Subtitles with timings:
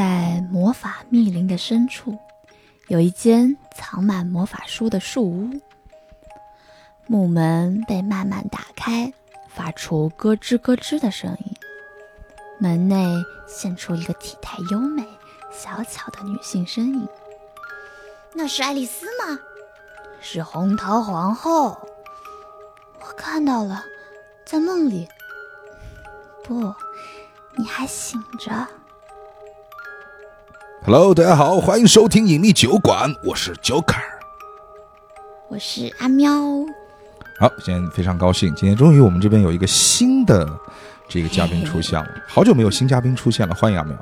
[0.00, 2.18] 在魔法密林的深处，
[2.88, 5.50] 有一间藏满魔法书的树屋。
[7.06, 9.12] 木门被慢慢打开，
[9.50, 11.54] 发出咯吱咯吱的声音。
[12.58, 13.14] 门内
[13.46, 15.06] 现出一个体态优美、
[15.52, 17.06] 小巧的女性身影。
[18.32, 19.38] 那是爱丽丝吗？
[20.22, 21.78] 是红桃皇后。
[23.00, 23.84] 我看到了，
[24.46, 25.06] 在梦里。
[26.42, 26.74] 不，
[27.58, 28.66] 你还醒着。
[30.82, 34.00] Hello，大家好，欢迎收听隐秘酒馆，我是 Joker。
[35.48, 36.32] 我是阿喵。
[37.38, 40.48] 好，今天非常高兴，今天终于我们这边有一个新的
[41.06, 43.94] 这个嘉宾出现了，好久没有新嘉宾出现了，欢迎阿喵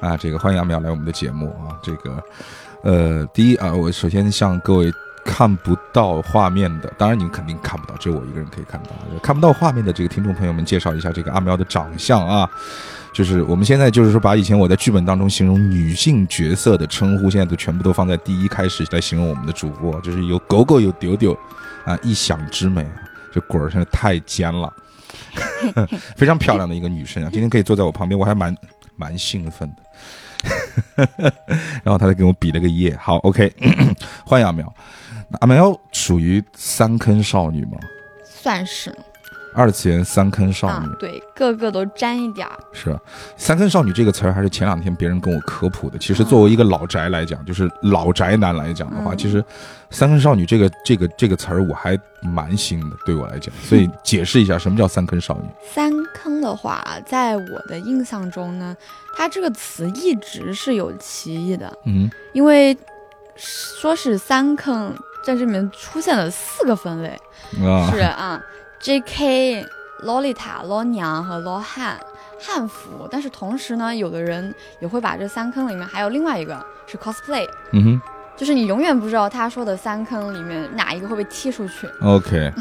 [0.00, 2.22] 啊，这个欢迎阿喵来我们的节目啊，这个
[2.82, 4.92] 呃，第一啊，我首先向各位
[5.24, 12.48] 看不到画面的，当然你们肯定看不到，只有我一个人可以看到，看不到画面的这个听众朋友们介绍一下这个阿喵的长相啊。
[13.14, 21.32] 就是我们现在就是说把以前我在剧本当中形容女性角色的称呼，现在都全部都放在第一开始来形容我们的主播，就是有狗狗有丢丢，
[21.84, 24.70] 啊，一想之美啊，这果儿真的太尖了，
[26.16, 28.54] 非常漂亮的一个女生啊，今天可以坐在我旁边，我还蛮
[28.96, 29.82] 蛮兴奋的。
[31.82, 33.50] 然后他就给我比了个耶，好，OK，
[34.26, 34.70] 欢迎阿苗。
[35.28, 37.78] 那阿苗属于三坑少女吗？
[38.24, 38.94] 算是
[39.54, 40.86] 二次元三坑少女。
[40.86, 42.58] 啊，对，个个都沾一点儿。
[42.72, 42.98] 是吧？
[43.36, 45.98] 三坑少女这个词儿还是前两天别人跟我科普的。
[45.98, 49.42] 其实作为一个老宅来讲，就是老宅男来讲的话，嗯其实
[49.90, 53.54] 三坑少女这个这个这个词儿我还蛮新的，对我来讲。
[53.62, 55.48] 所以解释一下什么叫三坑少女。
[55.72, 58.76] 三坑的话，在我的印象中呢，
[59.16, 62.76] 它这个词一直是有歧义的，嗯，因为
[63.36, 64.92] 说是三坑，
[65.24, 67.08] 在这里面出现了四个分类，
[67.64, 68.40] 啊，是啊
[68.84, 69.66] ，J.K、
[70.02, 71.98] 洛丽塔、罗娘和罗汉。
[72.46, 78.00] 汉服，但是同时呢，有的人也会把这三坑里面还有另外一个是 cosplay，嗯哼
[78.36, 81.88] 就是你永远不知道他说的三坑里面哪一个会被踢出去。
[82.02, 82.52] ，OK，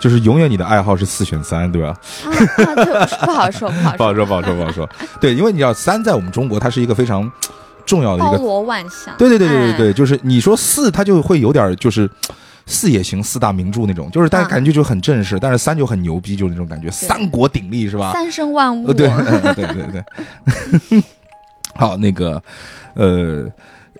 [0.00, 1.88] 就是永远你的爱好是四选三，对吧？
[2.24, 4.88] 啊，不好说，不好说， 不好说，不好说，不好说。
[5.20, 7.30] 对，因为你知道三在我们中国它是一个非常
[7.84, 9.14] 重要的一个，包罗万象。
[9.18, 12.08] 对对对对对哎对，就是你说四，它就会有点就是。
[12.70, 18.12] 四也行，四大名著那种，就是但是啊感觉就很正式，但是三就很牛逼，就是那种感觉，三国鼎立是吧？
[18.12, 18.86] 三生万物。
[18.86, 20.02] 呃，对，对对对
[20.90, 21.02] 对。
[21.74, 22.42] 好，那个，
[22.92, 23.50] 呃，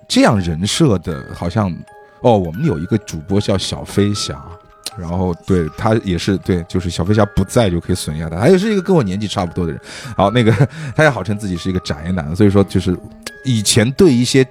[0.06, 1.74] 这样人设的，好像
[2.20, 4.38] 哦，我们有一个主播叫小飞侠，
[4.98, 9.80] 然后对他也是对，就是小飞侠不在就可以损一下他，他也是一个跟我年纪差不多的人。
[10.14, 10.52] 好，那个
[10.94, 12.94] 他也号称自己是一个宅男，所以说就是
[13.44, 14.46] 以前对一些。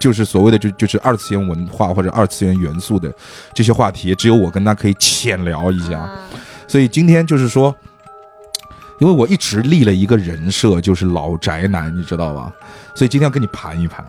[0.00, 3.12] 就是所谓的就就是二次元文化或者二次元元素的
[3.54, 6.00] 这些话题，只有我跟他可以浅聊一下。
[6.00, 6.28] 啊
[6.66, 7.74] 所以今天就是说，
[9.00, 12.52] 因为我一直立了一个人设，就是老宅男，你知道吧？
[12.94, 14.06] 所以今天要跟你盘一盘。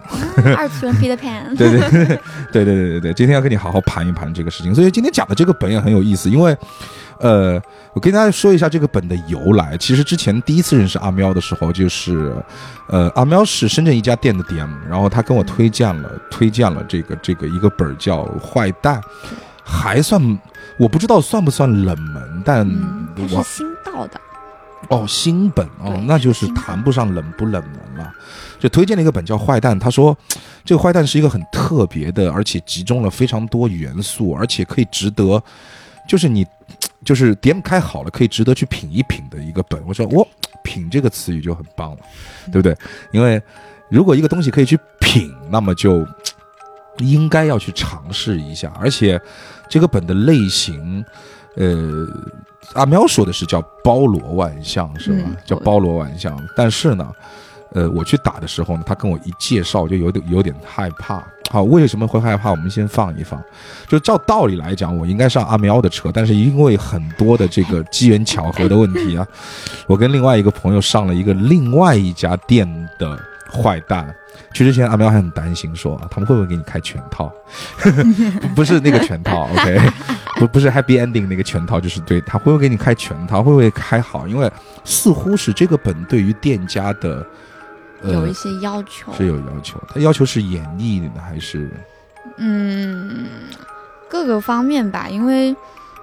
[0.56, 1.58] 二次元 Peter Pan。
[1.58, 2.20] 对对对对
[2.52, 4.76] 对对对，今天要跟你好好盘一盘这个事情。
[4.76, 6.56] 所以今天讲的这个本也很有意思，因为，
[7.22, 7.62] 呃，
[7.94, 9.78] 我跟大家说一下这个本的由来。
[9.78, 12.36] 其实之前第一次认识阿喵的时候，就是，
[12.90, 19.00] 呃，阿喵是深圳一家店的 DM，然后他跟我推荐了推荐了这个这个一个本叫《坏蛋》，
[19.64, 20.20] 还算
[20.78, 24.20] 我不知道算不算冷门，但是新到的。
[24.90, 28.12] 哦，新本哦，那就是谈不上冷不冷门了。
[28.60, 30.18] 就推荐了一个本叫《坏蛋》，他说
[30.66, 35.42] 这个坏蛋是一个很特别的，而且集中了非常多元素，而且可以值得，
[36.08, 36.46] 就是你
[37.04, 39.82] 就是点开好了可以值得去品一品的一个本。
[39.86, 40.28] 我说我
[40.64, 41.98] 品这个词语就很棒了，
[42.52, 42.76] 对不对？
[43.12, 43.42] 因为
[43.90, 46.06] 如果一个东西可以去品，那么就
[47.00, 49.20] 应该要去尝试一下，而且
[49.70, 51.04] 这个本的类型，
[51.56, 52.08] 呃。
[52.76, 55.24] 阿喵说的是叫包罗万象，是吧？
[55.26, 56.40] 嗯叫包罗万象。
[56.56, 57.12] 但是呢，
[57.74, 61.28] 呃，我去打的时候呢，他跟我一介绍就有点有点害怕。
[61.52, 62.50] 好，为什么会害怕？
[62.50, 63.44] 我们先放一放。
[63.90, 69.28] 就照道理来讲，我应该上阿喵的车，但是因为很多的这个机缘巧合的问题啊，
[69.86, 72.66] 我跟另外一个朋友上了一个另外一家店
[72.98, 73.20] 的
[73.52, 74.16] 坏蛋。
[74.54, 77.30] 去之前，阿喵还很担心说，啊他们会不会给你开全套？
[78.42, 79.80] 不 不是那个全套， OK，
[80.38, 84.26] 不不是 Happy Ending 那个全套，就是对他会不会给你开全套，会不会开好？
[84.26, 84.50] 因为
[84.86, 87.26] 似乎是这个本对于店家的，呃，
[88.04, 89.12] 有一些要求。
[89.14, 91.70] 是有要求，他要求是演绎的还是？
[92.38, 93.28] 嗯，
[94.10, 95.56] 各个方面吧，因为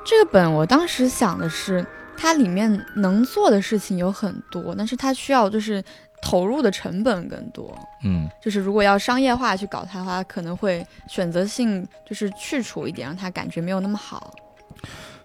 [0.04, 1.84] 这个本我当时想的是，
[2.16, 5.82] 它里面能做的事情有很多，但是它需要就是
[6.22, 7.76] 投入的成本更多。
[8.04, 14.32] 嗯就是如果要商业化去搞它的话，可能会选择性就是去除一点，让它感觉没有那么好。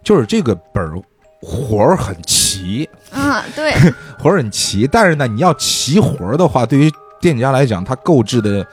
[0.03, 0.99] 就是这个本儿
[1.43, 3.73] 活儿很齐，啊，对，
[4.17, 8.65] 活儿很齐，但是呢，你要齐活儿的话，对于店家来讲，他购置的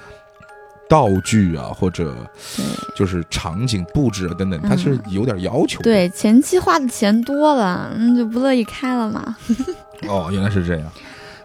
[0.89, 2.15] 道具啊，或者
[2.57, 2.65] 对
[2.97, 5.85] 就是场景布置啊等等，他是有点要求的。
[5.85, 9.37] 对，前期花的钱多了，那就不乐意开了嘛。
[10.09, 10.87] 哦，原来是这样。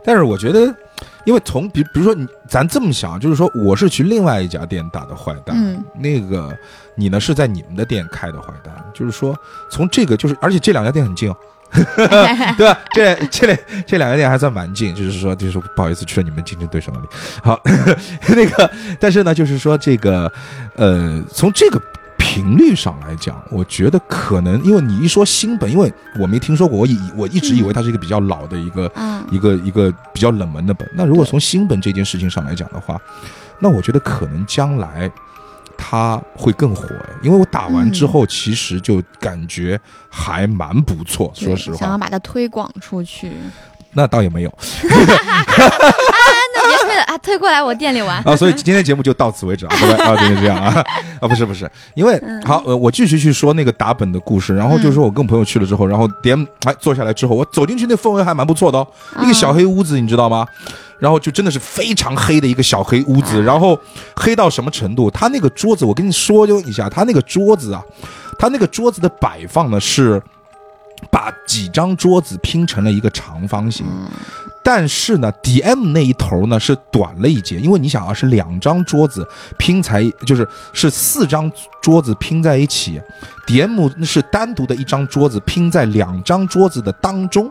[0.04, 0.74] 但是我觉得，
[1.26, 6.56] 因为从比比如说你咱这么想，就是说我是去另外一家店打的坏蛋，嗯那个
[6.96, 9.38] 你呢是在你们的店开的坏蛋，就是说
[9.70, 11.36] 从这个就是，而且这两家店很近哦。
[12.56, 12.80] 对吧？
[12.94, 17.08] 这这两这两个店还算蛮近，就是说，就是说不好意思去了你们竞争对手那里。
[17.44, 17.60] 好，
[18.30, 20.32] 那个，但是呢，就是说这个，
[20.76, 21.82] 呃，从这个
[22.18, 30.90] 频率上来讲，我觉得可能，因为你一说新本，因为我没听说过，我以我一直以为它是一个比较老的一个、嗯，一个一个比较冷门的本。
[30.94, 32.98] 那如果从新本这件事情上来讲的话，
[33.60, 35.12] 那我觉得可能将来
[35.78, 39.80] 它会更火哎，因为我打完之后，其实就感觉
[40.10, 41.78] 还蛮不错，对说实话。
[41.78, 43.32] 想要把它推广出去，
[43.94, 44.50] 那倒也没有
[47.04, 48.22] 啊，推过来我店里玩。
[48.24, 50.84] 啊，所以今天节目就到此为止啊，拜拜啊，就是这样啊
[51.20, 58.88] 啊，不是不是，因为嗯好，呃，我继续去说那个打本的故事，然后就是说我跟朋友去了之后，然后点哎坐下来之后，我走进去那氛围还蛮不错的哦，
[59.22, 60.46] 一个小黑屋子，你知道吗？
[60.98, 63.78] 然后就真的是非常黑的一个小黑屋子，然后
[64.16, 65.12] 黑到什么程度？
[65.12, 67.84] 他那个桌子，我跟你说一下，他那个桌子啊，
[68.40, 70.22] 他那个桌子的摆放呢是
[71.12, 73.86] 把几张桌子拼成了一个长方形，
[74.68, 79.24] 但是呢，DM 那一头呢是短了一截，因为你想啊，是两张桌子
[79.60, 83.00] 拼才，就是是四张桌子拼在一起
[83.46, 87.48] ，DM 是单独的一张桌子拼在两张桌子的当中，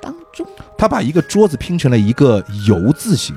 [0.00, 0.46] 当中？
[0.78, 3.36] 他把一个桌子拼成了一个游字形，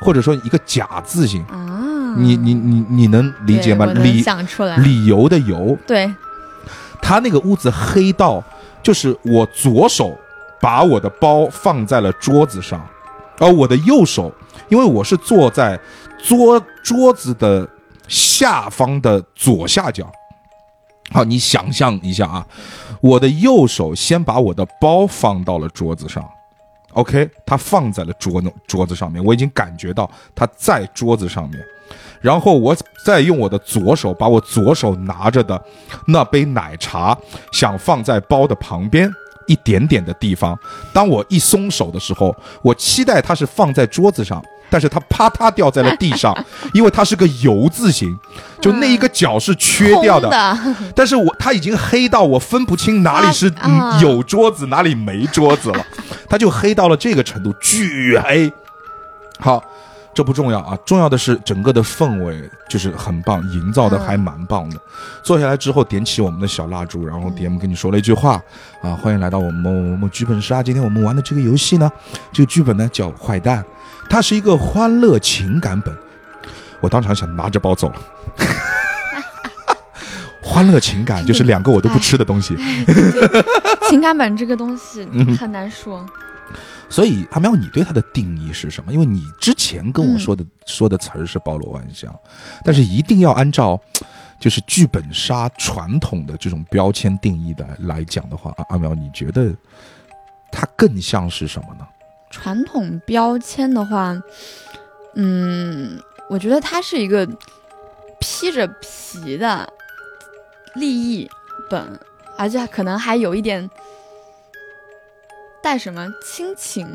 [0.00, 3.86] 或者说一个甲字形，啊，你你你你能理解吗？
[3.86, 6.12] 理想出来，理由的由，对，
[7.00, 8.42] 他那个屋子黑到，
[8.82, 10.18] 就是我左手
[10.60, 12.86] 把我的包放在了桌子上，
[13.38, 14.32] 而我的右手，
[14.68, 15.78] 因为我是坐在
[16.22, 17.68] 桌桌子的
[18.08, 20.10] 下方的左下角。
[21.12, 22.46] 好，你想象一下啊，
[23.00, 26.28] 我的右手先把我的包放到了桌子上
[26.94, 31.62] ，OK，它放在了桌桌子上面，我已经感觉到它在桌子上面，
[32.20, 35.62] 然后我再用我的左手把我左手拿着的
[36.08, 37.16] 那杯奶茶
[37.52, 39.08] 想放在包的旁边。
[39.46, 40.58] 一点点的地方。
[40.92, 46.36] 当我一松手的时候，我期待它是放在桌子上，但是它啪嗒掉在了地上，
[46.74, 48.16] 因为它是个油字形，
[48.60, 50.28] 就那一个角是缺掉的
[50.94, 53.52] 但是我它已经黑到我分不清哪里是
[54.00, 55.86] 有桌子，哪里没桌子了，
[56.28, 58.52] 它就黑到了这个程度，巨黑。
[59.38, 59.62] 好，
[60.16, 64.80] 这不重要啊，重要的是整个的氛围就是很棒，营造的还蛮棒的。
[65.22, 68.40] 坐下来之后，点起我们的小蜡烛，然后 DM 跟你说了一句话
[68.80, 70.62] 啊，欢迎来到我们某某某剧本杀。
[70.62, 71.92] 今天我们玩的这个游戏呢，
[72.32, 73.62] 这个剧本呢叫坏蛋，
[74.08, 75.94] 它是一个欢乐情感本。
[76.80, 77.96] 我当场想拿着包走了。
[80.40, 82.56] 欢乐情感就是两个我都不吃的东西，
[83.90, 86.06] 情感本这个东西嗯很难说。
[86.88, 88.92] 所以阿喵，你对它的定义是什么？
[88.92, 92.14] 因为你之前跟我说的、说的词儿是包罗万象，
[92.64, 93.80] 但是一定要按照
[94.38, 99.54] 就是剧本杀传统的这种标签定义的来讲的话，阿阿喵，你觉得
[100.52, 101.86] 它更像是什么呢？
[102.30, 104.20] 传统标签的话，
[105.14, 105.98] 嗯，
[106.28, 107.26] 我觉得它是一个
[108.20, 109.68] 披着皮的
[110.74, 111.28] 利益
[111.70, 111.98] 本，
[112.36, 113.68] 而且可能还有一点
[115.66, 116.86] 带什么亲情，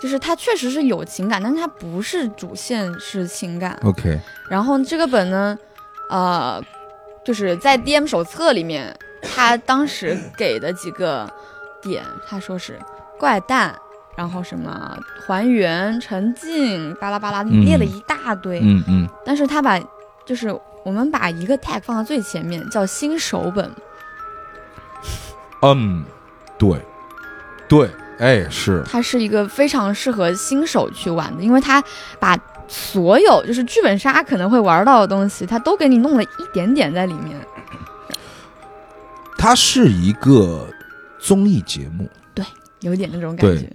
[0.00, 3.76] 就是它确实是有情感，但是它不是主线是情感。
[3.82, 5.58] OK，然后这个本呢，
[6.08, 6.62] 呃，
[7.24, 11.28] 就是在 DM 手册里面，他当时给的几个
[11.82, 12.78] 点，他说是
[13.18, 13.76] 怪诞，
[14.14, 18.60] 然后什么还原、沉浸，巴拉巴拉嗯列了一大堆。
[18.62, 19.76] 嗯嗯但是他把
[20.24, 23.68] 就是我们把一个 tag 放到最前面，叫新手本。
[25.62, 26.04] 嗯，
[26.56, 26.80] 对
[27.68, 31.82] 对，哎是，它是一个非常适合新手去玩的，因为它
[32.18, 37.36] 把所有就是剧本杀可能会玩到的东西，它都给你弄了一点点在里面。
[39.36, 40.66] 它是一个
[41.20, 42.08] 综艺节目。
[42.34, 42.44] 对
[42.80, 43.70] 有点那种感觉，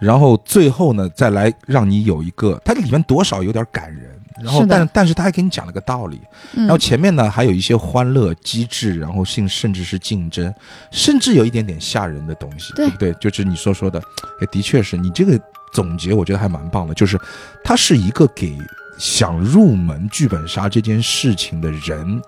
[0.00, 6.20] 然后最后呢，再来让你有一个，它里面多少有点感人，然后是但但是他还给你讲了个道理，
[6.54, 6.62] 嗯。
[6.66, 10.52] 然后前面呢还有一些欢乐机制，然后甚甚至是竞争，
[10.90, 12.88] 甚至有一点点吓人的东西，对。
[12.88, 13.12] 不对？
[13.14, 14.00] 就是你所说的，
[14.40, 15.40] 哎，的确是你这个
[15.72, 17.18] 总结，我觉得还蛮棒的，就是
[17.62, 18.58] 它是一个给
[18.98, 22.22] 想入门剧本杀这件事情的人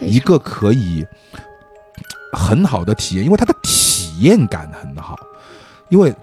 [0.00, 1.06] 一个可以
[2.32, 5.18] 很好的体验，因为它的体验感很好，
[5.88, 6.14] 因为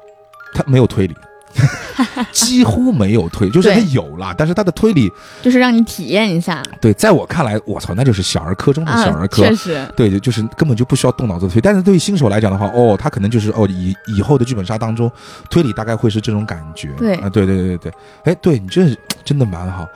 [0.54, 1.16] 它没有推理，
[2.32, 6.62] 几乎没有推，就是他有了，但是他的推理，就是让你体验一下。
[6.82, 9.44] 对，在我看来，我操，那就是小儿科中的小儿啊，科。
[9.44, 15.12] 确实，对，就就是根本就不需要动脑子推，但是对于新手来讲的话，哦，他可能就是哦，以以后的剧本杀当中，
[15.50, 16.90] 推理大概会是这种感觉。
[16.98, 17.16] 对。
[17.16, 17.78] 啊，对对对对。
[17.78, 17.94] 对，
[18.24, 19.88] 哎，对你这真的蛮好，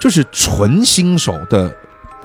[0.00, 1.74] 就是纯新手的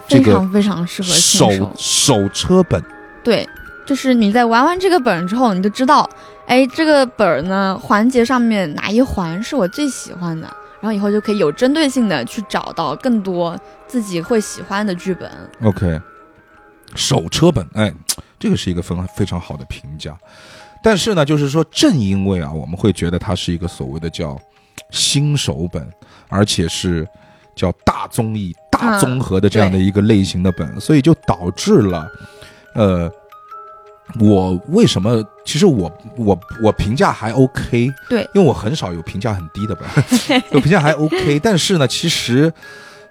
[0.07, 1.73] 这个非常非常适合手。
[1.77, 2.83] 手车本，
[3.23, 3.47] 对，
[3.85, 6.09] 就是你在玩完这个本之后，你就知道，
[6.45, 10.45] 哎，这个本儿呢环节上面哪一环是我最喜欢的，
[10.79, 13.57] 然后以后就可以有针对性的去找到更多
[13.87, 15.31] 自己会喜欢的剧本。
[15.63, 15.99] OK，
[16.95, 17.91] 手车本，哎，
[18.37, 20.15] 这个是一个非常非常好的评价。
[20.83, 24.37] 但是呢，就是说，正因为啊，我们会觉得它是一个所谓的叫
[24.91, 25.89] 新手本，
[26.27, 27.07] 而且是
[27.55, 32.07] 叫大综艺、大综合的这样的一个类型的本，所以就导致了，
[32.75, 33.09] 呃，
[34.19, 35.23] 我为什么？
[35.45, 39.87] 其实我我我评价还 OK，对，因为我很少有评价很低的本，
[40.51, 41.37] 我评价还 OK。
[41.39, 42.51] 但是呢，其实，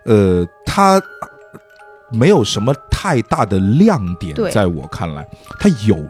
[0.05, 1.01] 呃，它
[2.11, 5.27] 没有什么太大的亮点对，在我看来，
[5.59, 6.09] 它有，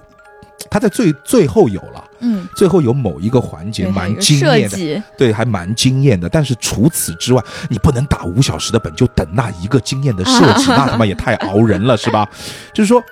[0.70, 6.28] 它在最最后有了，嗯，最后有某一个环节蛮惊艳的，对，还蛮惊艳的。
[6.28, 12.28] 但是除此之外，你不能打五小时的本就等那一个惊艳的设计， 那他妈也太熬人了，是吧？
[12.72, 13.02] 就是说。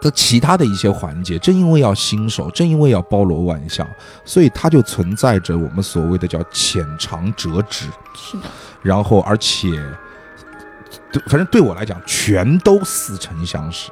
[0.00, 3.86] 的其他的一些环节，正因为要新手，正因为要包罗万象，
[4.24, 8.44] 所以它就存在着我们所谓的叫浅尝辄止，是的，
[8.82, 9.68] 然后而且，
[11.12, 13.90] 对，反正对我来讲，全都似曾相识。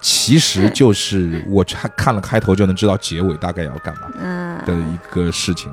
[0.00, 5.72] 其实就是我看看了开头就能知道结尾大概要干嘛嗯，的一个事情。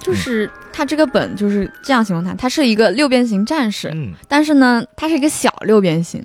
[0.00, 6.24] 就是他这个本就是这样形容他，他是一个六边形战士，嗯，但是呢，他是一个小六边形，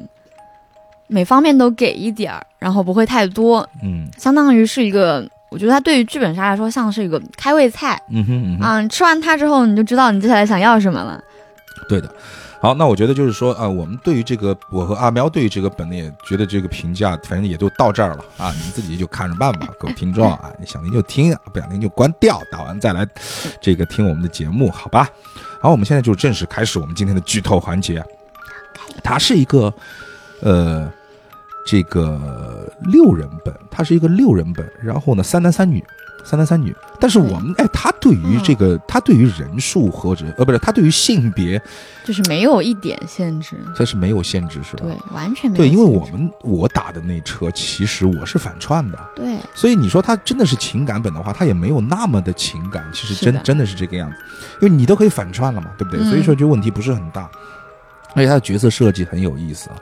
[1.08, 8.02] 每方面都给一点儿，然后不会太多，嗯相当于是一个，我觉得它对于剧本杀来说像是一个开胃菜。
[8.10, 11.22] 嗯哼嗯吃完它之后，你就知道你接下来想要什么了。
[11.88, 12.10] 对的。
[12.62, 23.08] 好，那我觉得就是说啊、我们对于这个，我和阿喵对于这个本呢，也觉得这个评价，反正也就到这儿了啊，你们自己就看着办吧，各位听众啊， 你想听就听，不想听就关掉，打完再来
[23.62, 25.08] 这个听我们的节目，好吧？
[25.62, 28.04] 好，我们现在就正式开始我们今天的剧透环节。
[29.04, 29.72] 它是一个，
[30.42, 30.92] 呃，
[31.66, 35.84] 这个六人本，它是一个六人本，然后呢，三男三女，
[36.24, 36.76] 三男三女。
[36.98, 41.62] 但是我们哎，他对于这个，他对于人数或者呃，不是，他对于性别，
[42.06, 44.84] 就是没有一点限制，它是没有限制，是吧？
[44.84, 49.38] 对，完全没有对，因为我们我打的那车，其实我是反串的，对。
[49.54, 54.18] 所以你说他真的是情感本的话，他也没有那么的情感，其实真真的是这个样子，
[54.62, 56.00] 因为你都可以反串了嘛，对不对？
[56.00, 56.08] 嗯。
[56.10, 57.30] 所以说就问题不是很大，
[58.14, 59.76] 而且他的角色设计很有意思啊，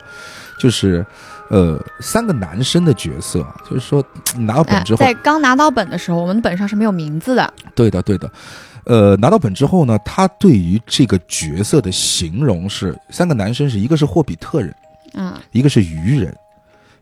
[0.64, 1.06] 就是
[1.50, 4.02] 呃三个男生的角色啊，就是说
[4.38, 7.54] 你 拿到本哎之后，在刚拿到本的时候，我们本上是没有名字的。
[7.76, 8.32] 对的对的。
[8.86, 14.74] 呃，拿到本之后呢，他对于这个角色的形容是三个男生是一个是霍比特人，
[15.16, 16.34] 嗯，一个是鱼人，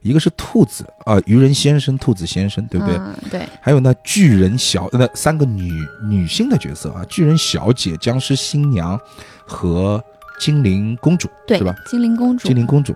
[0.02, 2.96] 一个是兔子啊、鱼人先生、兔子先生，对不对？
[2.96, 5.72] 嗯，对，还有呢，巨人小那三个女
[6.04, 9.00] 女性的角色啊，巨人小姐、僵尸新娘
[9.46, 10.04] 和
[10.42, 11.76] 精灵公主，对，是吧？
[11.86, 12.96] 精灵公主，精灵公主，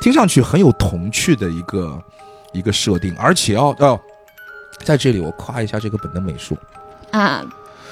[0.00, 2.00] 听上去很有童趣的一个
[2.52, 4.00] 一个设定，而且要要
[4.84, 6.56] 在这里我夸一下这个本的美术，
[7.10, 7.44] 啊，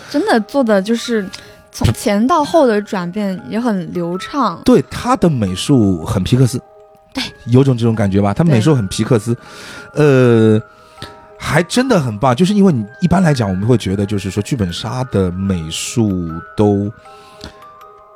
[0.09, 1.29] 真的做的就是
[1.73, 4.63] 从前到后的转变也很流畅。
[4.65, 6.63] 对他的美术很皮克斯，
[7.13, 8.33] 对，有种这种感觉吧？
[8.33, 9.37] 他美术很皮克斯，
[9.95, 10.63] 呃。
[11.45, 16.89] 还真的很棒，就是因为你一般来讲，我们会觉得就是说剧本杀的美术都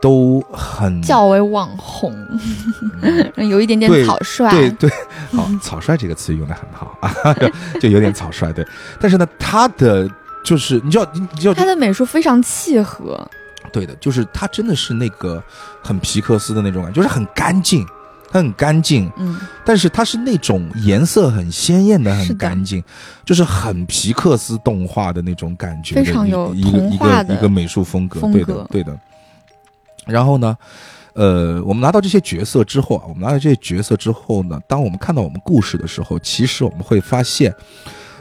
[0.07, 2.15] 都很较为网红，
[3.03, 3.49] 嗯。
[3.49, 4.49] 有一点点草率。
[4.51, 4.89] 对对，
[5.33, 7.51] 好，草率这个词用的很好啊，就
[7.83, 8.65] 就有点草率，对。
[9.01, 10.09] 但是呢，他的
[10.45, 13.29] 就是你知道，你你知道，他的美术非常契合，
[13.73, 15.43] 对的，就是他真的是那个
[15.83, 17.85] 很皮克斯的那种感觉，就是很干净，
[18.31, 22.81] 它很干净，嗯，但是它是那种颜色很鲜艳的，很干净，
[23.25, 28.97] 就是很皮克斯动画的那种感觉，非常有一个一个一个美术风格，风对的对的。
[30.07, 30.57] 然后呢，
[31.15, 37.55] 呃，我们拿到这些角色之后啊，我们拿到这些角色之后呢，当我们看到我们故事的时候，其实我们会发现，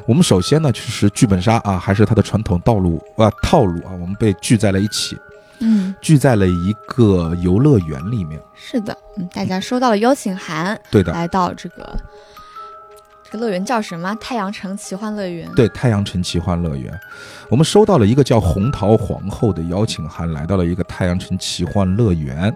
[0.06, 5.18] 我们首先呢，就是剧本杀啊，还是它的传统道路啊套路啊，我们被聚在了一起，
[5.60, 8.40] 嗯，聚在了一个游乐园里面。
[8.56, 11.98] 是的，嗯，大家收到了邀请函，对的，来到这个
[13.26, 14.16] 这个乐园叫什么？
[14.22, 15.52] 太阳城奇幻乐园。
[15.56, 16.98] 对，太阳城奇幻乐园，
[17.50, 22.56] 我们收到了一个叫红桃皇后的邀请函，来到了一个太阳城奇幻乐园。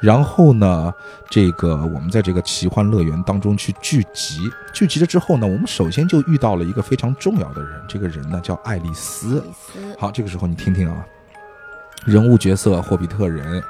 [0.00, 0.92] 然后呢，
[1.30, 4.40] 这个我们在这个奇幻乐园当中去聚集，
[4.74, 9.36] 聚集了之后呢，我们首先就遇到了一个非常重要的人，这个人呢叫爱丽丝。
[9.36, 11.06] 丽丝，好，这个时候你听听啊，
[12.04, 13.62] 人物角色：霍比特人、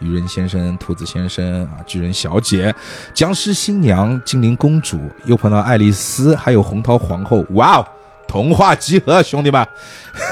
[0.00, 2.74] 愚人先生、兔子先生啊、巨人小姐、
[3.14, 7.44] 僵尸新娘、精灵公主，又碰到爱丽丝，还有红桃皇后。
[7.50, 7.86] 哇哦，
[8.26, 9.66] 童话集合，兄弟们，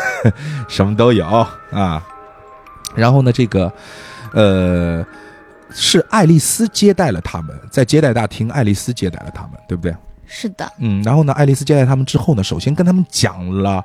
[0.69, 1.27] 什么都有
[1.71, 2.03] 啊。
[2.95, 3.73] 然后呢，这个
[4.33, 5.05] 呃，
[5.71, 9.95] 是爱丽丝接待了他们，在接待大厅，爱丽丝接待了他们，对不对？
[10.27, 13.85] 是的，嗯，然后呢，爱丽丝接待他们之后呢，首先跟他们讲了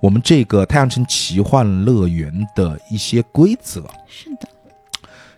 [0.00, 3.82] 我们这个太阳城奇幻乐园的一些规则。
[4.06, 4.48] 是的，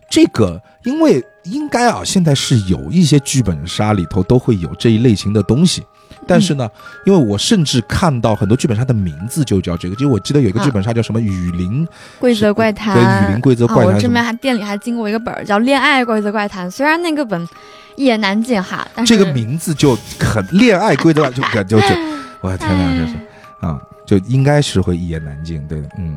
[0.09, 5.83] 这个因为应该啊，现在是有一些剧本杀里头都会有这一类型的东西，
[6.25, 6.69] 但是呢，
[7.05, 11.87] 因为我甚至看到很多剧本杀的名字就叫这个，就我记得有一个剧本杀叫什么雨林，
[12.19, 17.47] 规则怪谈，对雨林规则怪啊、我谈什么这边还店里还经过一个本儿叫《恋爱规则怪谈》，虽然那个本
[17.95, 21.87] 一言难尽哈，但是这个名字就很恋爱规则就就就就，
[22.41, 23.17] 我的天哪，就是。
[23.59, 26.15] 啊，就应该是会一言难尽，对的，嗯，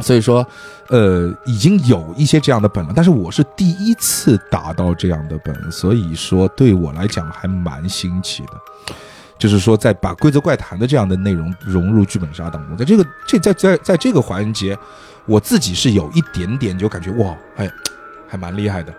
[0.00, 0.46] 所以说，
[0.88, 8.52] 呃，已经有一些这样的本了，但是我是第一次打到这样的本，所以说对我来讲还蛮新奇的。
[9.38, 14.76] 就是说，在把规则怪谈的这样的内容融入剧本杀当中，在这个这在在在这个环节，
[15.26, 17.70] 我自己是有一点点就感觉哇，哎，
[18.26, 18.94] 还蛮厉害的。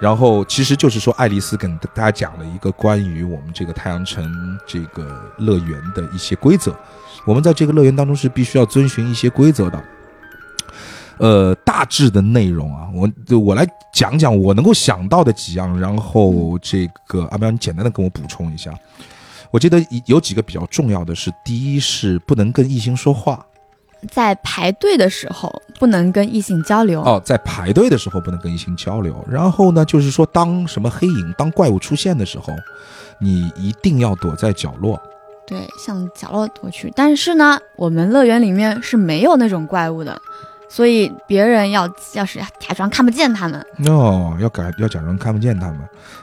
[0.00, 6.74] 然后其实就是说，爱丽丝跟大家讲了一个关于我们这个太阳城这个乐园的一些规则。
[7.26, 9.82] 我们在这个乐园当中是必须要遵循一些规则的。
[11.18, 18.72] 呃，大致的内容啊，我我来讲讲我能够想到的几样，然后这个阿彪，你简单的跟我补充一下。
[19.50, 23.46] 我记得有几个比较重要的是，第一是不能跟异性说话
[24.10, 27.00] 在排队的时候不能跟异性交流。
[27.02, 29.24] 哦，在排队的时候不能跟异性交流。
[29.30, 32.52] 然后呢，就是说当什么黑影、当怪物出现的时候，
[33.18, 35.00] 你一定要躲在角落。
[35.46, 36.92] 对，向角落躲去。
[36.96, 40.20] 但是呢，我们乐园里面是没有那种怪物的，
[40.74, 43.64] 所以别人要要是假装看不见他们。
[43.86, 45.78] 哦，要改要假装看不见他们，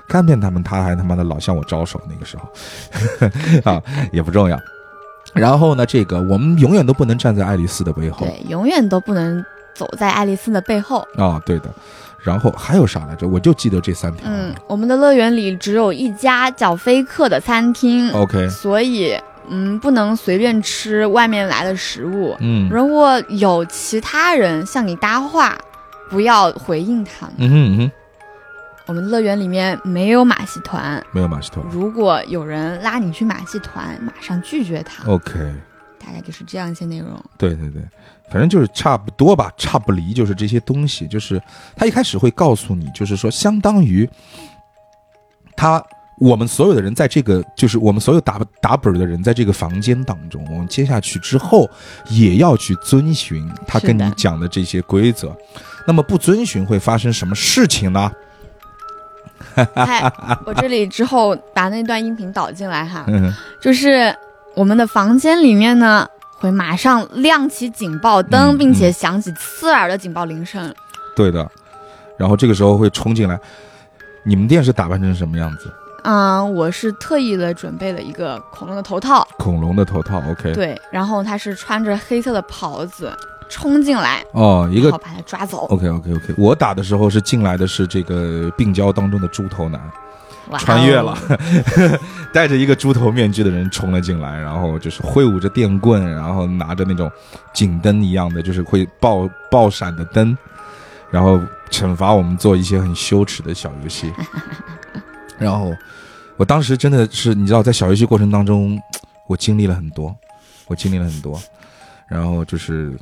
[0.09, 2.01] 看不见他们，他还他妈的老向我招手。
[2.09, 2.51] 那个时候
[3.71, 4.59] 啊，也不重要。
[5.33, 8.25] 然后呢，这个我们永远都不能站在爱丽丝的背后。
[8.25, 9.41] 对，永远都不能
[9.73, 11.07] 走在爱丽丝的背后。
[11.15, 11.69] 啊、对的。
[12.21, 13.25] 然后还有啥来着？
[13.29, 14.27] 我就记得这三条。
[14.29, 19.17] 嗯，我们的乐园里只有一家叫飞客的餐厅，OK，所以
[19.49, 22.35] 嗯，不能随便吃外面来的食物。
[22.39, 25.57] 嗯如果有其他人向你搭话，
[26.09, 27.35] 不要回应他们。
[27.37, 27.91] 嗯哼嗯哼，
[28.87, 31.65] 我们乐园里面没有马戏团，没有马戏团。
[31.71, 35.09] 如果有人拉你去马戏团，马上拒绝他。
[35.09, 35.53] OK，
[35.99, 37.09] 大概就是这样一些内容。
[37.37, 37.81] 对对对，
[38.29, 41.07] 反正就是差不多吧，差不离就是这些东西。
[41.07, 41.41] 就是
[41.75, 44.09] 他一开始会告诉你，就是说，相当于
[45.55, 45.83] 他
[46.21, 51.67] 我们所有的人在这个，就是我们所有打打本的人在这个房间当中，我们接下去之后
[52.11, 55.35] 也要去遵循他跟你讲的这些规则。
[55.87, 58.11] 那么不遵循会发生什么事情呢？
[59.73, 60.13] 嗨，
[60.45, 64.15] 我这里之后把那段音频导进来哈， 嗯，就是
[64.53, 66.07] 我们的房间里面呢，
[66.37, 70.71] 会马上亮起警报灯，嗯并且响起刺耳的警报铃声。
[71.15, 71.49] 对的。
[72.15, 73.39] 然后这个时候会冲进来，
[74.23, 75.73] 你们店是打扮成什么样子？
[76.03, 80.51] 嗯，我是特意的准备了一个恐龙的头套，恐龙的头套，OK。
[80.53, 83.15] 对，然后他是穿着黑色的袍子
[83.49, 85.67] 冲进来，哦，一个好把他抓走。
[85.67, 89.79] OK OK OK，我打的时候是进来的是这个病娇当中的猪头男，
[90.57, 91.17] 穿越了，
[92.33, 97.11] 戴着一个猪头面具的人冲了进来，然后就是挥舞着电棍，然后拿着那种
[97.53, 100.35] 警灯一样的，就是会爆爆闪的灯，
[101.11, 104.11] 然后惩罚我们做一些很羞耻的小游戏。
[105.41, 105.75] 然后
[106.37, 108.79] 我当时真的是，你知道，在小游戏过程当中，
[109.25, 110.15] 我经历了很多，
[110.67, 111.41] 我经历了很多，
[112.07, 112.95] 然后就是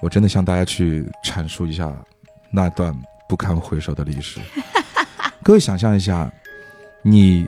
[0.00, 1.92] 我真的向大家去阐述一下
[2.50, 2.92] 那段
[3.28, 4.40] 不堪回首的历史。
[5.44, 6.30] 各位想象一下，
[7.02, 7.46] 你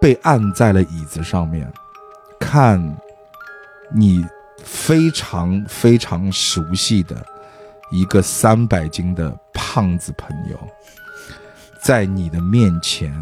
[0.00, 1.70] 被按在了椅子上面，
[2.40, 2.80] 看
[3.92, 4.24] 你
[4.62, 7.24] 非常非常熟悉的
[7.90, 10.58] 一个三百斤的胖子朋友，
[11.84, 13.12] 在你的面前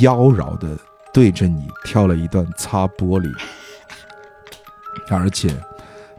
[0.00, 0.76] 妖娆的
[1.10, 3.32] 对着你跳了一段擦玻璃，
[5.08, 5.56] 而且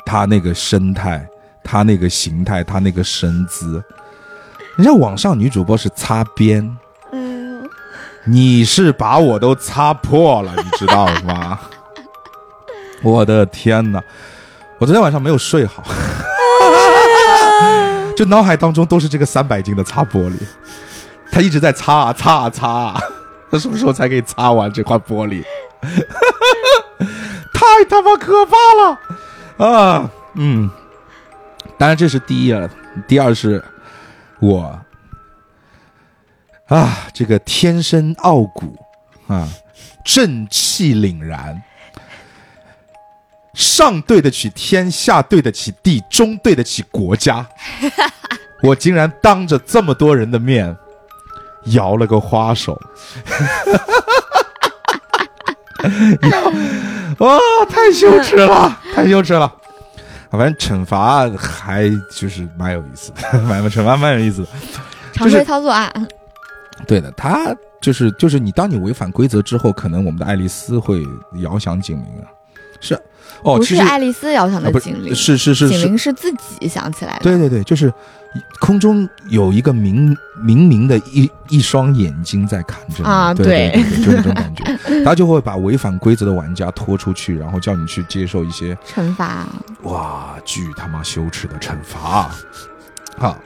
[0.03, 1.29] 他那个身态，
[1.63, 3.83] 他那个形态，他那个身姿，
[4.77, 6.75] 人家网上女主播是擦边，
[7.11, 7.69] 哎呦，
[8.25, 11.59] 你是把我都擦破了，你知道吗？
[13.03, 14.01] 我的天哪！
[14.79, 15.83] 我昨天晚上没有睡好，
[18.17, 20.37] 就脑海当中都是这个三百斤的擦玻璃，
[21.35, 23.01] 他一直在擦啊擦啊擦啊，
[23.51, 25.43] 他什么时候才可以擦完这块玻璃？
[27.53, 28.97] 太他妈可怕了
[29.69, 30.09] 啊！
[30.35, 30.71] 嗯，
[31.77, 32.69] 当然这是第一了，
[33.05, 33.61] 第二是
[34.39, 34.79] 我
[36.69, 38.77] 啊，这个天生傲骨
[39.27, 39.45] 啊，
[40.05, 41.61] 正气凛然。
[43.53, 47.45] 上对得起天，下对得起地，中对得起国家。
[48.63, 50.73] 我竟然当着这么多人的面
[51.67, 52.79] 摇了个花手，
[57.19, 59.51] 哇，太羞耻了， 太羞耻了。
[60.31, 64.47] 反正惩罚还就是蛮有意思的， 蛮惩罚蛮有意思的。
[65.13, 65.91] 常规操作啊。
[66.85, 71.01] 对的，他就是就是你，当你违反规则之后，可能我们的爱丽丝会
[71.41, 72.27] 遥响警铃啊。
[72.81, 72.95] 是。
[73.43, 77.23] 哦，不是爱丽丝遥想的警铃，是是是，警铃是自己想起来的。
[77.23, 77.93] 对对对，就是
[78.59, 83.71] 空中有一个明明明的一一双眼睛在看着你啊，对，
[84.03, 89.47] 就那种感觉，他就会把违反规则的玩家拖出去，然后叫你去接受一些惩罚。
[89.83, 92.29] 哇，巨他妈羞耻的惩罚！
[93.17, 93.37] 好，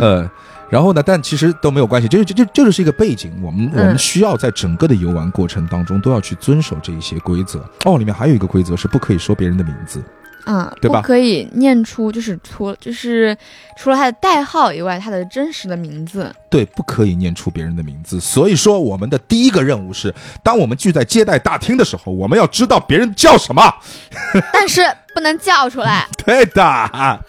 [0.00, 0.30] 呃。
[0.70, 1.02] 然后呢？
[1.04, 3.30] 但其实都没有关系，就是就就这就是一个背景。
[3.42, 7.62] 我们我们需要在整个的游玩过程当中都要去遵守这一些规则。
[7.84, 10.02] 哦，里面还有一个规则是不可以说别人的名字，
[10.46, 11.00] 嗯，对吧？
[11.00, 13.36] 不可以念出就是除就是
[13.76, 16.34] 除了他的代号以外，他的真实的名字。
[16.50, 18.20] 对，不可以念出别人的名字。
[18.20, 23.62] 所以说，我们的第一个任务是，当我们聚在接待大厅的时候，我们要知道别人叫什么，
[24.52, 24.82] 但是
[25.14, 26.06] 不能叫出来。
[26.24, 27.20] 对的。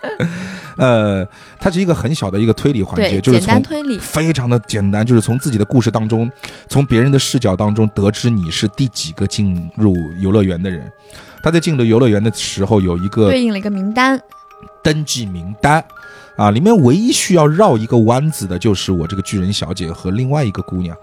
[0.77, 1.27] 呃，
[1.59, 3.63] 它是一个很小的一个推理环节，就是从
[3.99, 6.31] 非常的简单，就是从自己的故事当中，
[6.67, 10.91] 从别人的视角当中得知你是第几个进入游乐园的人。
[11.43, 14.19] 他在进入游乐园的时候有一个对应了一个名单，
[14.81, 15.83] 登记名单，
[16.37, 20.95] 啊，里面唯一需要绕一个弯子的就是我这个巨人小姐和另外一个姑娘，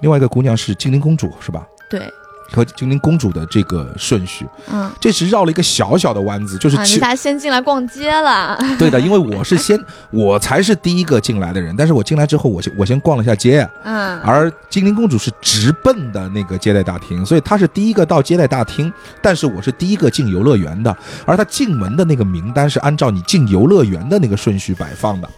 [0.00, 1.66] 另外一个姑娘是精灵公主，是吧？
[1.88, 2.02] 对。
[2.52, 8.58] 和精灵公主的这个顺序，嗯，这是绕了一个小小的弯子，就是你俩先进来逛街了。
[8.78, 9.78] 对的，因为我是先，
[10.10, 25.28] 我才是第一个进来的人，但是我进来之后，我先我先逛了一下街，嗯，而精灵公主是直奔的那个接待大厅，所以她是第一个到接待大厅，但是我是第一个进游乐园的，而她进门的那个名单是按照你进游乐园的那个顺序摆放的。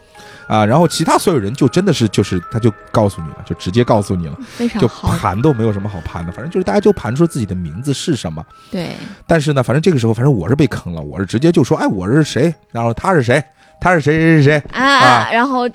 [0.46, 4.36] 啊，然后其他所有人就真的是就是，他就告诉你了，就直接告诉你了，
[4.78, 8.44] 就盘都没有什么好盘的，反正就是大家就盘出自己的名字是什么。
[8.70, 8.96] 对。
[9.26, 12.54] 但是呢，反正这个时候，反正我是被坑了，我是直接就说，哎，我是谁？
[12.70, 13.42] 然后他是谁？
[13.80, 14.62] 他是谁谁谁谁？
[14.72, 15.68] 啊，然后，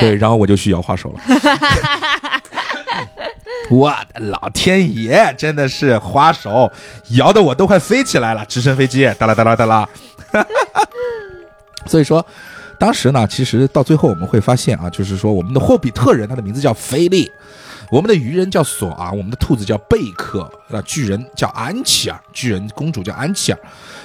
[0.00, 1.20] 对，然后我就去摇花手了。
[3.70, 6.70] 我的老天爷，真的是花手
[7.10, 9.88] 摇的我都快飞起来了，直升飞机，哒啦哒啦哒啦。
[11.86, 12.24] 所以说。
[12.78, 17.30] 当时呢，其实到最后我们会发现啊，就是说我们的霍比特人他的名字叫菲利，
[17.90, 23.58] 我们的鱼人叫索昂，我们的兔子叫贝克，那巨人叫安琪尔，巨人公主叫安琪尔，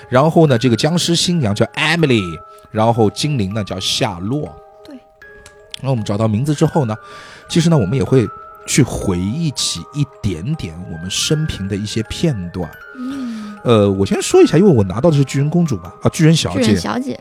[0.10, 2.24] 然后呢，这个僵尸新娘叫 Emily，
[2.72, 4.54] 然后精灵呢叫夏洛。
[4.86, 4.98] 对。
[5.82, 6.96] 那我们找到名字之后呢，
[7.50, 8.28] 其实呢，我们也会
[8.68, 12.70] 去回忆起一点点我们生平的一些片段。
[12.98, 13.58] 嗯。
[13.64, 16.64] 呃，我先说一下，因为我拿到的是巨人公主吧，啊，巨人小姐。
[16.64, 17.20] 巨人小姐。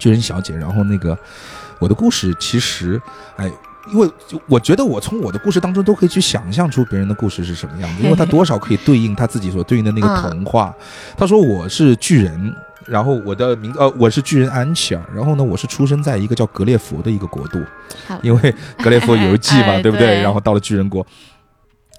[0.00, 1.16] 巨人小姐，然后那个
[1.78, 3.00] 我的故事其实，
[3.36, 3.48] 哎，
[3.92, 4.10] 因为
[4.48, 10.74] 我觉得我从我的故事当中都可以去想象出别人的故事是什么样子， 因为他多少可以对应他自己所对应的那个童话。
[11.16, 12.54] 他说我是巨人，
[12.86, 17.60] 然后我的名呃我是巨人安琪尔，然后呢我是出生在一个叫格列佛的一个国度，
[18.22, 20.20] 因为格列佛游记嘛， 对不对？
[20.20, 21.06] 然后到了巨人国。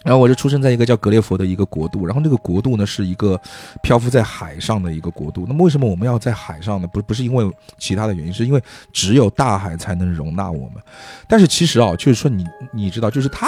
[0.03, 3.39] 然后我就出生在一个叫格列佛的一个国度，然后那个国度呢是一个
[3.83, 5.45] 漂浮在海上的一个国度。
[5.47, 6.87] 那么为什么我们要在海上呢？
[6.87, 10.81] 不不是因为其他的原因，是因为只有大海才能容纳我们。
[11.27, 13.47] 但是其实啊，就是说你你知道，就是它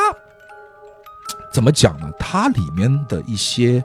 [1.51, 2.11] 怎么讲呢？
[2.19, 3.83] 它里面的一些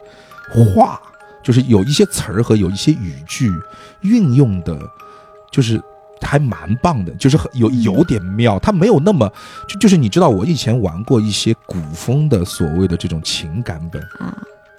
[0.74, 1.00] 话，
[1.42, 3.50] 就是有一些词儿和有一些语句
[4.02, 4.78] 运用的，
[5.50, 5.83] 就是。
[6.26, 9.31] 还蛮棒的，就是很有有点妙，它没有那么
[9.68, 14.37] 就就是你知道，我以前玩过一些古风的所谓的这种情感本啊，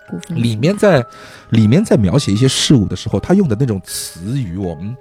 [0.10, 1.04] 古风里面在
[1.50, 4.96] 里面在描写一些事物的时候，他用的那种词语，我们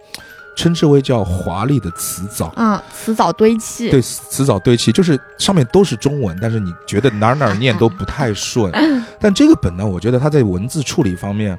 [0.56, 8.72] 称之为叫华丽的词藻啊，词藻堆砌，对，词藻堆砌，就是上面都是中文，但是你觉得哪哪念 都不太顺。
[9.20, 11.58] 但这个本呢，我觉得它在文字处理方面。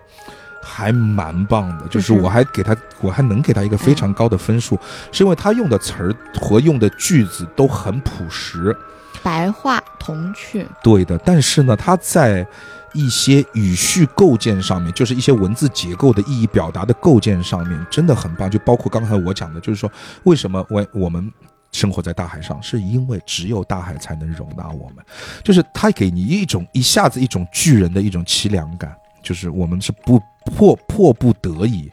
[0.70, 4.80] 还蛮棒的，就是我还给他，我还能给他一个非常高的分数，
[5.12, 8.76] 是因为他用的词儿和用的句子都很朴实，
[9.24, 12.46] 白话童趣，对的，但是呢，他在
[12.94, 18.50] 一些语序构建上面，就是一些文字结构的意义表达的构建上面，真的很棒。
[18.50, 19.92] 就包括刚才我讲的，就是说
[20.24, 21.32] 为什么我我们
[21.72, 25.06] 生活在大海上，是因为只有大海才能容纳我们，
[25.44, 31.92] 就是它给你一种一下子一种巨人的一种凄凉感，就是我们是不迫迫不得已。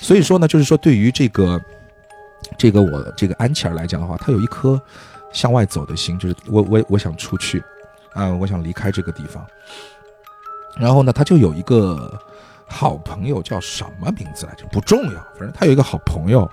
[0.00, 1.60] 所以说呢，就是说对于这个
[2.56, 4.80] 这个我这个安琪儿来讲的话，他有一颗
[5.32, 7.62] 向外走的心，就是我我我想出去，
[8.14, 9.46] 啊、我想离开这个地方。
[10.76, 12.18] 然后呢，他就有一个
[12.66, 14.64] 好朋友，叫什么名字来着？
[14.72, 16.50] 不重要，反正他有一个好朋友。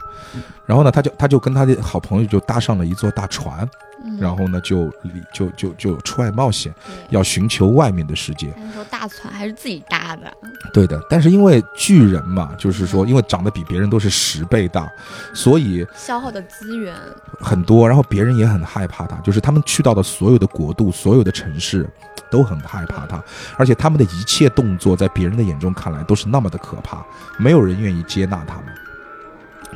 [0.65, 3.67] 然后呢，他就他就跟他的好朋友就搭上了一座大船，
[4.07, 4.17] 嗯。
[4.17, 6.73] 然后呢就离就就就出外冒险，
[7.09, 8.53] 要寻求外面的世界。
[8.57, 10.33] 那时候大船还是自己搭的，
[10.73, 14.89] 对的，但是因为巨人嘛，就是说因为长得比别人都是十倍大，
[15.33, 16.95] 所以消耗的资源，
[17.39, 21.87] 很多，然后别人也很害怕他，就是他们去到的所有的国度、所有的城市
[22.29, 23.21] 都很害怕他，
[23.57, 27.05] 而且他们的一切动作在别人的眼中看来都是那么的可怕，
[27.37, 28.65] 没有人愿意接纳他们。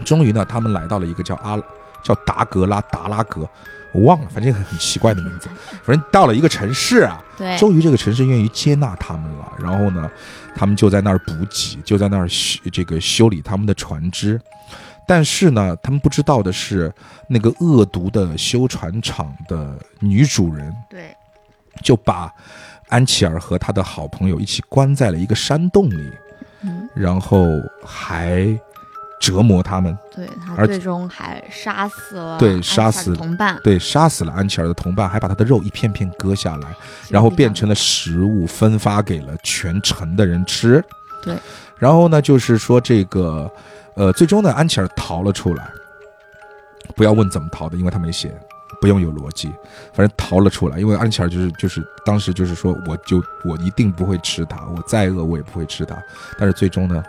[0.06, 1.60] 终于呢，他们来到了一个叫阿
[2.02, 3.48] 叫达格拉达拉格，
[3.94, 5.50] 我忘了，反正很很奇怪的名字，
[5.84, 10.10] 反正到了一个城市啊， 对，终于这个城市愿意接纳他们了，然后呢，
[10.56, 14.40] 他们就在那儿补给，就在那儿修这个修理他们的船只。
[15.08, 16.94] 但是呢，他们不知道的是，
[17.28, 21.14] 那个恶毒的修船厂的女主人对，
[21.84, 22.32] 就把
[22.88, 26.12] 安琪儿和他的好朋友一起关在了一个山洞里，
[26.62, 27.46] 嗯，然后
[27.84, 28.48] 还
[29.22, 36.76] 折磨他们，对他最终还杀死了对杀死同伴，对，杀死了安琪儿的同伴，还把他的肉一片片割下来，
[37.08, 40.84] 然后变成了食物，分发给了全城的人吃。
[41.24, 41.38] 对，
[41.78, 43.50] 然后呢，就是说这个，
[43.94, 45.70] 呃，最终呢，安琪儿逃了出来。
[46.96, 48.36] 不要问怎么逃的，因为他没写，
[48.82, 49.48] 不用有逻辑，
[49.94, 50.80] 反正逃了出来。
[50.80, 55.96] 因为安琪儿就是就是当时就是说，我就我一定不会吃它，我再饿我也不会吃它。
[56.38, 57.02] 但是最终呢，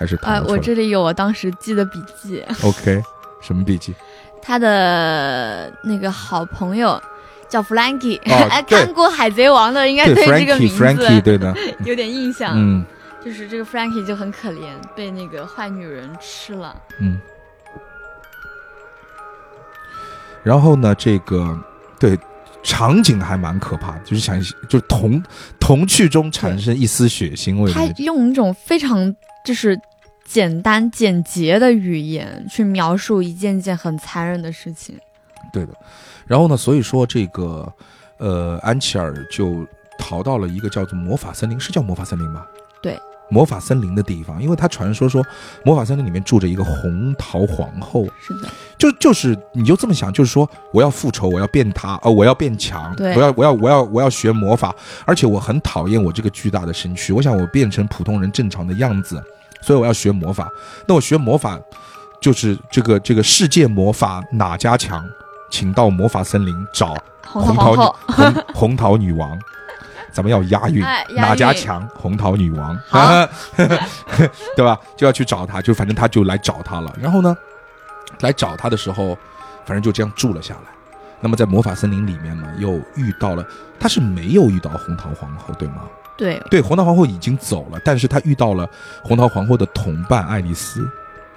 [0.00, 0.52] 还是逃哎，了出来。
[0.52, 3.02] 我这里有我当时记的笔记，OK，
[3.42, 3.94] 什么笔记？
[4.42, 7.00] 他的那个好朋友
[7.46, 12.54] 叫 Frankie，哦哎， 对看过《海贼王》的应该对这个名字，Frankie，Frankie，对的， 有点印象。
[12.56, 12.82] 嗯
[13.22, 16.74] 就是这个 Frankie 就很可怜，被那个坏女人吃了。
[17.00, 17.20] 嗯。
[20.42, 21.54] 然后呢，这个
[21.98, 22.18] 对
[22.62, 25.22] 场景还蛮可怕的，就是想就是童
[25.60, 27.84] 童趣中产生一丝血腥味他。
[27.98, 29.78] 用一种非常就是
[30.30, 34.96] 简单简洁的语言去描述一件件很残忍的事情。
[35.52, 35.72] 对的。
[36.24, 37.70] 然后呢，所以说这个
[38.18, 39.66] 呃，安琪儿就
[39.98, 42.46] 逃到了一个叫做魔法森林，是叫魔法森林吗？
[42.80, 42.96] 对。
[43.32, 45.24] 魔法森林的地方，因为他传说说
[45.64, 59.22] 魔法森林里面住着一个红桃皇后，是的，就就是你就这么想，就是说我要复仇，我要变他，呃，我要变强，对我要我要我要我要学魔法，而且我很讨厌我这个巨大的身躯，我想我变成普通人正常的样子，
[59.60, 60.48] 所以我要学魔法。
[60.86, 61.58] 那我学魔法，
[62.20, 65.04] 就是这个这个世界魔法哪家强，
[65.50, 66.96] 请到魔法森林找
[67.26, 69.38] 红红桃女桃，红红桃女王。
[70.12, 71.88] 咱们要押韵，哎押哪家强？
[71.94, 72.98] 红桃女王，好
[74.56, 74.76] 对吧？
[74.96, 76.92] 就要去找他，就反正他就来找他了。
[77.00, 77.36] 然后呢，
[78.18, 79.16] 来找他的时候，
[79.64, 80.62] 反正就这样住了下来。
[81.20, 83.46] 那么在魔法森林里面呢，又遇到了，
[83.78, 85.82] 他是没有遇到红桃皇后，对吗？
[86.20, 88.68] 对对，红桃皇后已经走了，但是他遇到了
[89.02, 90.86] 红桃皇后的同伴爱丽丝，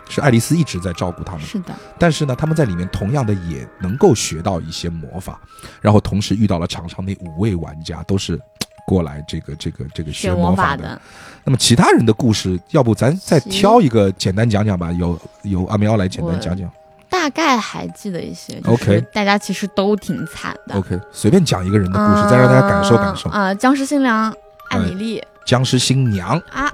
[0.09, 1.41] 是爱丽丝一直在照顾他们。
[1.41, 5.39] 是的，但是呢，他们在里面同样的也能够学到一些魔法，
[5.79, 8.37] 然后同时遇到了场上那五位玩家，都是
[8.85, 11.01] 过来这个这个这个学学魔法法的。
[11.45, 14.91] 那么其他人的故事，要不咱再挑一个简单讲讲吧？
[14.91, 16.69] 由由阿喵来简单讲讲。
[17.09, 18.59] 大概还记得一些。
[18.65, 20.75] OK 大家其实都挺惨的。
[20.75, 23.29] OK，随便讲一个人的故事，再让大家感受感受。
[23.29, 24.35] 啊、呃僵尸新娘
[24.73, 26.71] 艾米丽、僵尸新娘，啊，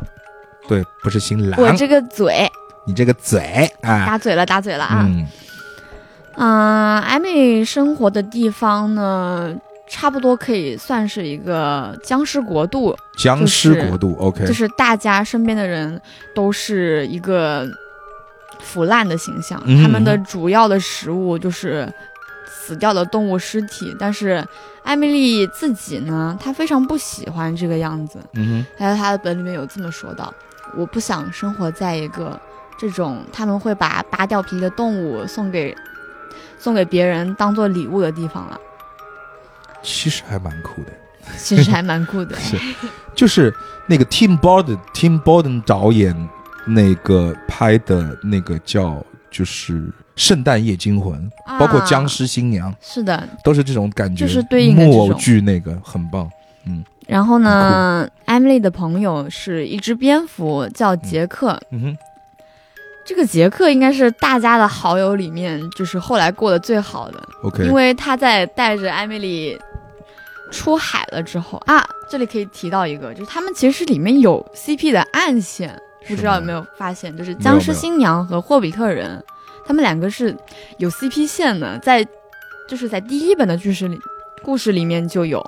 [0.68, 2.50] 对，不是新郎，我这个嘴。
[2.86, 5.06] 你这个嘴啊，打嘴了，打嘴了啊。
[5.08, 5.28] 嗯。
[6.36, 9.54] 嗯，艾米生活的地方呢，
[9.88, 16.02] 差不多可以算是一个僵尸国度，僵尸国度，OK，就是大家身边的人
[16.34, 17.68] 都是一个
[18.60, 19.84] 腐烂的形象，嗯。
[19.84, 21.88] 他们的主要的食物就是
[22.60, 23.96] 死掉的动物尸体。
[23.98, 24.46] 但是
[24.84, 28.20] 艾米丽自己呢，她非常不喜欢这个样子。
[28.34, 30.34] 嗯哼还有她的本里面有这么说到
[30.76, 32.40] ：“我不想生活在一个
[32.78, 35.76] 这种他们会把扒掉皮的动物送给
[36.58, 38.60] 送给别人当做礼物的地方了。
[39.82, 40.92] 其实还蛮酷的。
[41.38, 42.36] 其实还蛮酷的。
[42.40, 42.58] 是，
[43.14, 43.54] 就是
[43.88, 46.30] 那个 Tim Burton Tim Burton 导演
[46.66, 56.30] 那个拍的那个叫就是圣诞夜惊魂，包括僵尸新娘，是的，都是这种感觉，就是对应的木偶剧那个很棒。
[56.66, 56.84] 嗯。
[57.08, 61.58] 然后呢，艾米丽的朋友是一只蝙蝠，叫杰克。
[61.72, 61.82] 嗯。
[61.82, 61.98] 哼，
[63.06, 69.58] 这个杰克应该是大家的好友里面，就是后来过得最好的，OK，因为他在带着艾米丽
[70.52, 75.74] 出海了之后啊，这里可以提到一个，就是他们其实里面有 CP 的暗线，
[76.08, 79.24] 不知道有没有发现，就是僵尸新娘和霍比特人，
[79.70, 80.36] 他们两个是
[80.80, 82.04] 有 CP 线的，在
[82.68, 84.00] 就是在第一本的故事里
[84.42, 85.46] 故事里面就有，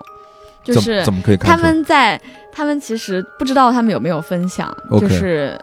[0.64, 1.64] 就是怎么可以看他？
[1.64, 2.22] 们在，
[2.54, 5.60] 他们其实不知道他们有没有分享就是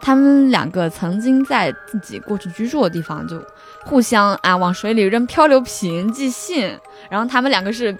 [0.00, 3.38] 他们两个曾经在自己过去居住的地方就
[3.84, 6.74] 互相啊往水里扔漂流瓶寄信，
[7.10, 7.94] 然后他们两个是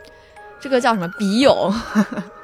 [0.59, 1.71] 这个叫什么笔友。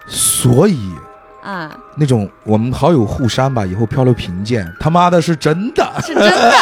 [0.06, 0.92] 所以
[1.42, 6.52] 啊，那种我们好友互删吧，以后漂流瓶见，他妈的是真的，是真的。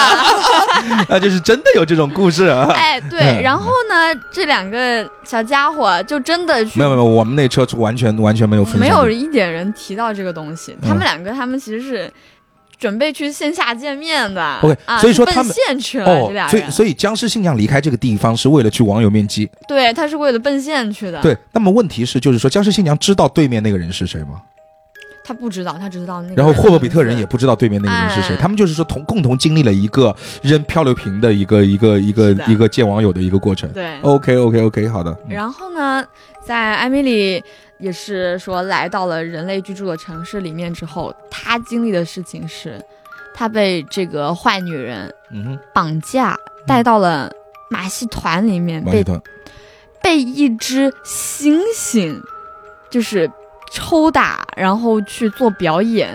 [1.09, 2.69] 啊，就是真的有这种故事啊。
[2.75, 10.77] 哎，对，然后呢，这两个小家伙就真的去没有没有，我们那车完全完全没有分享没，有一点人提到这个东西。
[10.83, 12.13] 他们两个，他们其实是
[12.79, 14.59] 准备去线下见面的。
[14.63, 16.51] OK，啊、所以说他们现去了，哦这俩，人。
[16.51, 19.49] 所以所以僵尸新娘离开这个地方是为了去网友面基。
[19.69, 24.41] 对，他是为了奔现去的。，对，那么问题是，就是说僵尸新娘知道对面那个人是谁吗？
[25.25, 26.35] 他不知道，他只知道那个。
[26.35, 27.27] 然后霍比特人也。
[27.33, 33.73] 不知道对面那个人是谁，哎他们就是说同共同经历了一个扔漂流瓶的一个一个一个一个见网友的一个过程。
[33.73, 33.99] 对。
[34.03, 35.11] OK OK OK，好的。
[35.27, 36.05] 嗯然后呢，
[36.45, 37.43] 在艾米丽
[37.79, 42.79] 也是说来到了人类居住的城市里面之后，她经历的事情是，
[43.35, 47.33] 她被这个坏女人嗯哼，绑架带到了
[47.71, 49.23] 马戏团里面，被马戏团
[50.03, 52.21] 被一只猩猩
[52.91, 53.31] 就是
[53.73, 56.11] 抽打，然后去做表演。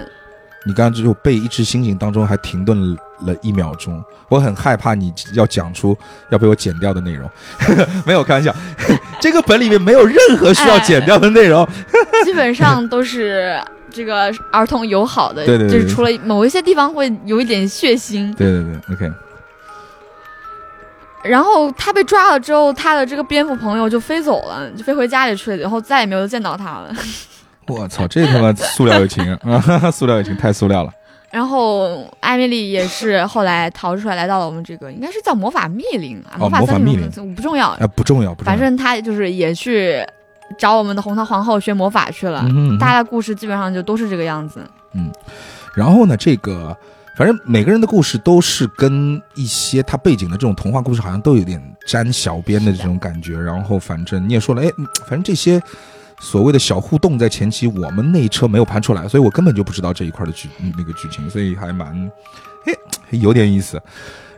[0.65, 5.97] 你刚刚只有被一只猩猩当中还停顿了一秒钟，我很害怕你要讲出
[6.29, 7.29] 要被我剪掉的内容。
[8.05, 8.53] 没有开玩笑，
[9.21, 11.65] 这个本里面没有任何需要剪掉的内容。
[12.25, 13.57] 基本上都是
[13.89, 18.35] 这个儿童友好的，对对对就是除了某一些地方会有一点血腥。
[18.35, 19.11] 对对对，OK，
[21.23, 26.93] 然后他被抓了之后，他的这个蝙蝠朋友就飞走了，就飞回家里去了，然后再也没有见到他了。
[27.67, 29.91] 我操，这他妈塑料友情 啊！
[29.91, 30.91] 塑料友情太塑料了。
[31.30, 38.58] 然后艾米丽也是后来逃出来，来到了我们这个应该是叫魔法密林啊，魔法密林不重要，啊，不重要，不重要。
[38.58, 40.01] 反正他就是也去
[40.58, 42.45] 找我们的红桃皇后学魔法去了。
[42.80, 44.62] 大家的故事基本上就都是这个样子。
[44.93, 45.12] 嗯
[45.75, 46.75] 然后呢，这个
[47.15, 53.38] 反正每个人的故事都是跟一些他背景的这种童话故事好像都有点沾小边的这种感觉。
[53.38, 55.62] 然后反正你也说了，哎，嗯反正这些
[56.19, 62.12] 所谓的小互动在前期我们那一车没有盘出来，所以我根本就不知道这一块的剧嗯那个剧情，所以还蛮
[62.65, 62.73] 哎
[63.12, 63.82] 有点意思。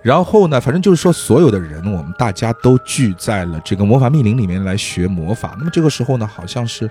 [0.01, 5.55] 然后呢，反正就是说，所有的人，我们大家都聚在了这个魔法密林里面来学魔法。
[5.57, 6.89] 那么这个时候呢，好像是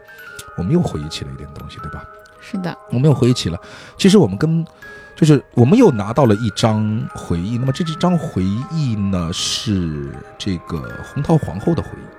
[0.58, 2.04] 我们又回忆起了一点东西，对吧？
[2.40, 3.58] 是的，我们又回忆起了，
[3.96, 4.64] 其实我们跟
[5.16, 7.56] 就是我们又拿到了一张回忆。
[7.56, 12.17] 那么这这张回忆呢，是这个红桃皇后的回忆，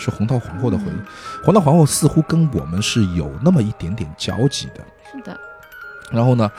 [0.00, 1.44] 是红桃皇后的回忆。
[1.44, 4.82] 红桃皇后似乎跟我们是有那么一点点交集的。
[5.12, 5.38] 是的，
[6.10, 6.50] 然后呢，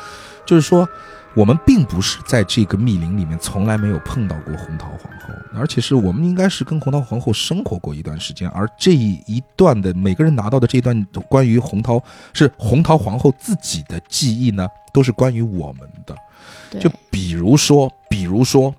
[0.46, 0.88] 就是说
[1.34, 12.02] 我们并不是在这个密林里面从来没有碰到过红桃皇后，而且是我们应该是跟红桃皇后生活过一段时间，而这一段的每个人拿到的这一段关于红桃
[12.34, 16.16] 是红桃皇后自己的记忆呢，都是关于我们的。
[16.70, 18.74] 对，就比如说，比如说。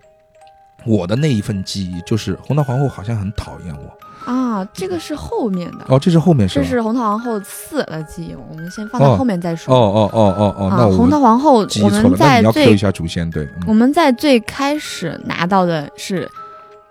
[0.85, 5.85] 我的那一份记忆就是红桃皇后好像很讨厌我啊，这个是后面的。
[5.89, 6.65] 哦，这是后面是这？
[6.65, 9.75] 是红桃皇后四的记忆，我们先放在哦后面再说。
[9.75, 13.45] 哦哦哦哦哦，红桃皇后，我们，记忆错了那你要 Q 在最一下主线对。
[13.45, 16.29] 嗯我们在最开始拿到的是，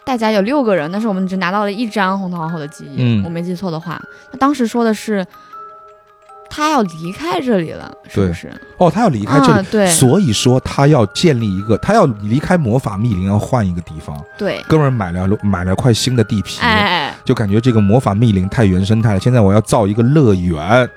[0.03, 5.25] 大家有六个人，但是我们只拿到了一张红桃皇后的记忆，嗯我没记错的话，他当时说的是，
[6.53, 8.51] 他要离开这里了，是不是？
[8.77, 14.21] 哦，他要离开这里啊，对所以说他要建立一个，他要离开魔法密林，要换一个地方。
[14.37, 19.19] 对，哥们儿买了买了块新的地皮，哎，就感觉这个魔法密林太原生态了。
[19.21, 20.89] 现在我要造一个乐园，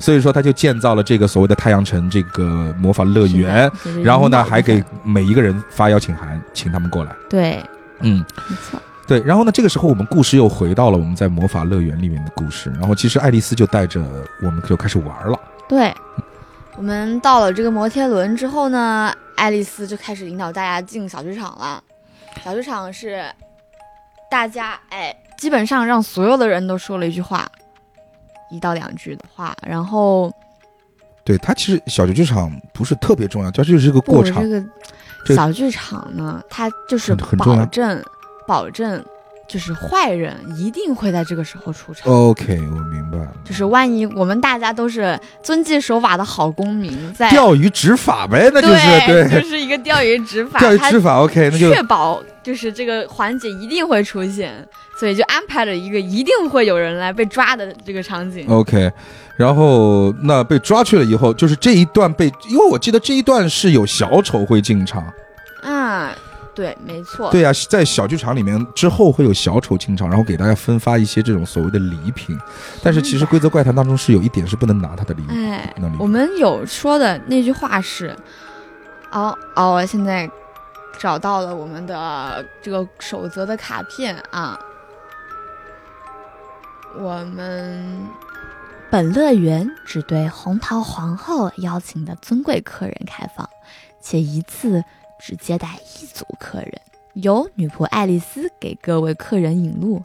[0.00, 3.70] 所以说他就建造了这个所谓的太阳城这个魔法乐园。
[4.02, 7.14] 然后呢，还给每一个人发邀请函，请他们过来。
[7.30, 7.62] 对，
[8.00, 9.20] 嗯，没错，对。
[9.22, 12.70] 然后呢，这个时候我们故事又回到了我们在魔法乐园里面的故事。
[12.70, 14.02] 然后其实爱丽丝就带着
[14.42, 15.38] 我们就开始玩了。
[15.68, 15.94] 对。
[16.76, 21.82] 我们到了这个摩天轮之后呢，爱丽丝就开始引导大家进小剧场了。
[22.44, 23.24] 小剧场是
[24.30, 27.50] 大家哎，基本上让所有的人都说了一句话，
[28.50, 30.30] 一到两句的话，然后
[31.24, 34.60] 对它其实小剧场不是特别重要，它就是这个过场不这。
[34.60, 38.04] 个小剧场呢，它就是很很重要保证
[38.46, 39.04] 保证，
[39.48, 42.12] 就是坏人一定会在这个时候出场。
[42.12, 43.28] OK，我明白了。
[43.44, 48.74] 就是万一我们大家都是遵纪守法的好公民，在钓鱼执法呗，那就是
[49.06, 54.52] 对，对就是一个钓鱼执法，钓鱼执法 OK，那就确保就是这个环节一定会出现，
[54.98, 58.46] 所以就安排了一个一定会有人来被抓的这个场景。
[58.48, 58.90] OK。
[59.36, 65.04] 然后那被抓去了以后，就是这一段被，因为我记得这一段是有小丑会进场，
[65.62, 66.10] 啊，
[66.56, 72.36] 对，没错，对呀、在小剧场里面之后会有小丑进场，然后给大家分发一些这种所谓的礼品。
[72.82, 78.16] 但是其实规则怪谈当中是有一点是不能拿他的礼品，哎，我们有说的那句话是，
[79.12, 80.28] 哦哦，我现在
[80.98, 84.58] 找到了我们的这个守则的卡片啊。
[86.98, 88.06] 我们
[88.90, 93.46] 本乐园只对红桃皇后邀请的尊贵客人开放，
[94.00, 94.82] 且一次
[95.18, 96.72] 只接待一组客人，
[97.14, 100.02] 由女仆爱丽丝给各位客人引路。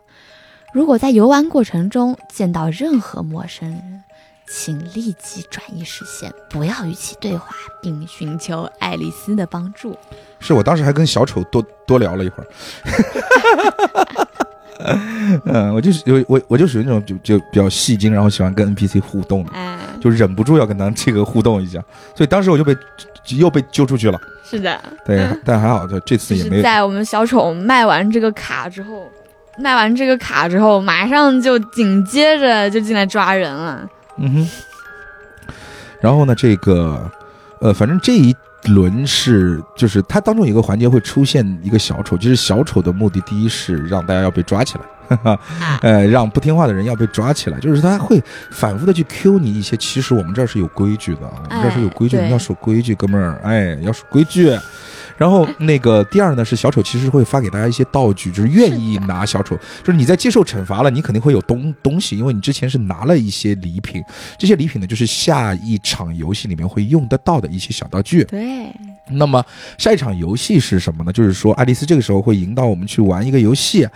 [0.73, 4.03] 如果在游玩过程中见到任何陌生人，
[4.47, 9.97] 请立即转移视线，不要与其对话，并寻求爱丽丝的帮助。
[10.39, 12.47] 是我当时还跟小丑多多聊了一会儿。
[15.45, 21.79] 嗯，我就是我我我就属于那种就就比较戏精，然后喜欢跟 NPC 互动的，哎，就忍不住要跟他这个互动一下，
[22.15, 22.75] 所以当时我就被
[23.27, 24.19] 又被揪出去了。
[24.43, 26.63] 是的，对，但还好，就这次也没有。
[26.63, 29.09] 在我们小丑卖完这个卡之后，
[29.57, 33.87] 卖完这个卡之后，马上就紧接着就进来抓人了。
[34.17, 34.49] 嗯哼。
[36.01, 37.09] 然后呢，这个
[37.59, 38.35] 呃，反正这一
[38.65, 44.83] 轮是就是它当中有一个环节会出现一个小丑，就是小丑的目的第一是让大家要被抓起来。
[45.11, 45.17] 哈
[45.59, 54.57] 哈，呃，让不听话的人要被抓起来，就是他会反复的去 Q 你一些，其实我们这儿是有规矩的，我们这儿是有规矩的，哎你要守规矩，哥们儿，哎，要守规矩。
[55.21, 64.01] 然后那个第二呢是小丑其实会发给大家一些道具，就是愿意拿小丑，就是你在接受惩罚了，你肯定会有东东西，因为你之前是拿了一些礼品，
[64.39, 68.23] 这些礼品呢就是下一场游戏里面会用得到的一些小道具。
[68.23, 68.73] 对，
[69.11, 69.45] 那么
[69.77, 71.13] 下一场游戏是什么呢？
[71.13, 73.87] 就是说，爱丽丝这个时候会引导我们去玩一个游戏。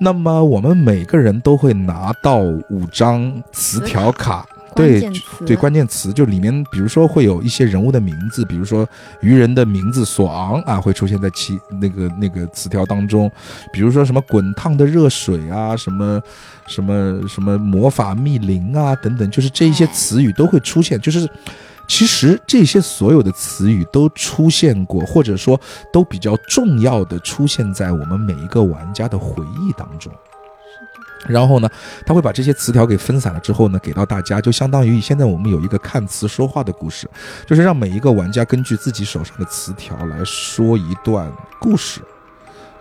[0.00, 4.44] 那么我们每个人都会拿到五张词条卡，
[4.78, 5.12] 对
[5.46, 8.88] 对，关键词就里面，比如说会有一些人物的名字，比如说
[9.20, 13.30] 愚人的名字索昂啊，会出现在其那个那个词条当中，
[13.72, 16.22] 比如说什么滚烫的热水啊，什么
[16.66, 21.28] 什么什么魔法密林啊等等，就是这一些哎词语都会出现，就是。
[21.90, 25.58] 其实这些所有的词语都出现过，或者说
[25.90, 30.12] 都比较重要的出现在我们每一个玩家的回忆当中。
[31.26, 31.68] 然后呢，
[32.06, 37.08] 他会把这些词条给分散了之后呢，给到大家，就相当于现在我们有一个看词说话的故事，
[37.46, 42.00] 就是让每一个玩家根据自己手上的词条来说一段故事，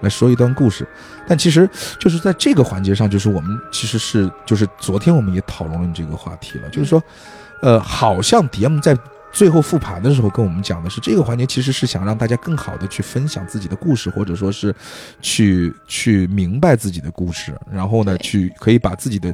[0.01, 0.88] 来说一段故事。
[1.27, 1.69] 但其实
[1.99, 7.03] 就是在这个环节上，就是我们其实是就是昨天我们也讨论了这个话题了，就是说，
[7.61, 8.97] 呃，好像 DM 在
[9.38, 14.75] 最后复盘的时候跟我们讲的是，这个环节其实是想让大家更好的去分享自己的故事，或者说是
[15.21, 19.31] 去去明白自己的故事，然后呢，去可以把自己的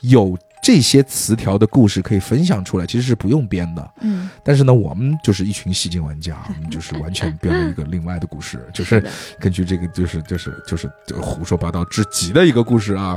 [0.00, 3.90] 有这些词条的故事可以分享出来，其实是不用编的。
[4.00, 13.16] 嗯，但是呢，我们就是一群戏精玩家， 我们就是完全编了一个另外的故事， 就是根据这个就是就是就是就胡说八道至极的一个故事啊。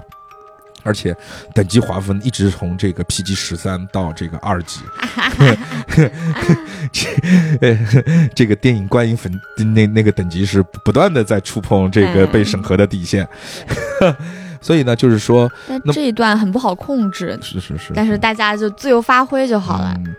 [0.87, 1.15] 而且
[1.53, 4.79] 等级划分一直从这个 PG 十三到这个二级，
[6.91, 7.07] 这
[7.61, 7.77] 呃
[8.33, 9.31] 这个电影观影粉
[9.75, 13.27] 那那个等级是不断的在触碰这个被审核的底线，
[14.61, 15.51] 所以呢，就是说
[15.93, 18.17] 这一段很不好控制，是是是，但是。
[18.17, 19.93] 大家就自由发挥就好了。
[19.97, 20.15] 嗯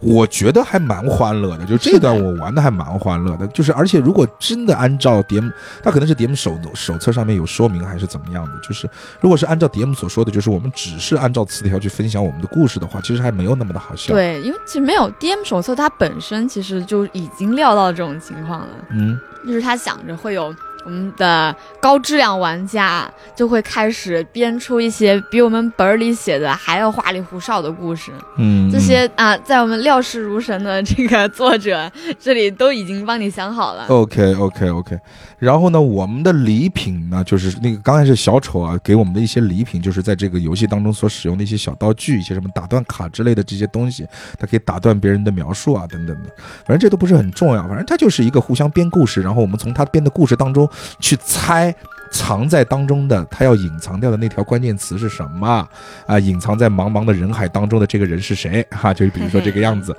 [0.00, 5.50] 我觉得还蛮欢乐的，就这段我玩的还蛮欢乐的，就是而且如果真的按照 DM，
[5.82, 8.88] 它可能是 DM 手手册上面有说明还是怎么样的，就是
[9.20, 20.54] 如果是按照 DM 所说的，就是我们只是按照词条去分享我们的故事的话，其实还没有那么的好笑。，对，因为其实没有 DM 手册，它本身其实就已经料到这种情况了，嗯，就是他想着会有
[20.86, 28.12] 我们的高质量玩家就会开始编出一些比我们本儿里写的还要花里胡哨的故事。
[28.38, 33.86] 嗯，这些啊，在我们料事如神的这个 作者这里都已经帮你想好了。
[33.88, 34.96] OK OK OK，
[35.40, 44.06] 然后呢，我们的礼品呢，就是那个刚才是小丑啊给我们的一些礼品，就是在这个游戏当中所使用的一些小道具，一些什么打断卡之类的这些东西，
[44.38, 46.30] 它可以打断别人的描述啊等等的，
[46.64, 50.68] 反正这都不是很重要，反正它就是一个互相编故事，然后我们从他编的故事当中
[51.00, 51.74] 去猜。
[52.12, 55.68] 藏在当中的，他要隐藏掉的那条关键词是什么
[56.06, 56.18] 啊？
[56.20, 58.64] 隐藏在茫茫的人海当中的这个人是谁？
[58.70, 59.94] 哈、就是比如说这个样子。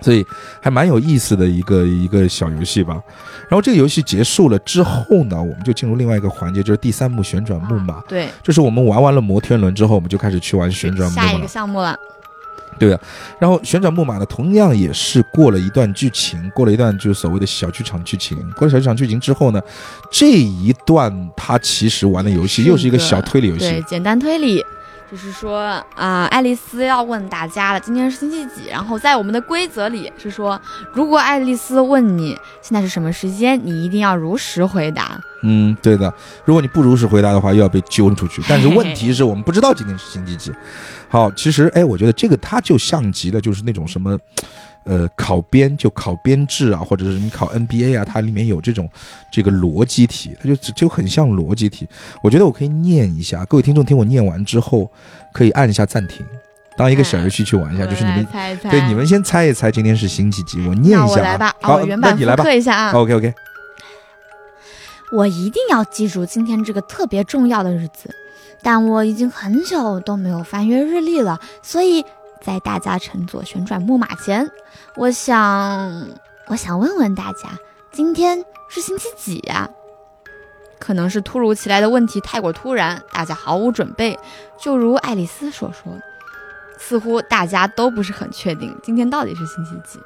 [0.00, 0.24] 所以
[0.62, 2.94] 还蛮有意思的一个一个小游戏吧。
[3.48, 8.00] 然后这个游戏结束了之后呢，我们就进入另外一个环节，就是第三幕旋转木马。
[8.02, 11.22] 对，就是我们玩完了摩天轮之后，我们就开始去玩旋转木马。
[11.22, 11.98] 下一个项目了。
[12.78, 13.00] 对啊，
[13.38, 18.38] 然后旋转木马呢，同样也是过了一段剧情，过了一段就是所谓的小剧场剧情。
[18.52, 19.60] 过了小剧场剧情之后呢，
[20.10, 24.64] 这一段他其实玩的游戏又是一个小推理游戏，对，简单推理。
[25.08, 28.68] 就是说啊，爱丽丝要问大家了，今天是星期几？
[28.68, 30.60] 然后在我们的规则里是说，
[30.92, 35.16] 如果爱丽丝问你现在是什么时间，你一定要如实回答。
[35.44, 36.12] 嗯，对的。
[36.44, 38.42] 如果你不如实回答的话，又要被揪出去。
[38.48, 40.52] 但是问题是我们不知道今天是星期几。
[41.08, 44.18] 好，其实哎，我觉得这个它就像极了，就是那种什么。
[44.88, 48.88] 呃，考编就考编制啊，或者是你考 NBA 啊，它里面有这种
[49.32, 51.88] 这个逻辑题，它就就很像逻辑题。
[52.22, 54.88] 我觉得我可以念一下，各位听众听我念完之后，
[55.32, 56.24] 可以按一下暂停，
[56.76, 58.24] 当一个小游戏去玩一下，就是你们
[58.70, 61.14] 对你们先猜一猜今天是星期几，我念一下。
[61.14, 62.48] 我来吧，好，那你来吧。
[62.52, 62.92] 一下啊。
[62.92, 63.34] OK OK。
[65.10, 68.08] 我一定要记住今天这个特别重要的日子，
[68.62, 72.04] 但我已经很久都没有翻阅日历了，所以。
[72.42, 74.48] 在大家乘坐旋转木马前，
[74.94, 76.06] 我想，
[76.46, 77.48] 我想问问大家，
[77.90, 79.68] 今天是星期几呀？
[80.78, 84.16] 可能是突如其来的问题太过突然，大家毫无准备。
[84.60, 85.92] 就如爱丽丝所说，
[86.78, 89.98] 似乎大家都不是很确定今天到底是星期几。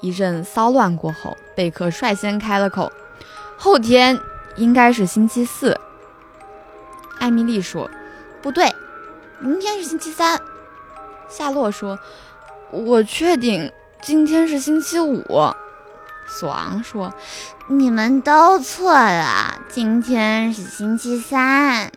[0.00, 2.90] 一阵骚乱过后，贝克率先开了口
[3.56, 4.18] ：“后天
[4.56, 5.78] 应该是星期四。”
[7.24, 7.90] 艾米丽说
[8.42, 8.70] ：“不对，
[9.40, 10.38] 明天是星期三。”
[11.26, 11.98] 夏洛说
[12.70, 13.72] ：“我确定
[14.02, 15.24] 今天是星期五。”
[16.28, 17.14] 索昂说
[17.66, 21.90] ：“你们都错了，今天是星期三。”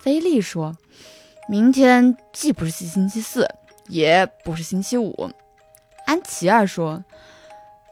[0.00, 0.74] 菲利说
[1.50, 3.46] ：“明天既不是星期四，
[3.88, 5.30] 也不是星期五。”
[6.06, 7.04] 安琪儿说：“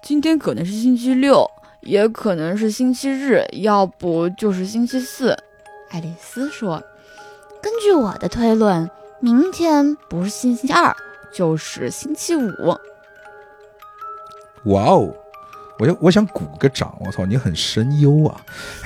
[0.03, 1.47] 今天可能是星期六，
[1.83, 5.37] 也可能是星期日，要不就是星期四。”
[5.91, 6.83] 爱丽丝说
[7.63, 10.95] ：“根据我的推论。”明天不是星期二，
[11.33, 12.79] 就是星期五。
[14.65, 15.15] 哇哦！
[15.79, 18.41] 我我想鼓个掌，我操，你很深幽啊！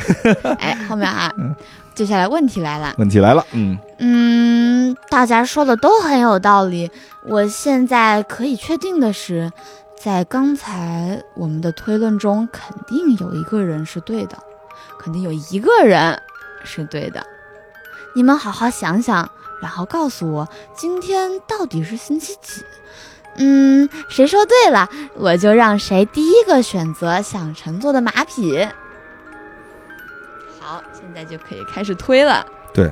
[0.60, 1.32] 哎，后面啊，
[1.92, 6.88] 接下来问题来了，问题来了，嗯嗯，大家说的都很有道理。
[7.24, 9.50] 我现在可以确定的是，
[9.98, 14.38] 在刚才我们的推论中，肯定有一个人是对的，
[15.00, 16.22] 肯定有一个人
[16.64, 17.24] 是对的。
[18.14, 19.30] 你们好好想想。
[19.60, 22.62] 然后告诉我今天到底是星期几？
[23.38, 28.64] 嗯，谁说对了，我就让谁第一个选择想乘坐的马匹。
[30.60, 32.46] 好，现在就可以开始推了。
[32.72, 32.88] 对，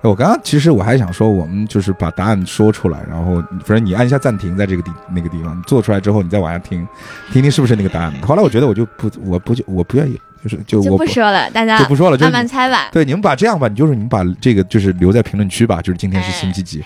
[0.00, 6.84] 我刚刚其实我还想说，我们就是把答案说出来，然后反正你按一下暂停，在这个地那个地方做出来之后，你再往下听，
[7.30, 8.12] 听听是不是那个答案。
[8.22, 10.20] 后来我觉得我就不，我不就我不愿意。
[10.42, 12.88] 就是就我不说了，大家就不说了，慢慢猜吧。
[12.90, 16.82] 对，你们把这样吧，你就是你们把这个就是留在评论区吧，就是今天是星期几。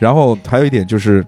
[0.00, 1.24] 然后还有一点就是，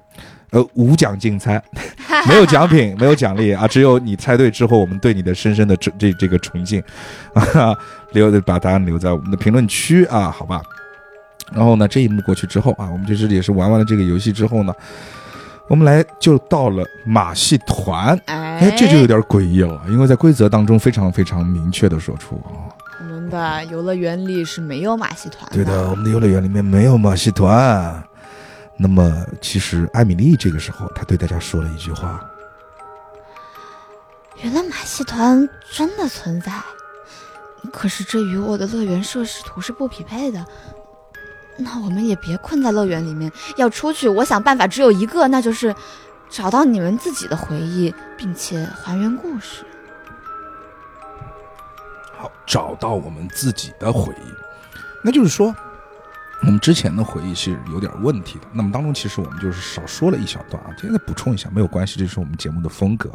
[0.51, 1.63] 呃，无奖竞猜，
[2.29, 6.83] 没有奖品，没有奖励啊，只有你猜对之后，我们对你的深深的这这这个崇敬
[7.33, 7.77] 啊，
[8.13, 10.61] 留把答案留在我们的评论区啊，好吧。
[11.53, 14.75] 然后呢，这一幕过去之后啊，我们就是也是玩完了这个游戏之后呢。
[15.69, 25.55] 我们来就到了马戏团，哎，这就有点诡异了，因为在规则当中非常非常明确的说出啊，我们的游乐园里是没有马戏团的。
[25.55, 28.03] 对的，我们的游乐园里面没有马戏团。
[28.79, 32.25] 那么，其实艾米丽这个时候，她对大家说了一句话
[34.43, 36.53] ：“原来马戏团真的存在，
[37.71, 40.43] 可是这与我的乐园设施图是不匹配的。”
[41.59, 44.09] 那我们也别困在乐园里面，要出去。
[44.09, 45.75] 我想办法只有一个，那就是
[46.31, 49.65] 找到你们自己的回忆，并且还原故事。
[52.17, 54.31] 好，找到我们自己的回忆，
[55.05, 55.55] 那就是说，
[56.43, 58.47] 我们之前的回忆是有点问题的。
[58.53, 63.13] 那么当中其实我们就是少说了一小段啊，现在补充一下没有关系，这是我们节目的风格，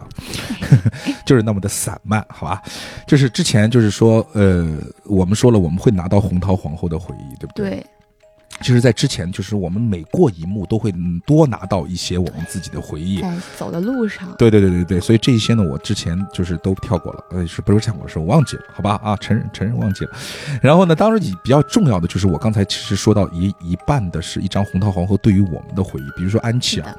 [1.26, 2.62] 就是那么的散漫，好吧？
[3.08, 7.70] 就是之前就是说，呃，我们说了我们会拿到红桃皇后的回忆，对不对？
[7.70, 7.88] 对。
[8.62, 10.94] 其实，在之前，就是我们每过一幕都会
[11.26, 13.22] 多拿到一些我们自己的回忆。
[13.22, 14.34] 在走的路上。
[14.38, 18.08] 对对对对对，所以这一些呢，我之前就是都跳过了，呃，是不是跳过？
[18.08, 19.00] 是我忘记了，好吧？
[19.04, 20.12] 啊，承认承认忘记了。
[20.62, 26.96] 然后呢，当时比较重要的就是我刚才其实说到一一半的是一张红桃皇后对于我们的回忆，比如说安琪儿。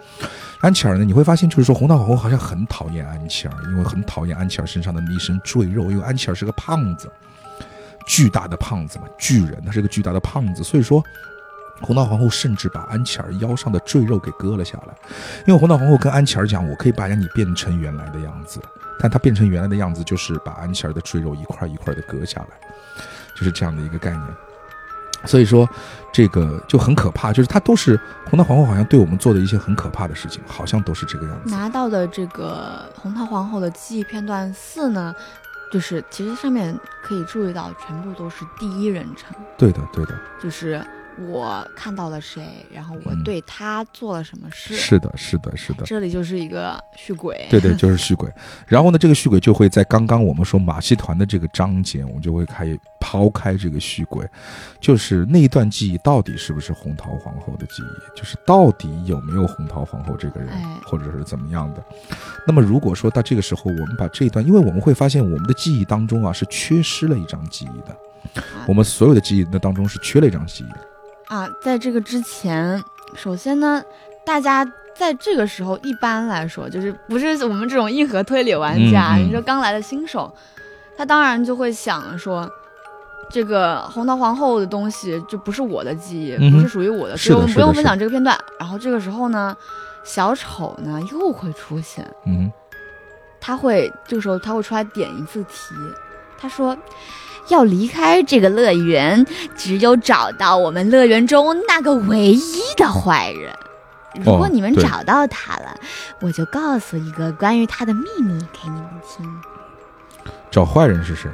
[0.60, 7.10] 安琪儿呢，你会发现就是说红桃皇后好像很讨厌安琪儿，因为很讨厌安琪儿身上的那一身赘肉，因为安琪儿是个胖子，
[8.06, 11.02] 巨大的胖子嘛，巨人，他是个巨大的胖子，所以说。
[11.84, 14.94] 红桃皇后甚至把安琪儿腰上的赘肉给割了下来，
[15.46, 18.60] 因为红桃皇后跟安琪儿讲：“我可以把你变成原来的样子。”
[18.98, 22.68] 但她变成原来的样子，就是把安琪儿的赘肉一块一块的割下来，
[23.36, 24.22] 就是这样的一个概念。
[25.26, 25.68] 所以说，
[26.12, 27.98] 这个就很可怕，就是她都是
[28.30, 31.50] 红桃皇后好像对我们做的一些很可怕的事情，好像都是这个样子。
[31.54, 35.14] 拿到的这个红桃皇后的记忆片段四呢，
[35.72, 39.34] 就是其实上面可以注意到，全部都是第一人称。
[39.58, 40.82] 对的，对的，就是。
[41.16, 42.42] 我看到了谁，
[42.72, 44.74] 然后我对他做了什么事？
[44.74, 45.84] 是的，是的，是的。
[45.84, 47.46] 这里就是一个续鬼。
[47.48, 48.28] 对对，就是续鬼。
[48.66, 54.28] 然后呢，这个续鬼就会在刚刚我们说马戏团的这个章节，我们就会开始抛开这个续鬼，
[54.80, 58.18] 就是那一段记忆到底是不是红桃皇后的记忆？
[58.18, 60.50] 就是到底有没有红桃皇后这个人，
[60.84, 61.84] 或者是怎么样的？
[62.44, 67.96] 那么如果说到这个时候，我们把这一段，因为我们会发现我们的记忆当中啊是缺失了一张记忆的，
[68.66, 70.93] 我们所有的记忆那当中是缺了一张记忆。
[71.26, 72.82] 啊，在这个之前，
[73.14, 73.82] 首先呢，
[74.24, 74.64] 大家
[74.94, 80.32] 在这个时候一般来说，就是不是我们这种硬核推理玩家，你说刚来的新手，
[80.96, 82.48] 他当然就会想说，
[83.30, 88.38] 这个红桃皇后的东西就不是我的记忆，不是属于我的，所以我们不用分享这个片段。
[88.58, 89.56] 然后这个时候呢，
[90.04, 92.52] 小丑呢又会出现，嗯，
[93.40, 95.74] 他会这个时候他会出来点一次题，
[96.38, 96.76] 他说。
[97.48, 99.26] 要离开这个乐园，
[99.56, 103.52] 只有找到我们乐园中那个唯一的坏人。
[104.24, 105.74] 如果你们找到他了，
[106.20, 109.28] 我就告诉一个关于他的秘密给你们听。
[110.50, 111.28] 找坏人是谁？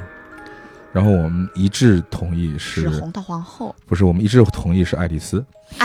[0.91, 3.73] 然后我们一致同意是红桃皇后。
[3.85, 5.45] 不是，我们一致同意是爱丽丝。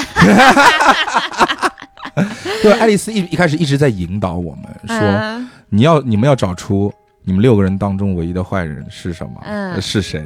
[2.63, 6.93] 对，爱丽丝一一开始一直在引导我们说，你要你们要找出。
[7.27, 9.41] 你们六个人当中唯一的坏人是什么？
[9.45, 10.25] 嗯，是谁？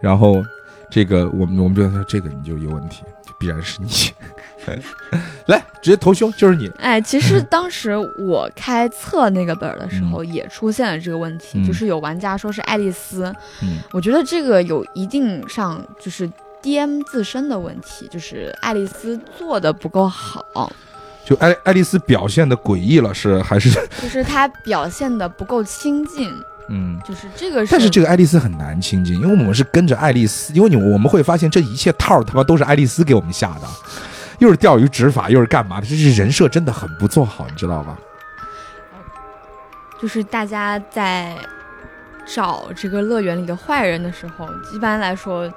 [0.00, 0.40] 然后，
[0.88, 3.02] 这个我们我们觉得这个你就有问题，
[3.40, 3.88] 必然是你。
[5.46, 6.70] 来，直接投凶，就是你。
[6.78, 13.24] 哎，其实当时我开测那个本的时候，也出现了这个问题，就是有玩家说是爱丽丝。
[13.60, 16.30] 嗯，我觉得这个有一定上就是
[16.62, 20.72] DM 自身的问题，就是爱丽丝做的不够好。
[21.24, 23.70] 就爱爱丽丝表现的诡异了，是还是？
[24.02, 26.28] 就是她表现的不够亲近，
[26.68, 27.64] 嗯，就是这个。
[27.66, 33.68] 但是这个爱丽丝很难亲近，因为我们是跟着爱丽丝，因为你我们会发现这一切套他妈都是爱丽丝给我们下的，
[34.38, 35.86] 又是钓鱼执法，又是干嘛的？
[35.86, 37.96] 这是人设真的很不做好，你知道吧？
[40.00, 41.36] 就是大家在
[42.34, 45.48] 找这个乐园里的坏人的时候，一般来说。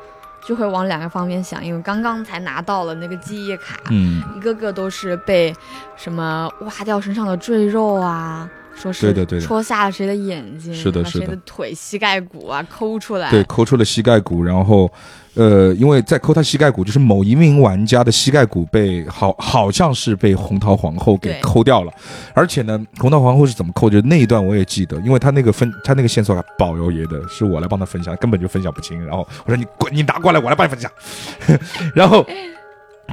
[0.46, 5.54] 就会往两个方面想，因为刚刚才拿到了那个记忆卡，嗯，一个个都是被
[5.96, 14.92] 什么挖掉身上的赘肉啊，说是对的对的，戳瞎了谁的眼睛，是的，是的，腿、膝盖骨啊抠出来，对，抠出了膝盖骨，然后。
[15.38, 21.92] 呃，因为在抠他膝盖骨，就是某一名玩家的膝盖骨被好好像是被红桃皇后给抠掉了，
[22.34, 23.90] 而且呢，红桃皇后是怎么抠？
[23.90, 29.06] 就那一段我也记得，因为他那个分他那个线索保留爷的是我来帮他分享，根本就分享不清。
[29.06, 30.90] 然后我说你滚，你拿过来，我来帮你分享。
[31.94, 32.26] 然后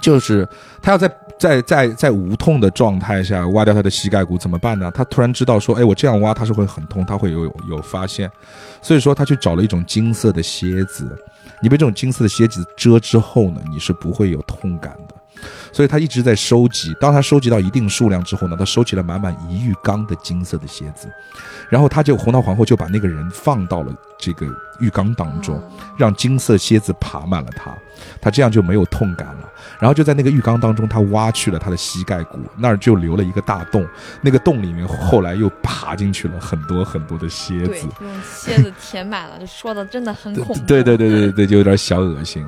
[0.01, 0.49] 就是
[0.81, 4.88] 他要在在在在无痛的状态下挖掉他的膝盖骨怎么办呢？
[4.93, 8.30] 他突然知道说，哎，我这样挖他是会很痛，他会有有发现，
[8.80, 11.18] 所以说他去找了一种金色的蝎子。
[11.61, 15.16] 你被这种金色的蝎子蛰之后呢，你是不会有痛感的。
[15.72, 21.09] 所以他一直在收集，当他收集到一定数量之后呢，他收集了满满一浴缸的金色的蝎子，
[21.68, 24.47] 然后他就红桃皇后就把那个人放到了这个
[24.80, 25.62] 浴缸当中，
[25.99, 27.74] 让金色蝎子爬满了他，
[28.20, 29.49] 他这样就没有痛感了。
[29.78, 33.86] 然后就在那个浴缸当中，他挖去了他的膝盖骨，那儿就留了一个大洞，
[34.20, 40.66] 那个洞里面后来又爬进去了很多很多的蝎子，用蝎子填满了，就说的真的很恐怖。
[40.66, 42.47] 对对对对对，就有点小恶心。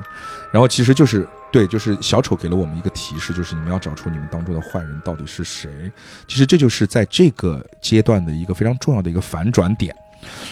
[0.55, 1.27] 然后其实就是。
[1.51, 5.89] 对，就是小丑给了我们一个提示，就是你们要找出你们当中的坏人到底是谁。
[6.27, 9.95] 其实这就是在这个阶段的一个非常重要的一个反转点。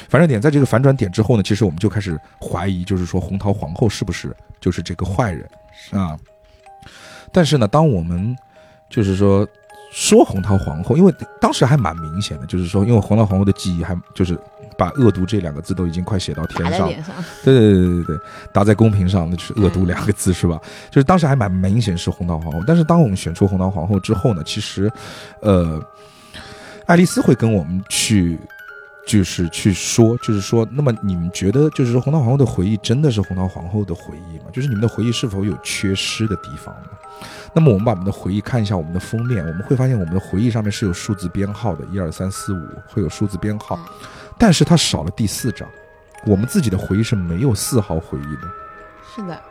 [0.08, 5.46] 反转点在这个反转点之后呢，其实我们就开始怀疑，就是说红桃皇后是不是就是这个坏人
[5.92, 6.18] 啊？
[7.34, 8.34] 但是呢，当我们
[8.90, 9.46] 就是说。
[9.96, 14.36] 说红桃皇后，因为当时还蛮明显的，就是说，因为红桃皇后的记忆还就是
[14.78, 16.88] 把恶毒这两个字都已经快写到天上，
[17.44, 18.18] 对对对对对对，
[18.52, 20.60] 打在公屏上，那就是恶毒两个字是吧？
[20.90, 24.92] 就是当时还蛮明显是红桃皇后，但是当我们选出红桃皇后之后呢，其实，
[25.42, 25.82] 呃，
[26.86, 28.40] 爱丽丝会跟我们去，
[29.08, 34.46] 就是去说，就是说，那么你们觉得，就是说红桃皇后的回忆真的是红桃皇后的回忆吗？
[34.54, 36.90] 就是你们的回忆是否有缺失的地方呢？
[37.56, 43.80] 那么我们把我们的回忆看一下我们的封面，我们会发现我们的回忆上面是有数字编号的，一二三四五会有数字编号，
[44.38, 45.68] 但是它少了第四章，
[46.26, 48.48] 我们自己的回忆是没有丝毫回忆的，
[49.16, 49.42] 是的，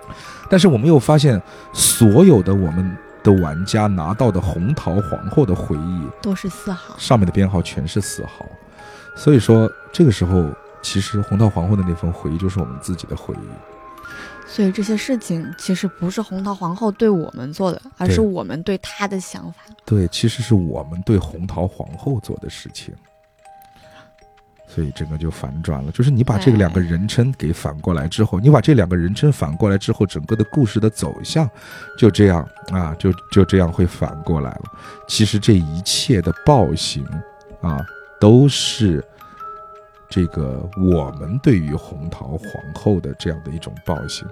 [0.51, 1.41] 但是我们又发现，
[1.73, 8.45] 所有的我们的玩家拿到的红桃皇后的回忆都是四号，上面的编号全是四号，
[9.15, 10.51] 所以说这个时候，
[10.83, 13.49] 其实红桃皇后的那份回忆就是我们自己的回忆。
[14.45, 19.61] 所以这些事情其实不是红桃皇后对我们做的，而是我们对她的想法。
[19.87, 22.93] 对，其实是我们对红桃皇后做的事情。
[24.75, 31.47] 所以整个就反转了，就是你把这个两个人称给反过来之后，你把这两个人称反过来之后，整个的故事的走向
[31.99, 34.63] 就这样啊，就就这样会反过来了。
[35.07, 37.07] 其实这一切的暴行
[37.61, 37.85] 啊，
[38.19, 39.05] 都是
[40.09, 44.27] 这个我们对于红桃皇后的这样的一种暴行。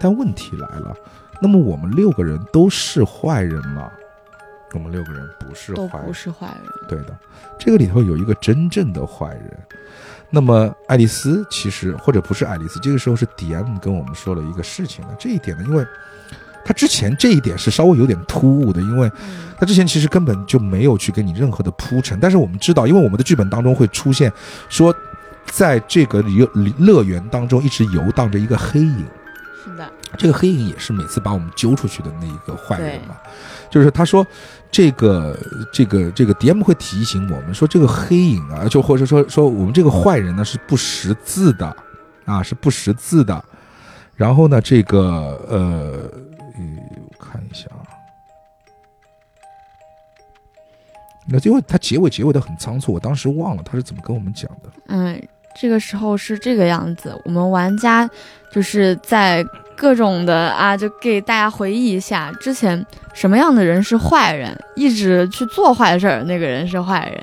[0.00, 0.96] 但问题来了，
[1.42, 3.92] 那么我们六个人都是坏人吗？
[4.72, 6.72] 我们六个人不是坏人，不是坏人。
[6.88, 7.16] 对的，
[7.58, 9.58] 这个里头有一个真正的坏人。
[10.30, 15.86] 那么爱丽丝其实或者不是爱丽丝，这个时候是 DM 跟我们说了一个事情的这一点呢，因为
[16.64, 19.08] 他之前这一点是稍微有点突兀的，因为
[19.58, 22.18] 他之前其实根本就没有去给你任何的铺陈。
[22.18, 24.32] 但是我们知道，因为我们的剧本当中会出现
[24.68, 24.92] 说，
[25.46, 26.48] 在这个游
[26.78, 29.04] 乐园当中一直游荡着一个黑影。
[29.64, 33.16] 是的，这个黑影也是每次把我们揪出去的那一个坏人嘛，
[33.70, 34.26] 就是他说。
[34.70, 35.38] 这个
[35.72, 41.76] 这个这个 DM 会提醒我们说，这个黑影啊，就或者说说我们这个坏人呢是不识字的，
[42.24, 43.44] 啊是不识字的。
[44.16, 45.00] 然后呢，这个
[45.48, 46.10] 呃，
[47.08, 47.86] 我看一下啊，
[51.28, 54.70] 那因为他结尾结尾的很仓促，我当时忘了他是怎么跟我们讲的。
[54.88, 55.22] 嗯，
[55.54, 58.10] 这个时候是这个样子，我们玩家
[58.54, 59.44] 就是在。
[59.76, 67.20] 各种的啊，就给大家回忆一下之前什么样的人是坏人，一直去做坏事儿，那个人是坏人。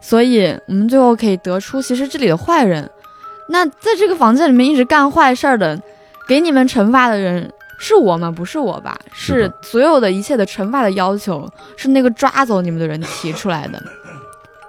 [0.00, 2.90] 所以我们最后可以得出，其实这里的坏人，
[3.50, 5.78] 那在这个房间里面一直干坏事儿的，
[6.26, 8.30] 给你们惩罚的人是我吗？
[8.30, 8.98] 不是我吧？
[9.12, 13.78] 是所有的一切的惩罚的要求是那个抓走你们的人提出来的。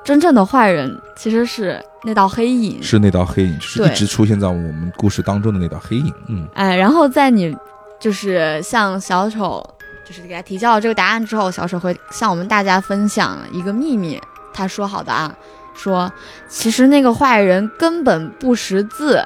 [0.04, 6.14] 真正的坏人其实是那道黑影，是那道黑影，就是一直出现在我们故事当中的那道黑影。
[6.28, 7.56] 嗯，哎，然后在你
[8.00, 9.66] 就是向小丑
[10.04, 14.20] 就是给他提交了这个答案之后，小丑会向我们大家分享一个秘密。
[14.54, 15.34] 他说好的啊，
[15.74, 16.12] 说
[16.50, 19.24] 其实那个坏人根本不识字。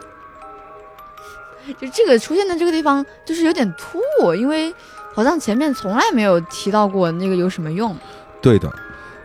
[1.79, 4.71] 就这个出现在这个地方就是有点突兀，因为
[5.15, 7.97] 好像前面从来没有提到过那个有什么用。
[8.43, 8.71] 对的，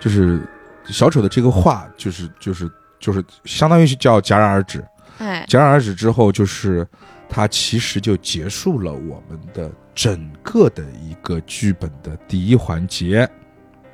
[0.01, 0.41] 就是。
[0.87, 4.85] 小丑的这个话就是就是就是相当于是叫戛然而止，
[5.19, 6.87] 哎，戛然而止之后，就是
[7.29, 13.29] 它其实就结束了我们的整个的一个剧本的第一环节。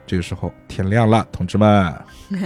[0.07, 1.95] 这个时候天亮了，同志们。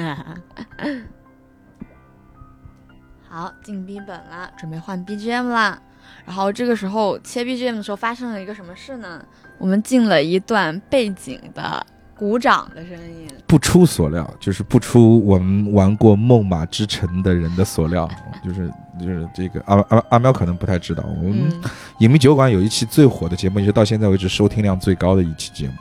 [3.28, 5.80] 好，进 B 本了，准备换 BGM 啦。
[6.26, 9.24] 然后这个时候切 BGM 的时候发生了一个什么事呢？
[9.58, 11.86] 我们进了一段背景的。
[12.22, 18.08] 鼓掌的声音，不出所料，就是不出我们玩过《梦马之城》的人的所料，
[18.44, 18.70] 就是
[19.00, 21.52] 就是这个阿阿阿喵可能不太知道，我们
[21.98, 25.74] 影迷酒馆有一期最火的节目，也是到现在为止收听量最高的一期节目。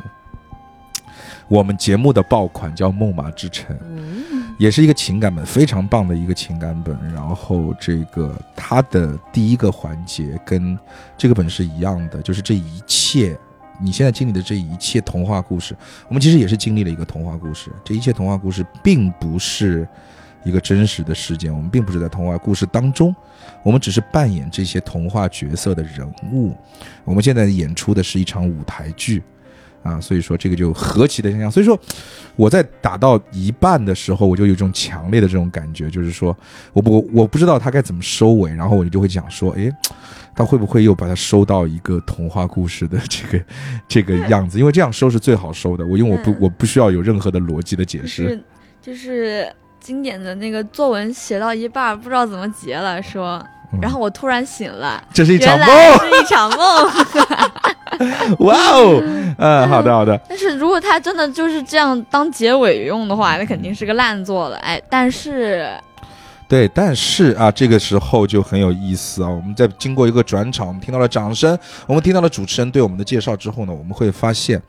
[1.47, 3.77] 我们节目的爆款叫《梦马之城》，
[4.57, 6.97] 也是一个情感本，非常棒的一个情感本。
[7.13, 10.75] 然后这个它的第一个环节跟
[11.15, 13.37] 这个本是一样的，就是这一切。
[13.81, 15.75] 你现在经历的这一切童话故事，
[16.07, 17.71] 我们其实也是经历了一个童话故事。
[17.83, 19.87] 这一切童话故事并不是
[20.43, 23.15] 一个真实的事件，我们并不是在童话故事当中，
[23.63, 26.55] 我们只是扮演这些童话角色的人物。
[27.03, 29.23] 我们现在演出的是一场舞台剧。
[29.83, 31.51] 啊，所以说这个就何其的相像。
[31.51, 31.79] 所以说，
[32.35, 36.35] 我在打到一半的时候，我就有一种强烈的这种感觉，就是说，
[36.73, 39.71] 我不我不知道他该怎么收尾，然后我就会讲说，哎，
[40.35, 43.45] 他会不会又把它收到一个童话故事的这个
[43.87, 44.59] 这个样子？
[44.59, 45.85] 因为这样收是最好收的。
[45.85, 48.41] 我因为我不我不需要有任何的逻辑的解释。
[48.81, 49.47] 就是
[49.79, 53.43] 经典的那个作文写到一半不知道怎么结了，说，
[53.79, 55.67] 然后我突然醒了，这是一场梦，
[55.99, 56.57] 是一场梦。
[58.39, 59.01] 哇哦，
[59.37, 60.19] 嗯，好的好的。
[60.27, 64.57] 但是如果他真的就是这样当结尾用的话，那肯定是个烂作了。
[64.57, 65.69] 哎，但是，
[66.47, 69.29] 对，但是啊，这个时候就很有意思啊。
[69.29, 74.61] 我们在经过一个转场，我们听到了掌声，我们听到了主持人对我们的介绍之后呢，我们会发现。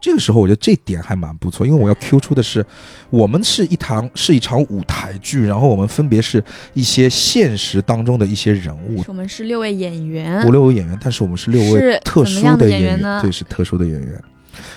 [0.00, 2.64] 这个时候，我觉得这点还蛮不错，因为我要 Q 出的是，
[3.10, 6.42] 我们是一堂是一场舞台剧，然后我们分别是
[6.74, 9.02] 一些现实当中的一些人物。
[9.08, 13.20] 我们是六位演员，五六位演员，但是我们是六位特殊的演员呢？
[13.20, 14.22] 对，是特殊的演员。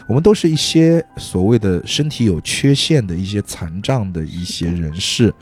[0.07, 5.34] 我们都是一些所谓的身体有缺陷的一些残障的一些人士。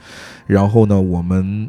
[0.45, 1.67] 然后呢，我们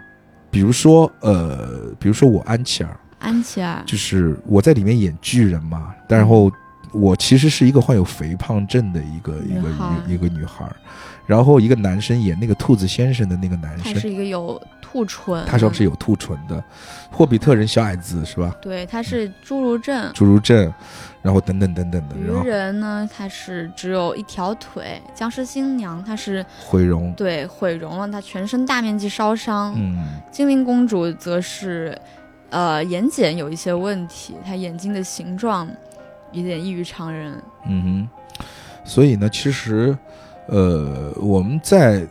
[0.51, 2.99] 比如说，呃，比如说我安琪儿。
[3.21, 6.51] 安琪儿，就是我在里面演巨人嘛，然后
[6.93, 10.77] 我其实是一个患有肥胖症的一个一个一个一个女孩儿，
[11.27, 16.63] 然后一个男生演那个兔子先生的那个男生他生，是一个有兔唇，他说是有兔唇的，
[17.11, 18.55] 霍比特人小矮子是吧？
[18.61, 20.13] 对，他是侏儒症。
[20.15, 20.73] 侏儒症，
[21.21, 29.75] 然后等等等等的，鱼人呢，他是只有一条腿；僵尸新娘，她是毁容，对毁容了，她全身大面积烧伤。
[29.77, 31.97] 嗯精灵公主则是，
[32.51, 35.69] 呃，眼睑有一些问题，她眼睛的形状
[36.33, 37.43] 有点异于常人。
[37.67, 38.45] 嗯哼，
[38.85, 39.97] 所以呢，其实，
[40.47, 42.07] 呃，我们在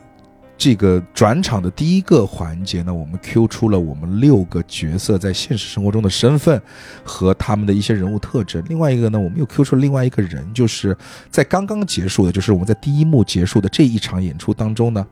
[0.57, 6.59] 这个转场的第一个环节呢，我们 Q 出了我们六个角色在现实生活中的身份
[7.03, 8.63] 和他们的一些人物特征。
[8.67, 10.97] 另外一个呢，我们又 Q 出了另外一个人，就是
[11.29, 15.05] 在刚刚结束的，就是我们在第一幕结束的这一场演出当中呢，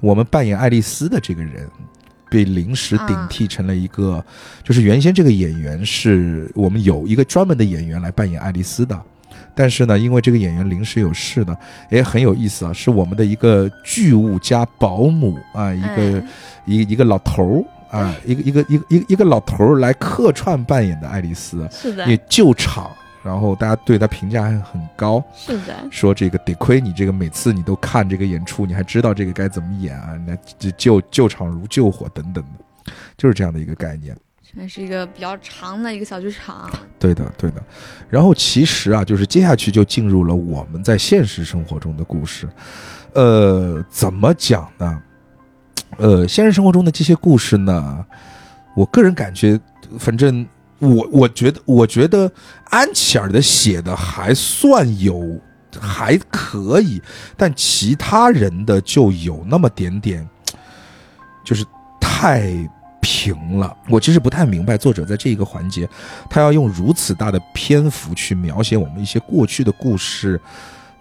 [0.00, 1.68] 我们扮演爱丽丝的这个人。
[2.30, 4.24] 被临时顶替成了一个，
[4.62, 9.00] 就是原先这个演员是我们有一个专门的演员来扮演爱丽丝的，
[9.54, 11.56] 但是呢，因为这个演员临时有事呢，
[11.90, 16.22] 也很有意思啊，是我们的一个剧务加保姆啊，一个、哎。
[16.68, 22.90] 一个一个老头儿啊，一个一个一个一个一个老头儿来客串扮演的爱丽丝，是的，也救场，
[23.26, 34.16] 然后大家对他评价还很高，是的，说这个得亏你这个每次你都看这个演出，你还知道这个该怎么演啊，那这救救场如救火等等的，就是这样的一个概念。
[34.58, 36.70] 那是一个比较长的一个小剧场。
[36.98, 37.62] 对的，对的。
[38.08, 42.48] 然后其实啊，就是接下去就进入了我们在现实生活中的故事。
[43.12, 45.02] 呃，怎么讲呢？
[45.98, 48.06] 呃，现实生活中的这些故事呢，
[48.74, 49.60] 我个人感觉，
[49.98, 50.46] 反正
[50.78, 52.30] 我我觉得，我觉得
[52.70, 55.40] 安琪儿的写的还算有
[55.80, 57.00] 还可以，
[57.36, 60.28] 但其他人的就有那么点点，
[61.44, 61.64] 就是
[62.00, 62.52] 太
[63.00, 63.76] 平了。
[63.88, 65.88] 我其实不太明白作者在这一个环节，
[66.28, 70.40] 他要用如此大的篇幅去描写我们一些过去的故事，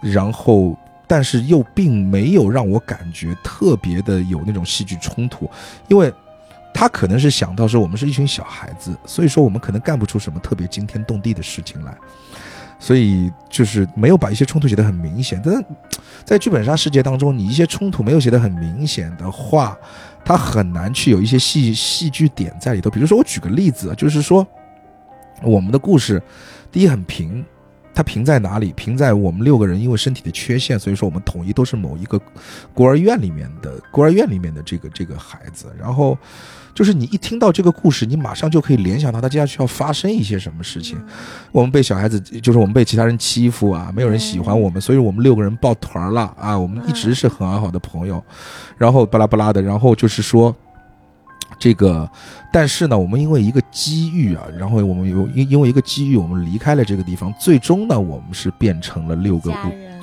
[0.02, 0.78] 然后。
[1.08, 5.48] 但是又并没有让我感觉特别的有那种戏剧冲突，
[5.88, 6.12] 因为
[6.78, 11.98] 他可能是想到说我们是一群小孩子，所以说我们可能干不出什么特别惊天动地的事情来，
[12.78, 15.42] 所以就是没有把一些冲突写得很明显。
[15.42, 15.64] 但是
[16.26, 19.78] 在剧本杀世界当中，你一些冲突没有写得很明显的话，
[20.26, 22.90] 它很难去有一些戏戏剧点在里头。
[22.90, 24.46] 比如说，我举个例子，就是说
[25.42, 26.22] 我们的故事，
[26.74, 27.46] 第一很平。
[27.96, 28.74] 它平在哪里？
[28.74, 32.22] 平在我们六个人因为身体的缺陷，所以说我们统一都是某一个
[32.74, 35.74] 孤儿院里面的孤儿院里面的这个这个孩子。
[35.80, 36.18] 然后，
[36.74, 41.02] 就是你一听到这个故事，你马上就可以联想到他接下去要发生一些什么事情。
[41.54, 46.60] 我们被小孩子，就是我们被其他人欺负啊，没有人喜欢我们，所以我们六个人抱团了啊。
[46.60, 48.22] 我们一直是很好的朋友，
[48.78, 50.54] 然后巴拉巴拉的，然后就是说。
[51.58, 52.10] 这个，
[52.52, 57.34] 但是呢，我们因为一个机遇啊，然后我们有因因为一个机遇，我们离开了这个地方。
[57.40, 59.54] 最终呢，我们是变成了六个舞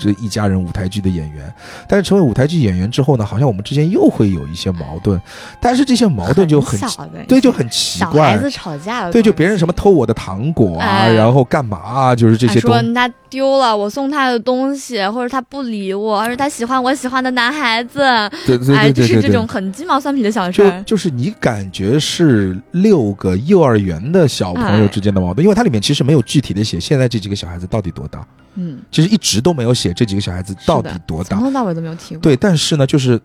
[0.03, 1.53] 这一家人舞台剧的演员。
[1.86, 5.20] 但是成为舞台剧演员之后呢，好像我们之间又会有一些矛盾。
[5.61, 6.80] 但是这些矛盾就很
[7.28, 8.32] 对，就很奇怪。
[8.32, 12.59] 孩子吵架了，对，就别人什么偷我的糖果啊，然后干嘛啊，就是这些。
[12.59, 18.00] 说他丢了我送他的东西，或者他不理我，而是他喜欢我喜欢的男孩子。
[18.46, 20.62] 对对对对对，就是这种很鸡毛蒜皮的小事。
[20.62, 21.30] 就就是你。
[21.42, 28.24] 感觉是六个幼儿园的小朋友之间的矛盾，因为它里面其实没有具体的写现在这几个小孩子到底多大，
[28.55, 32.22] 嗯，其实一直都没有写这几个小孩子到底多大，从头到尾都没有提过。
[32.22, 33.20] 对，但是呢，就是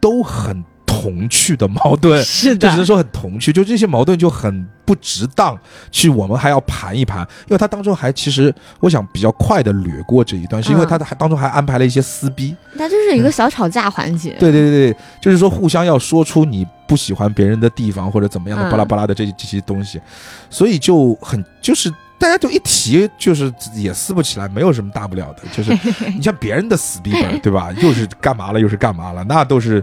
[0.00, 5.58] 都很童趣的矛盾，是的，就只能说很童趣，就这些矛盾就很不值当，
[5.90, 16.66] 去我们还要盘一盘，因为他当中还其实我想比较快的掠过这一段，是因为他的还当中还安排了一些撕逼，那就是一个小吵架环节，对对对对，就是说互相要说出你。
[16.88, 20.00] 不喜欢别人的地方或者怎么样的巴拉巴拉的这这些东西，
[20.48, 25.42] 所以就很就是大家就一提就是也撕不起来，没有什么大不了的。
[25.56, 25.70] 就是
[26.14, 27.72] 你像别人的死逼本， 对吧？
[27.80, 29.82] 又是干嘛了，又是干嘛了，那都是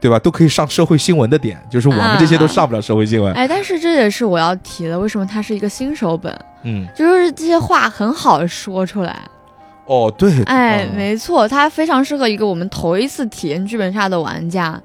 [0.00, 0.18] 对吧？
[0.18, 3.32] 都可以上社会新闻的点，就是我们这些都上不了社会新闻。
[3.34, 6.36] 哎，但是这也是我要提的，为什么它是一个新手本？
[6.64, 9.16] 嗯，就是这些话很好说出来。
[9.84, 14.80] 哦，对，哎，没错，它非常适合一个我们头一次体验剧本杀的玩家，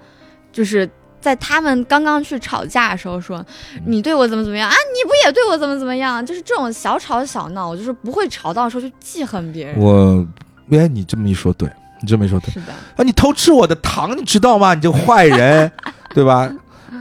[0.51, 0.87] 就是。
[1.21, 3.45] 在他们刚刚去吵架的时候，说
[3.85, 4.73] 你对我怎么怎么样啊？
[4.73, 6.25] 你不也对我怎么怎么样？
[6.25, 9.77] 就是这种小吵小闹，我就是不会吵到说去记恨别人。
[9.79, 10.25] 我，
[10.71, 11.69] 哎，你这么一说，对
[12.01, 12.51] 你这么一说，对。
[12.51, 12.73] 是的。
[12.95, 14.73] 啊，你偷吃我的糖，你知道吗？
[14.73, 15.71] 你这个坏人，
[16.15, 16.51] 对吧？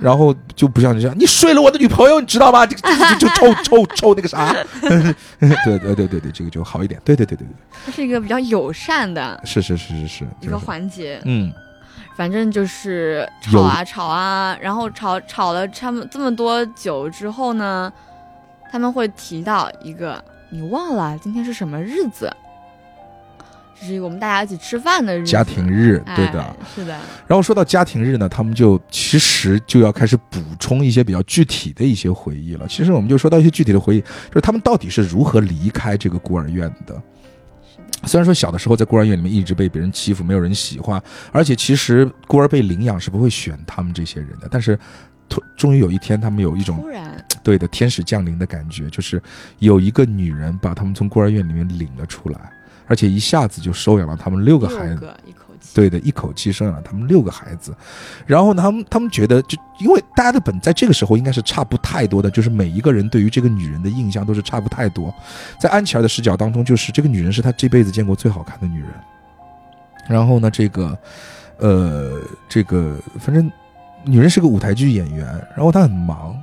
[0.00, 2.64] 然后就不像你这样，你睡了我的女朋友，你知道吗？
[2.64, 4.54] 这个就臭臭臭那个啥。
[4.80, 7.00] 对对对对对，这个就好一点。
[7.04, 7.54] 对对对对对。
[7.84, 11.20] 它是一个比较友善的，是是是是是一个环节。
[11.24, 11.52] 嗯。
[12.20, 17.90] 反正就是吵啊吵啊，然后吵吵了差不这么多久之后呢，
[18.70, 22.30] 他们会提到一个，你忘了今天是什么日子？
[23.74, 26.42] 这是一个我们大家一起吃饭的日子，家庭日，对的。
[26.42, 26.94] 哎是的，
[27.26, 32.68] 然后说到家庭日呢，他们就其实就要开始补充一些比较具体的一些回忆了。
[32.68, 37.00] 其实我们就说到一些具体的回忆，就是他们到底是如何离开这个孤儿院的。
[38.04, 44.48] 虽然说小的时候在孤儿院里面一直被别人欺负，没有人喜欢，而且其实孤儿被领养是不会选他们这些人的。
[44.50, 44.78] 但是，
[45.28, 49.22] 突终于有一天，他们有一种突然，对的天使降临的感觉，就是
[49.58, 52.52] 有一个女人把他们从孤儿院里面领了出来，
[52.86, 55.14] 而且一下子就收养了他们六个孩子。
[55.74, 57.74] 对的，一口气生养了他们六个孩子，
[58.26, 65.14] 然后呢，他们他们觉得，就因为大家的本在这个时候应该是差不太多的，就是每一个人对于这个女人的印象都是差不太多。
[65.60, 68.90] 在安琪儿的视角当中，就是这个女人是他这辈子见过最好看的女人。
[70.08, 70.98] 然后呢，这个，
[71.58, 73.50] 呃，这个反正
[74.04, 76.36] 女人是个舞台剧演员，然后她很忙，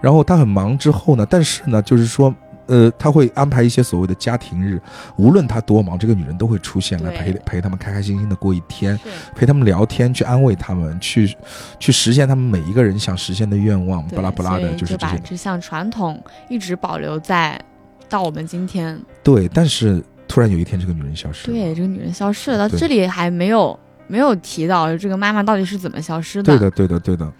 [0.00, 2.34] 然后她很忙之后呢，但是呢，就是说。
[2.66, 4.80] 呃，他会安排一些所谓的家庭日，
[5.16, 8.98] 无论他多忙，这个女人都会出现来陪陪他们开开心心的过一天。
[9.34, 11.36] 陪他们聊天，去安慰他们，去
[11.78, 15.16] 去实现他们每一个人想实现的愿望，对巴拉巴拉的，就是这些。
[15.16, 17.60] 把这项传统一直保留在
[18.08, 19.00] 到我们今天。
[19.22, 21.56] 对，但是突然有一天，这个女人消失了。
[21.56, 26.56] 对，这个女人消失了，到这里还没有没有提到这个妈妈到底是怎么消失的。
[26.56, 27.32] 对的，对的，对的。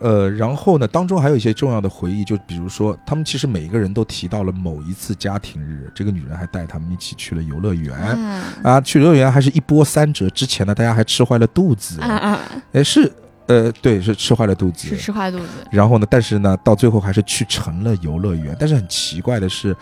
[0.00, 7.94] 呃，然后呢，当中还有一些重要的回忆，就比如说，他们其实每一个人都提到了某一次家庭日，这个女人还带他们一起去了游乐园。
[7.94, 12.40] 啊啊，去游乐园还是一波三折，之前呢，大家还吃坏了肚子，啊啊！
[12.72, 13.12] 哎，是，
[13.46, 15.48] 呃，对，是吃坏了肚子，是吃坏肚子。
[15.70, 18.56] 然后呢，但是呢，到最后还是去成了游乐园。
[18.58, 19.76] 但是很奇怪的是，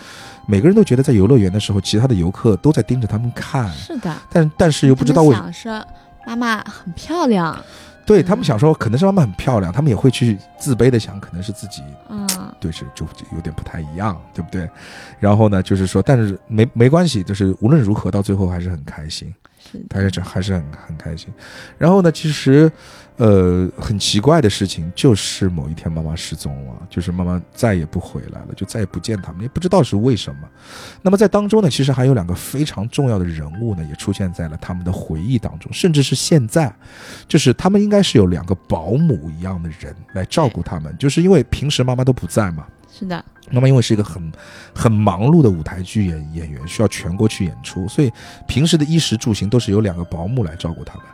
[0.47, 5.85] 每个人都觉得在游乐园的时候，其他的游客都在盯着他们看，是的，但但是又不知道为什么。
[6.27, 7.59] 妈妈很漂亮，
[8.09, 12.27] 对他们想说，可能是他们很漂亮，他们也会去自卑的想，可能是自己嗯，
[12.59, 14.67] 对是就就有点不太一样，对不对？
[15.21, 19.31] 然后呢，就是说，但是没没关系，就是无论如何，到最后还是很开心。
[19.61, 21.29] 是的他还是还是很很开心。
[21.77, 22.73] 然后呢，其实，
[23.19, 30.49] 呃，很奇怪的事情就是某一天妈妈失踪了，就是妈妈再也不回来了，就再也不见他们，也不知道是为什么。
[31.03, 36.73] 那么在当中呢，其实还有两个非常重要的人物呢，也出现在了他们的回忆当中，甚至是现在，
[37.27, 42.67] 就是他们应该是有两个保姆一样的人来照顾他们，就是因为平时妈妈都不在嘛。
[42.99, 44.33] 是的，妈妈因为是一个很
[44.75, 48.11] 很忙碌的舞台剧演演员，需要全国去演出，所以
[48.47, 51.05] 平时的衣食住行都是由两个保姆来照顾他们。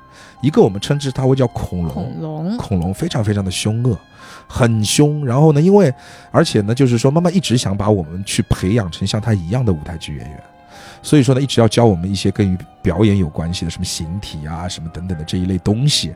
[0.40, 3.98] 一个我们称之他为叫恐龙，恐龙恐龙非常非常的凶恶，
[4.46, 5.24] 很凶。
[5.26, 5.92] 然后呢，因为
[6.30, 10.42] 而且呢，就是说妈妈一直想把我们去培养成像他一样的舞台剧演员。
[11.02, 16.14] 所以说呢，一直要教我们一些跟于表演有关系的，什么形体啊，什么等等的这一类东西。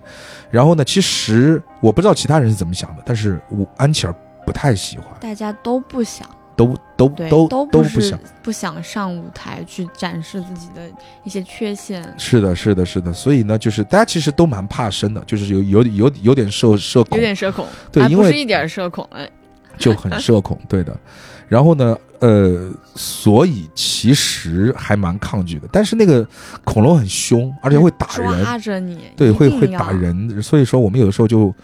[0.51, 4.15] 然后呢，其实我不知道其他人是怎么想的，但是我安琪儿
[4.49, 6.27] 不太喜欢，大家都不想，
[6.57, 8.19] 都都对，都都不想。
[8.43, 10.89] 不想上舞台去展示自己的
[11.23, 12.03] 一些缺陷。
[12.17, 19.31] 是的，是的，是的，所以呢，就是大家其实都蛮怕生的，就是有有有有点社社恐有，点社恐，对因为啊不是一点社恐，哎，
[19.77, 20.99] 就很社恐，对的。
[21.47, 25.69] 然后呢，呃，所以其实还蛮抗拒的。
[25.71, 26.27] 但是那个
[26.65, 29.93] 恐龙很凶，而且会打人，抓着你，对，会会打。
[29.93, 30.43] 人。
[30.43, 31.55] 所以说我们有的时候就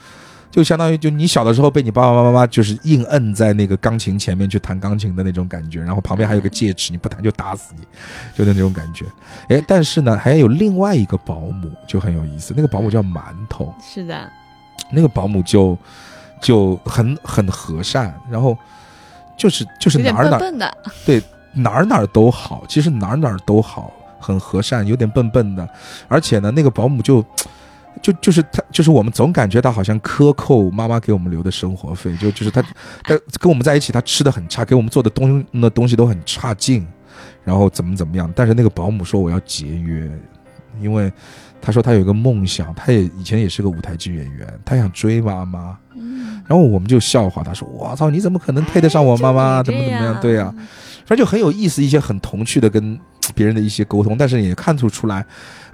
[0.54, 7.84] 就相当于就你小的时候被你爸爸妈妈就是硬摁在那个钢琴前面去弹钢琴的那种感觉，然后旁边还有个戒尺，你不弹就打死你，
[8.38, 9.04] 就那种感觉。
[9.48, 13.74] 哎，但是呢，还有另外一个保姆就很有意思，那个保姆叫馒头。
[13.82, 14.30] 是的，
[14.92, 15.76] 那个保姆就
[16.40, 18.56] 就很很和善，然后
[19.36, 25.68] 就是就是哪儿哪儿笨笨的，哪儿哪儿都好，其实哪儿哪儿都好，很和善，有点笨笨的，
[26.06, 27.26] 而且呢，那个保姆就。
[28.04, 32.60] 就就是他，就是我们总感觉他好像克扣妈妈给我们留的生活费，就就是他，
[33.02, 36.86] 他跟我们在一起，他吃的很差，给我们做的东那东西都很差劲，
[37.44, 38.30] 然后怎么怎么样。
[38.36, 40.10] 但是那个保姆说我要节约，
[40.82, 41.10] 因为
[41.62, 45.74] 他说他有一个梦想，他也以前也是个舞台剧演员，他想追妈妈。
[45.96, 49.62] 嗯，然后我们就笑话他说：“我操，你怎么可能配得上我妈妈？
[49.62, 50.20] 怎么怎么样？
[50.20, 50.52] 对呀、
[51.06, 53.00] 反正就很有意思，一些很童趣的跟
[53.34, 55.24] 别人的一些沟通，但是也看出出来，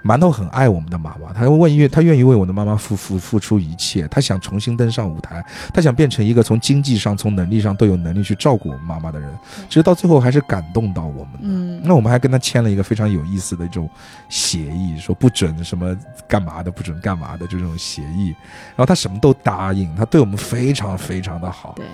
[0.03, 5.44] 馒头很爱我们的妈妈，他问愿他愿意为我的妈妈付付付出一切，他想重新登上舞台，
[5.74, 9.30] 他想变成一个从经济上、从能力上都有能力去照顾我们妈妈的人，
[9.68, 11.38] 其实到最后还是感动到我们的。
[11.42, 13.88] 嗯，那我们还跟他签了一个非常有意思的一种
[14.28, 15.96] 协议，说不准什么
[16.26, 18.34] 干嘛的，不准干嘛的就这种协议。
[18.76, 21.86] 然后他什么都答应，他对我们非常非常的好对，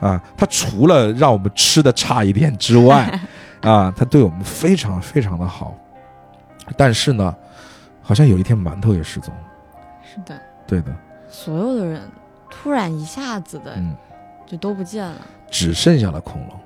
[0.00, 0.20] 啊。
[0.36, 3.20] 他除了让我们吃的差一点之外，
[3.60, 5.76] 啊，他对我们非常非常的好。
[6.76, 7.34] 但是呢，
[8.10, 9.40] 好像有一天馒头也失踪了。
[10.02, 10.36] 是的，
[10.66, 10.92] 对的，
[11.28, 12.02] 所有的人
[12.50, 13.94] 突然一下子的嗯，
[14.48, 16.60] 就都不见了，只剩下了恐龙。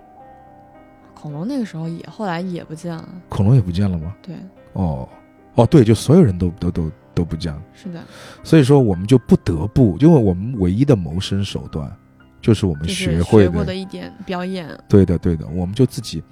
[1.14, 3.07] 恐龙那个时候也后来也不见了。
[3.28, 4.14] 恐龙也不见了吗？
[4.22, 4.34] 对，
[4.72, 5.07] 哦，
[5.55, 7.61] 哦，对，就所有人都都都都不见了。
[7.74, 8.03] 是的，
[8.42, 11.95] 所以说我们就不得不，因为我们唯一的谋生手段
[12.40, 14.66] 就是我们就是学会过的一点表演。
[14.88, 16.22] 对的，对的，我们就自己，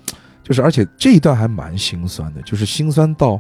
[0.43, 3.39] 就是而且这一段还蛮心酸的，就是心酸到，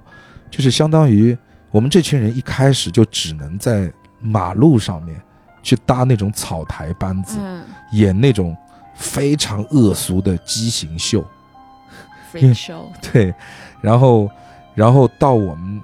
[0.50, 1.34] 就是相当于
[1.72, 5.20] 我们这群人一开始就只能在马路上面
[5.62, 7.64] 去搭那种草台班子，嗯。
[7.92, 8.56] 演那种
[8.94, 11.22] 非常恶俗的畸形秀
[12.32, 13.34] ，，freak show， 对，
[13.82, 14.30] 然后，
[14.74, 15.78] 然后到我们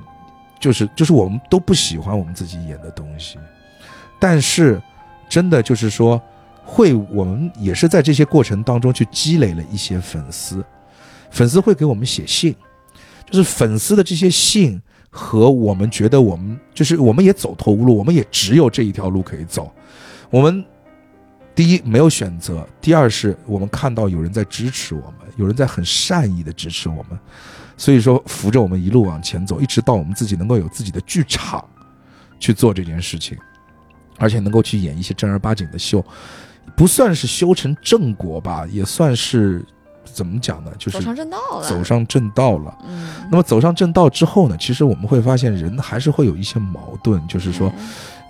[0.59, 3.39] 就是就是我们都不喜欢我们自己演的东西，
[4.19, 4.81] 但是
[5.29, 6.19] 真的就是说，
[6.65, 10.65] 会我们也是在这些过程当中去积累了一些粉丝，
[11.31, 12.57] 粉丝会给我们写信，
[13.27, 14.81] 就是粉丝的这些信
[15.11, 19.73] 和我们觉得我们就是我们也走投无路，我们也只有这一条路可以走，
[20.31, 20.65] 我们。
[21.55, 27.19] 第一没有选择，第二是我们看到有人在支持我们，有人在很善意的支持我们，
[27.77, 31.69] 所以说扶着我们一路往前走，一直到我们自己能够有自己的剧场
[32.39, 33.37] 去做这件事情，
[34.19, 36.01] 而且能够去演一些正儿八经的秀，
[36.77, 39.67] 不算是修成正果吧，也算是
[40.13, 40.71] 怎么讲呢？
[40.79, 41.69] 就是走上正道了。
[41.69, 42.79] 走上正道了。
[42.87, 47.73] 嗯，那么走上正道之后呢，其实我们会发现人还是会有一些矛盾，就是说，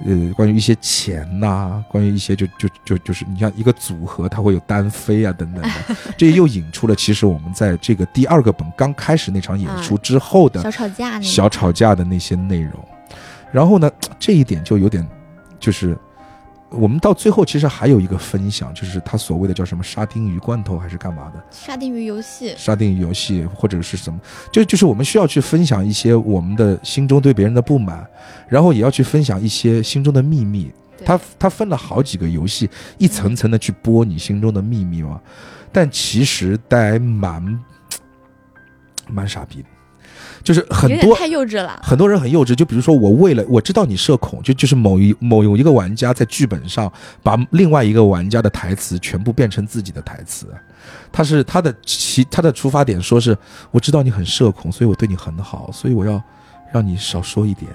[0.05, 5.71] 呃，关于一些钱呐、关于一些就就就就是你像一个组合，它会有单飞啊等等的，
[6.17, 12.73] 这又引出了其实我们在这个第二个本刚开始那场演出之后的小吵架小吵架的那些内容。
[13.51, 15.07] 然后呢，这一点就有点，
[15.59, 15.97] 就是
[16.71, 21.43] 我们到最后其实还有一个分享，就是他所谓的叫什么沙丁鱼罐头还是干嘛的？
[21.51, 24.21] 沙丁鱼游戏，沙丁鱼游戏或者是什么，
[24.53, 28.07] 就就是我们需要去分享一些我们的心中对别人的不满，
[28.49, 30.71] 然后也要去分享一些心中的秘密。
[30.99, 35.21] 对它它分了好几个游戏，一层层的去剥你心中的秘密嘛。
[35.73, 37.65] 但其实呆蛮
[39.07, 39.69] 蛮傻逼的，
[40.43, 41.81] 就是很多太幼稚了。
[41.83, 46.91] 很多人很幼稚，就比如说我为了我知道你社恐，就就是某一某有一个玩家在剧本上
[47.23, 50.47] 把另外一个玩家的台词全部变成自己的台词，
[51.13, 53.37] 他是他的其他的出发点说是
[53.71, 56.23] 我知道你很社恐，所以我对你很好，所以我要
[56.73, 57.71] 让你少说一点。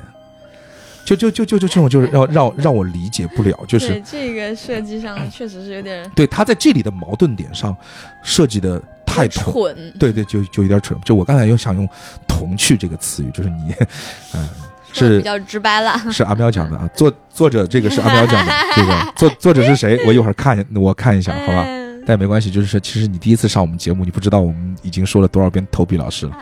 [1.05, 7.75] 就就就就就这种就是让让让我理解不了，就是对这个设计上确实是有点对他在这里的矛盾点上
[8.21, 8.81] 设计的
[9.13, 10.99] 太童蠢，对对，就就有点蠢。
[11.05, 11.87] 就我刚才又想用
[12.27, 13.73] “童趣”这个词语，就是你，
[14.33, 14.47] 嗯，
[14.91, 15.97] 是 比较直白了。
[16.11, 16.89] 是阿喵讲的啊。
[16.95, 20.03] 作作者这个是阿喵讲的， 这个作作者是谁？
[20.05, 21.63] 我一会儿看我看一下，好吧？
[21.67, 26.37] 嗯但没关系，就是其实你第一次上我们节目，你不知道我们已经说了多少遍投币老师了。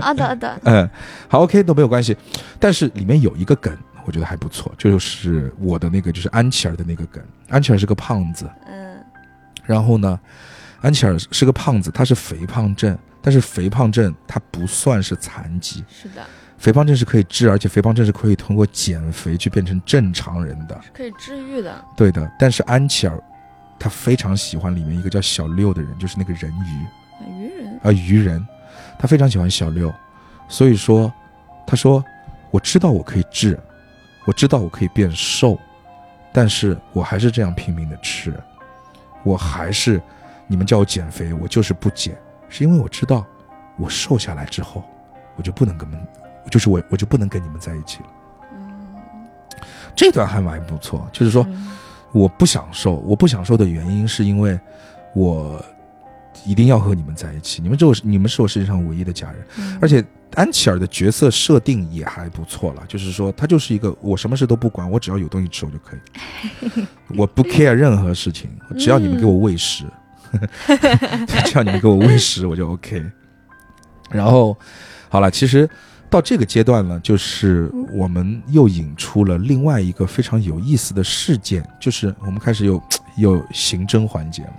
[0.00, 0.88] 好的好的， 嗯，
[1.26, 2.16] 好，OK 都没有关系。
[2.60, 3.76] 但是里面有一个梗，
[4.06, 7.20] 我觉得还不错，就是我的那个就是安琪儿的那个梗。
[7.48, 8.94] 安琪儿是个胖子，嗯
[9.64, 10.16] 然后呢，
[10.80, 16.22] 安琪儿是个胖子，他是肥胖症，但是肥胖症他不算是残疾，是的，
[16.56, 20.80] 肥胖症是可以治，而且肥胖症是可以通过减肥去变成正常人的。
[20.82, 21.84] 是可以治愈的。
[21.96, 23.22] 对的，但是安琪儿，
[23.78, 28.46] 他非常喜欢里面一个叫小六的人，就是那个人鱼鱼人，啊、鱼人，
[28.98, 29.92] 他非常喜欢小六，
[30.48, 31.12] 所以说，
[31.66, 32.02] 他说
[32.50, 33.58] 我知道我可以治，
[34.24, 35.58] 我知道我可以变瘦，
[36.32, 38.34] 但是我还是这样拼命的吃，
[39.22, 40.00] 我还是
[40.50, 43.24] 你们叫我减肥，我就是不减，是因为我知道
[43.78, 44.82] 我瘦下来之后，
[45.36, 45.98] 我就不能跟们，
[46.50, 48.06] 就是我我就不能跟你们在一起了。
[48.52, 49.60] 嗯，
[49.94, 51.46] 这段还蛮不错，就是说。
[51.48, 51.76] 嗯
[52.12, 54.58] 我不想瘦，我不想瘦的原因是因为
[55.14, 55.64] 我
[56.44, 59.46] 一定要和你们在一起，你们就是你们是我世界上唯一的家人。
[59.58, 66.84] 嗯而且安琪儿的角色设定也还不错了，就是说她就是一个我什么事都不管，我只要有东西吃我就可以，
[67.16, 69.84] 我不 care 任何事情，只要你们给我喂食，
[71.44, 73.04] 只要你们给我喂食我就 OK。
[74.10, 74.56] 然后
[75.08, 75.68] 好了，其实
[76.08, 82.82] 到这个阶段呢，就是我们又引出了另外一个非常有意思的事件，就是我们开始有
[83.16, 84.54] 有刑侦环节了，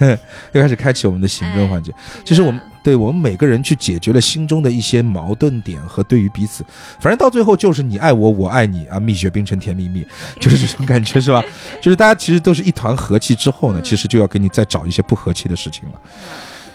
[0.52, 1.92] 又开始开启我们的行政环节。
[2.24, 6.64] 其实我们对我们每个人去解决了心中的一些矛盾点和对于彼此，
[6.98, 10.06] 反正到最后就是你爱我，我爱你啊，蜜雪冰城甜蜜蜜，
[10.40, 11.44] 就是这种感觉是吧？
[11.80, 16.00] 就是大家其实都是一团和气之后呢，其实就要给你再找一些不和气的事情了。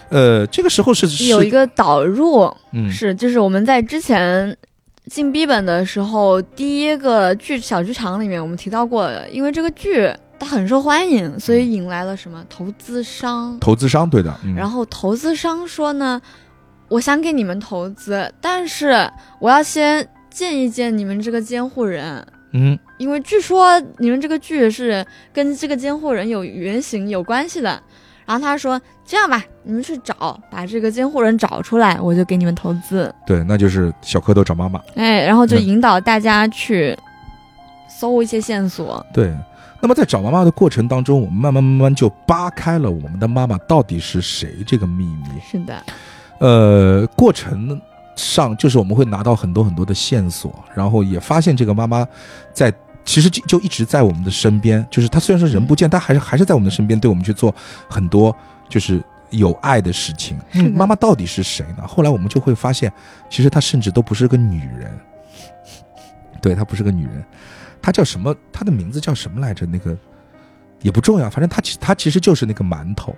[0.08, 4.56] 呃，这个时候是是有一个导入，嗯是就是我们在之前
[5.10, 16.20] 进 B 本的时候，第一个剧小剧场里面我们提到过，因为这个剧它很受欢迎，所以引来了什么投资商，投资商对的，嗯、然后投资商说呢，
[16.88, 19.10] 我想给你们投资，但是
[19.40, 22.26] 我要先见一见你们这个监护人。
[22.52, 27.78] 嗯因为据说你们这个剧是跟这个监护人有原型有关系的，
[28.24, 33.12] 然后他说：“这样吧，你们去找，把这个监护人找出来，我就给你们投资。
[33.26, 36.96] 对，那就是小蝌蚪找妈妈。”哎，然后就嗯引导大家去
[37.88, 39.04] 搜一些线索。
[39.12, 39.34] 对，
[39.80, 45.28] 那么在找妈妈的过程当中，我们慢慢慢慢就扒开了我们的妈妈到底是谁这个秘密。
[45.48, 45.82] 是的，
[46.38, 47.80] 呃，过程
[48.14, 52.06] 上就是我们会拿到很多很多的线索，然后也发现这个妈妈
[52.52, 52.72] 在
[53.04, 57.54] 其实就就一直在我们的身边，就是她虽然说人不见，但还是还是在我们的身边，对我们去做
[57.88, 58.34] 很多
[58.68, 59.00] 就是
[59.30, 60.36] 有爱的事情。
[60.54, 61.86] 嗯，妈妈到底是谁呢？
[61.86, 62.92] 后来我们就会发现，
[63.30, 64.90] 其实她甚至都不是个女人，
[66.40, 67.24] 对她不是个女人，
[67.86, 68.34] 她叫什么？
[68.52, 69.64] 他的名字叫什么来着？
[69.64, 69.96] 那个
[70.82, 73.14] 也不重要，反正他其他其实就是那个馒头。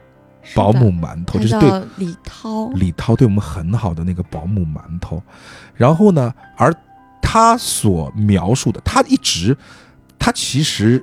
[0.54, 2.68] 保姆馒头，就是对李涛。
[2.74, 5.22] 李涛对我们很好的那个保姆馒头，
[5.74, 6.70] 然后呢，而
[7.22, 9.56] 他所描述的，他一直，
[10.18, 11.02] 他其实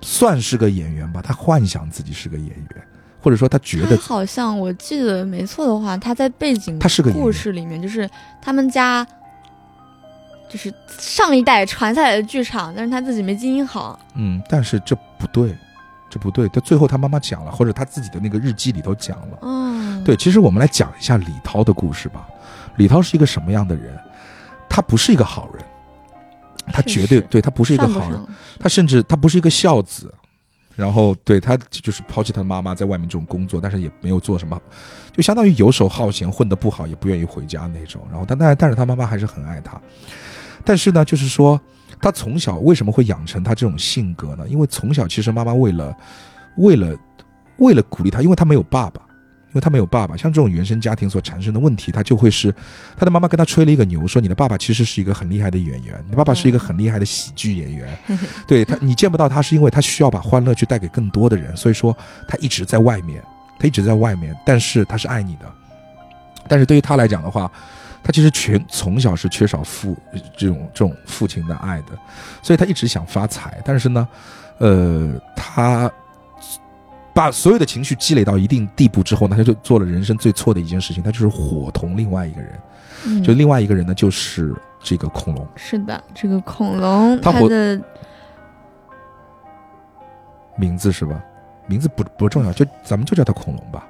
[0.00, 2.88] 算是个演员吧，他幻想自己是个演员，
[3.20, 8.08] 或者说他觉他得好像我记得没错的话，他在背景他是个故事里面，就是
[8.40, 9.04] 他们家
[10.52, 13.98] 就是上一代传下来的剧场，但是他自己没经营好。
[14.14, 15.56] 嗯，但是这不对，
[16.10, 16.46] 这不对。
[16.50, 19.38] 他最后他妈妈讲了，或者他自己的那个日记里头讲了。
[19.40, 22.28] 嗯，对，其实我们来讲一下李涛的故事吧。
[22.76, 23.98] 李涛是一个什么样的人？
[24.68, 25.64] 他不是一个好人，
[26.70, 28.22] 他绝对对他不是一个好人。
[28.58, 30.12] 他甚至他不是一个孝子，
[30.76, 34.60] 然后对他就是抛弃他的妈妈在外面这种工作，但是也没有做什么，
[35.12, 38.02] 就相当于游手好闲，混得不好也不愿意回家那种。
[38.10, 39.80] 然后他但但是他妈妈还是很爱他，
[40.64, 41.60] 但是呢，就是说
[42.00, 44.46] 他从小为什么会养成他这种性格呢？
[44.48, 45.96] 因为从小其实妈妈为了
[46.56, 46.96] 为了
[47.58, 49.00] 为了鼓励他，因为他没有爸爸。
[49.48, 52.50] 因为他没有爸爸，像这种原生家庭所产生的问题，他就会是
[52.96, 57.98] 他的妈妈跟他吹了一个牛，说你的爸爸其实是一个很厉害的演员，你爸爸是一个很厉害的喜剧演员，
[58.48, 61.94] 对他，你见不到他，是因为他需要把欢乐去带给更多的人，所以说
[62.26, 63.22] 他一直在外面，
[63.58, 65.44] 他一直在外面，但是他是爱你的，
[66.48, 67.52] 但是对于他来讲的话，
[68.02, 69.96] 他其实全从小是缺少父
[70.36, 71.98] 这种这种父亲的爱的，
[72.42, 74.08] 所以他一直想发财，但是呢，
[74.58, 75.90] 呃，他
[77.14, 82.60] 把所有的情绪积累到一定地步之后呢，他就做了人生最错的一件事情，他就是伙同另外一个人，
[83.06, 85.46] 嗯就另外一个人呢就是这个恐龙。
[85.54, 87.80] 是的，这个恐龙它活它的
[90.56, 91.22] 名字是吧？
[91.66, 93.86] 名字不不重要，就咱们就叫他恐龙吧。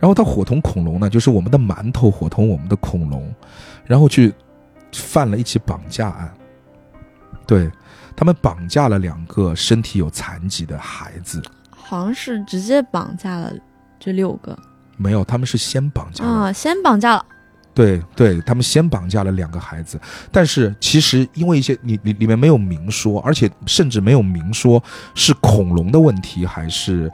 [0.00, 3.32] 然后他伙同恐龙呢，就是我们的馒头伙同我们的恐龙，
[3.84, 4.32] 然后去
[4.92, 6.32] 犯了一起绑架案。
[7.46, 7.70] 对
[8.16, 13.52] 他们绑架了两个身体有残疾的孩子，好像是直接绑架了
[13.98, 14.58] 这六个。
[14.96, 16.30] 没有，他们是先绑架了。
[16.30, 17.24] 啊，先绑架了，
[17.74, 19.98] 对对，他们先绑架了两个孩子，
[20.30, 24.82] 但是其实因为一些你里里面没有明说，而且甚至没有明说
[25.14, 27.10] 是恐龙的问题还是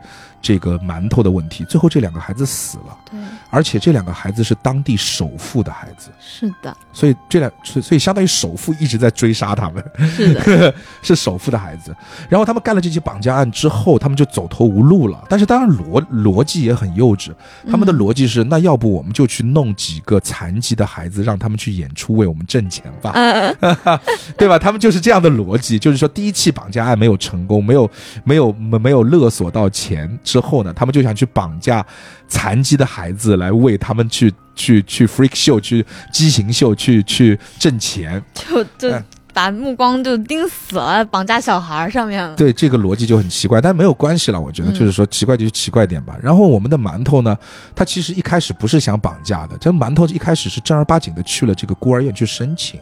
[0.47, 3.19] 这个馒头的问题，最后这两个孩子死了，对，
[3.51, 11.93] 而且这两个孩子是当地首富的孩子，是的，所以这两所以所以相当于首富一直在追杀他们，是的， 是首富的孩子。
[12.29, 15.25] 然后他们干了这起绑架案之后，他们就走投无路了。
[15.29, 17.33] 但是当然逻逻辑也很幼稚，
[17.69, 17.97] 他们的嗯。
[17.97, 23.57] 逻辑是，那要不我们就去弄几个残疾的孩子，让他们去演出，为我们挣钱吧，嗯，
[24.39, 24.59] 对吧？
[24.59, 27.91] 他们就是这样的逻辑，就是说第一起绑架案没有成功，没有
[28.23, 30.07] 没有没没有勒索到钱
[30.37, 31.83] 之后呢，他们就想去绑架
[32.29, 35.83] 残疾的孩子来为他们去去去 freak show 去
[36.13, 38.23] 畸形秀去去挣钱。
[38.35, 39.03] 就就哎
[39.33, 46.17] 把目光就盯死了绑架小孩上面了，对这个逻辑就很奇怪，但没有关系了，我觉得嗯就是说奇怪就奇怪点吧。
[46.23, 47.37] 然后我们的馒头呢，
[47.75, 52.81] 他其实一开始不是想绑架的，这馒头一开始是正儿八经的去了这个孤儿院去申请，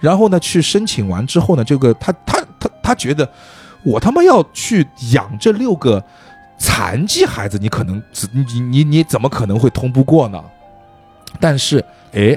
[0.00, 3.26] 然后呢去申请完之后呢，这个他他他他觉得
[3.82, 6.04] 我他妈要去养这六个
[6.64, 10.42] 残疾孩子，你可能你你你你怎么可能会通不过呢？
[11.38, 12.34] 但是哎，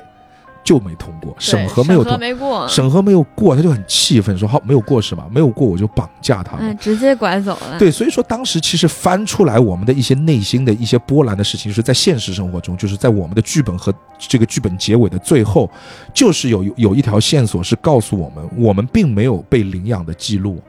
[0.66, 2.20] 就没通过，审核没有审核通。
[2.20, 5.26] 没过，审核没有过，他就很气愤，说好没有过是吧？
[5.32, 6.66] 没有过我就绑架他们。
[6.66, 15.72] 哎，直接拐走了，对，所以说当时其实翻出来我们的一些内心的一些波澜的事情，是在现实生活中，就是在我们的剧本和这个剧本结尾的最后，
[16.14, 20.62] 就是有有一条线索是告诉我们，我们并没有被领养的记录，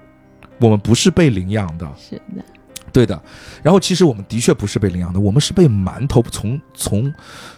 [0.60, 2.44] 我们不是被领养的，是的，
[2.92, 3.20] 对的。
[3.62, 7.12] 然后其实我们的确不是被领养的，我们是被馒头从从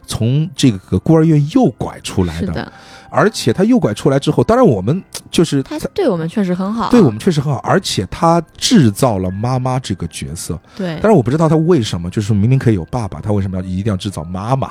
[0.06, 2.72] 从这个孤儿院诱拐出来的。
[3.10, 10.58] 而且他右拐出来之后，当然我们 就是他对我们确实很好，对我们确实很好，而且他制造了妈妈这个角色。
[10.76, 14.70] 对，但是我不知道他为什么，就是明明可以有爸爸，他为什么要一定要制造妈妈？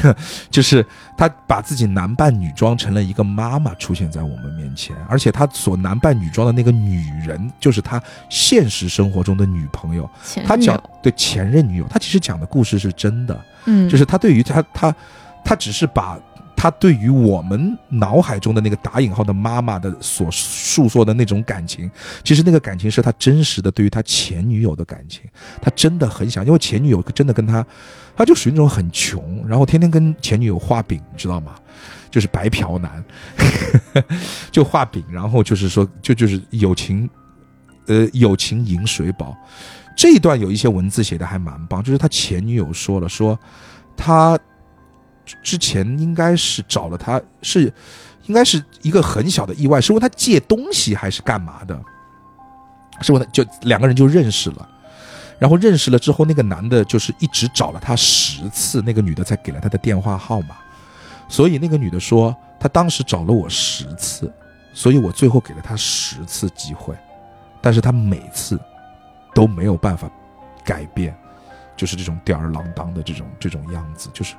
[0.50, 0.84] 就是
[1.16, 10.08] 他把自己男扮女装成了一个妈妈出现在我们面前，而且他所男扮女装的那个女人，就是他现实生活中的女朋友。
[10.44, 14.94] 他讲对前任女友，他其实讲的故事是真的，嗯，就是他对于他他
[15.44, 16.18] 他只是把。
[16.56, 21.90] 他对于我们脑海中的那个打引号的妈妈的所诉说的那种感情，
[22.22, 25.22] 其实那个感情是他真实的对于他前女友的感情。
[25.60, 27.66] 他真的很想，因为前女友真的跟他，
[28.14, 31.54] 他就属于那种很穷，然后天天跟前女友画饼，你知道吗？
[32.10, 33.04] 就是白嫖男，
[34.52, 37.10] 就画饼，然后就是说，就就是友情，
[37.86, 39.36] 呃，友情饮水饱。
[39.96, 43.36] 这一段有一些文字写的还蛮棒，就是他前女友说了，说
[43.96, 44.38] 他。
[45.42, 47.72] 之前应该是找了他，是
[48.26, 51.80] 应该是一个很小的意外，是问他借东西还是干嘛的？
[53.00, 54.68] 是问他就两个人就认识了，
[55.38, 60.56] 然后认识了之后，那个男的就是一直找了他十次，那个女的才给了他的电话号码。
[61.28, 64.32] 所以那个女的说，他当时找了我十次，
[64.72, 66.94] 所以我最后给了他十次机会，
[67.60, 68.60] 但是他每次
[69.34, 70.10] 都没有办法
[70.62, 71.16] 改变，
[71.76, 74.34] 就是这种吊儿郎当的这种这种样子，就是。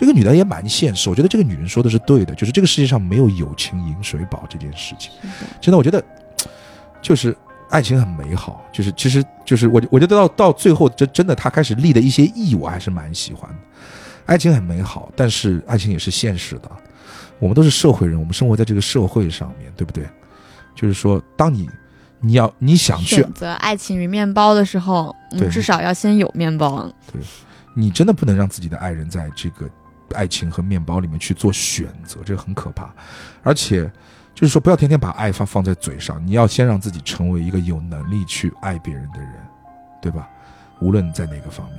[0.00, 5.12] 这个女的也蛮现实，我觉得这个女人说的是对的，就是这个世界上没有友情饮水饱这件事情。
[5.60, 6.02] 真的，我觉得
[7.02, 7.36] 就是
[7.68, 13.56] 爱情很美好，就是其实就是我我觉得到到最后，这真的她开始立的一些义，我还是蛮喜欢的。
[14.24, 16.70] 爱情很美好，但是爱情也是现实的。
[17.38, 20.08] 我们都是社会人，我们生活在这个社会上面对不对？
[20.74, 21.68] 就是说，当你
[22.20, 26.90] 你要你想去选择爱情与面包的时候，你，至少要先有面包。
[27.12, 27.20] 对，
[27.74, 29.68] 你真的不能让自己的爱人在这个。
[30.14, 32.90] 爱情和面包里面去做选择，这个很可怕，
[33.42, 33.90] 而且
[34.34, 39.32] 就是说，不要天天把爱放放在嘴上，你要先让自己成为一个有能力去爱别人的人，
[40.00, 40.28] 对吧？
[40.80, 41.78] 无论在哪个方面。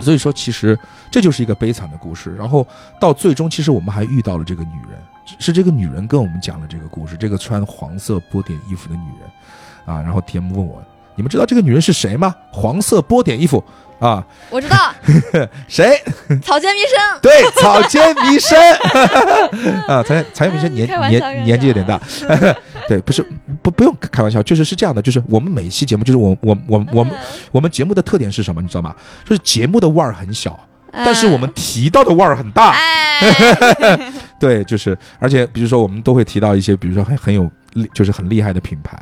[0.00, 0.78] 所以说，其实
[1.10, 2.34] 这就是一个悲惨的故事。
[2.34, 2.66] 然后
[2.98, 4.98] 到最终，其实我们还遇到了这个女人，
[5.38, 7.16] 是这个女人跟我们讲了这个故事。
[7.16, 9.30] 这个穿黄色波点衣服的女人，
[9.84, 10.82] 啊，然后 T.M 问我，
[11.14, 12.34] 你们知道这个女人是谁吗？
[12.50, 13.62] 黄色波点衣服。
[14.00, 14.92] 啊，我知道，
[15.68, 15.96] 谁？
[16.42, 16.98] 草间弥生。
[17.20, 18.58] 对，草间弥生。
[19.86, 22.00] 啊，草草间弥生年年年纪有点大。
[22.88, 23.24] 对，不是
[23.62, 27.14] 不不用开玩笑，就是是这样的，就是我们每一期节目，就是我我我我们
[27.52, 28.62] 我们节目的特点是什么？
[28.62, 28.94] 你知道吗？
[29.24, 30.58] 就是节目的腕儿很小，
[30.92, 32.74] 但是我们提到的腕儿很大。
[34.40, 37.48] 对，就是而且比如说我们都会提到一些，比如说很很有
[37.92, 38.98] 就是很厉害的品牌。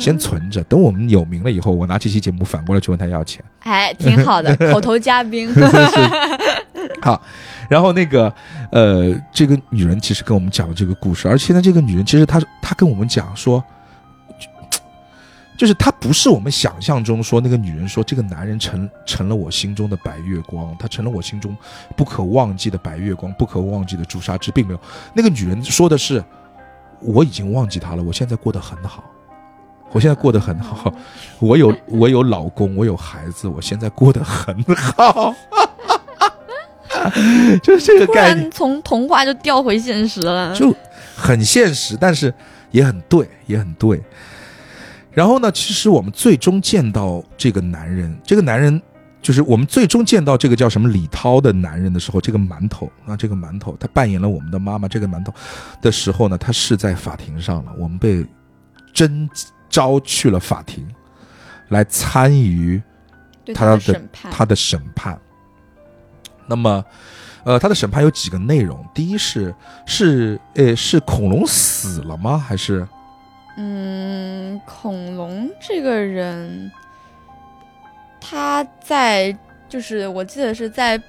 [0.00, 3.44] 先存着，等我们有名了以后，我拿这期节目反过来去问他要钱。
[3.60, 5.52] 哎，挺好的， 口头嘉宾。
[7.02, 7.20] 好，
[7.68, 8.32] 然后那个，
[8.72, 13.62] 呃，这个女人其实跟我们讲了这个故事，而且呢，这个女人其实她她跟我们讲说，
[15.56, 21.54] 就是她不是我们想象中说那个女人说这个男人成成了我心中的白月光，他成了我心中
[21.96, 24.80] 不可忘记的白月光，不可忘记的朱砂痣，并没有。
[25.12, 26.24] 那个女人说的是，
[27.00, 29.04] 我已经忘记他了，我现在过得很好。
[29.92, 30.92] 我现在过得很好，
[31.40, 35.34] 我有我有老公，我有孩子，我现在过得很好，
[37.60, 40.72] 就是这个概念，从童话就掉回现实了，就
[41.16, 42.32] 很现实，但是
[42.70, 44.00] 也很对，也很对。
[45.10, 48.80] 然后呢，其实我们最终见到这个男人，这个男人
[49.20, 55.34] 就是我们最终见到这个叫什么李涛的男人的时候，这个馒头啊，这个馒头他扮演了我们的妈妈，这个馒头
[55.82, 58.24] 的时候呢，他是在法庭上了，我们被
[58.94, 59.28] 真。
[59.70, 60.86] 招去了法庭，
[61.68, 62.82] 来参与
[63.54, 65.18] 他的他的审判。
[66.46, 66.84] 那么，
[67.44, 68.84] 呃，他的审判有几个内容？
[68.92, 69.54] 第一是
[69.86, 72.36] 是呃是恐龙死了吗？
[72.36, 72.86] 还是？
[73.56, 76.70] 嗯，恐龙这个人，
[78.20, 79.34] 他在
[79.68, 81.00] 就是我记得是在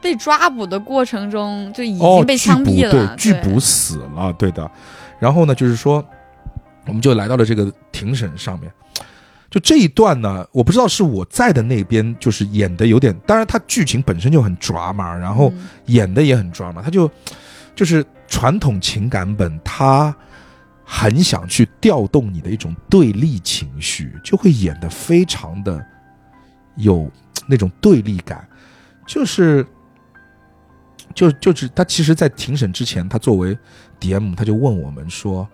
[0.00, 4.70] 被抓捕的过程中就已经被枪毙了，对，拒捕死了，对的。
[5.18, 6.04] 然后呢，就是说。
[6.86, 8.70] 我们就来到了这个庭审上面，
[9.50, 15.52] 就这一段呢，我不知道是我在的那边，就是演的有点，当然他剧情本身就很抓嘛，然后
[15.86, 17.10] 演的也很抓嘛，他就
[17.74, 20.14] 就是传统情感本，他
[20.84, 25.82] 很想去调动你的一种对立情绪，就会演的非常的
[26.76, 27.10] 有
[27.46, 28.46] 那种对立感，
[29.06, 29.66] 就是
[31.14, 33.56] 就就是他其实，在庭审之前，他作为
[33.98, 35.48] DM，他就问我们说。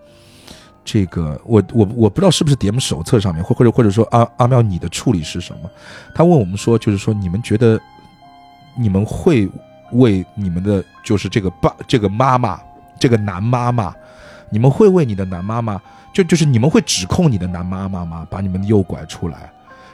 [0.85, 5.71] 这个我我我不知道是不是 DM 手册上面，或或者或者说阿阿妙你的处理是什么？
[6.15, 7.79] 他问我们说，就是说你们觉得
[8.77, 9.49] 你们会
[9.93, 12.59] 为你们的就是这个爸这个妈妈
[12.99, 13.95] 这个男妈妈，
[14.51, 15.81] 你们会为你的男妈妈，
[16.13, 18.27] 就就是你们会指控你的男妈妈吗？
[18.31, 19.51] 把你们诱拐出来，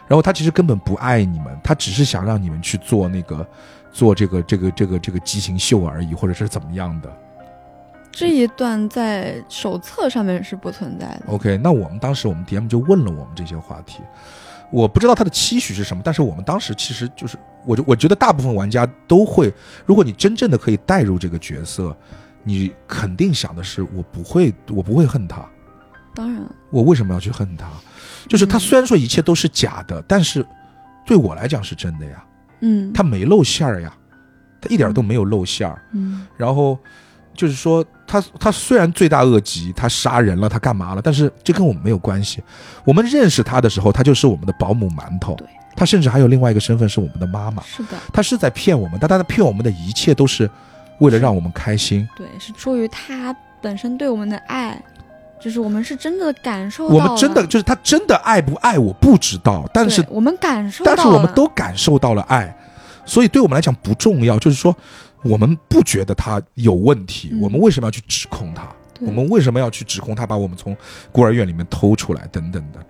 [0.07, 3.47] 然后他其实根本不爱你们，他只是想让你们去做那个
[3.93, 7.13] 做这个这个这个这个畸形秀而已，或者是怎么样的。
[8.17, 11.23] 这一段在手册上面是不存在的。
[11.27, 14.01] OK，那我们当时我们 DM 就问了我们这些话题，
[14.71, 17.37] 我不知道他的期许是什么，但是我们当时其实就是，
[17.67, 19.53] 我就我觉得大部分玩家都会，
[19.85, 21.95] 如果你真正的可以带入这个角色，
[22.43, 25.45] 你肯定想的是，我不会，我不会恨他，
[26.15, 27.67] 当然，我为什么要去恨他？
[28.27, 28.61] 就是他嗯。
[28.61, 30.43] 虽然说一切都是假的，但是
[31.05, 32.25] 对我来讲是真的呀，
[32.63, 33.93] 嗯，他没露馅儿呀，
[34.59, 36.27] 他一点都没有露馅儿，嗯。
[36.35, 36.79] 然后
[37.35, 42.43] 就是说，他他虽然罪大恶极，他杀人了，他干嘛了，但是这跟我们没有关系。
[42.85, 47.63] 我们认识他的时候，他就是我们的保姆馒头对，他甚至还有另外一个身份是我们的妈妈。
[47.65, 50.49] 是的，他是在骗我们，但他在骗我们的一切都是
[50.99, 52.09] 为了让我们开心。
[52.17, 54.81] 对，是出于他本身对我们的爱，
[55.41, 62.57] 就是我们是真的感受到我们真的就是他真的爱不爱我不知道，但是我们感受到，但是我们都感受到了爱，
[63.05, 64.39] 所以对我们来讲不重要。
[64.39, 64.75] 就是说，
[65.29, 67.41] 我们不觉得他有问题，嗯。
[67.41, 68.69] 我们为什么要去指控他？
[69.01, 70.75] 我们为什么要去指控他把我们从
[71.13, 72.81] 孤儿院里面偷出来等等的？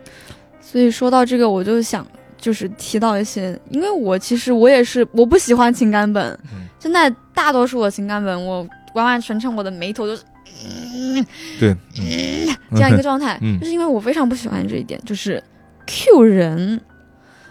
[0.60, 2.06] 所以说到这个，我就想
[2.38, 6.68] 就是提到一些，因为我其实我也是我不喜欢情感本，嗯。
[6.78, 10.22] 现在大多数的情感本，我完完全全我的眉头就是、
[10.64, 11.26] 嗯、
[11.58, 13.58] 对，嗯，这样一个状态，嗯。
[13.58, 15.42] 就是因为我非常不喜欢这一点，就是
[15.86, 16.80] Q 人，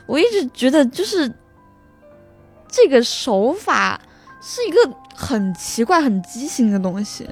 [0.06, 1.30] 我一直觉得就是
[2.70, 4.00] 这个手法
[4.48, 7.28] 是一个很奇怪、很畸形的东西。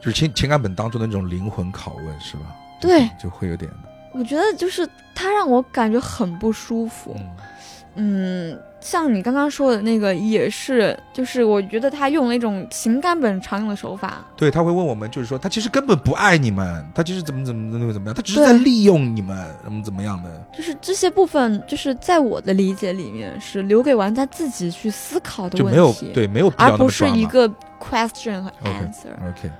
[0.00, 2.54] 就是情情感本当中的那种灵魂拷问，是吧？
[2.78, 3.68] 对，就会有点，
[4.12, 7.16] 我觉得就是它让我感觉很不舒服。
[7.16, 14.24] 嗯嗯，像你刚刚说的那个也是，就是我觉得他用了一种情感本常用的手法。
[14.36, 20.30] 对，他会问我们，就是说他其实根本不爱你们，他其实怎么怎么怎么怎么样，他只是在利用你们，怎么怎么样的。
[20.56, 27.48] 就是这些部分，就是在我的理解里面是留给玩家自己去思考的就没有问题，对没有必要而不是一个
[27.80, 29.10] question 和 answer。
[29.28, 29.50] OK，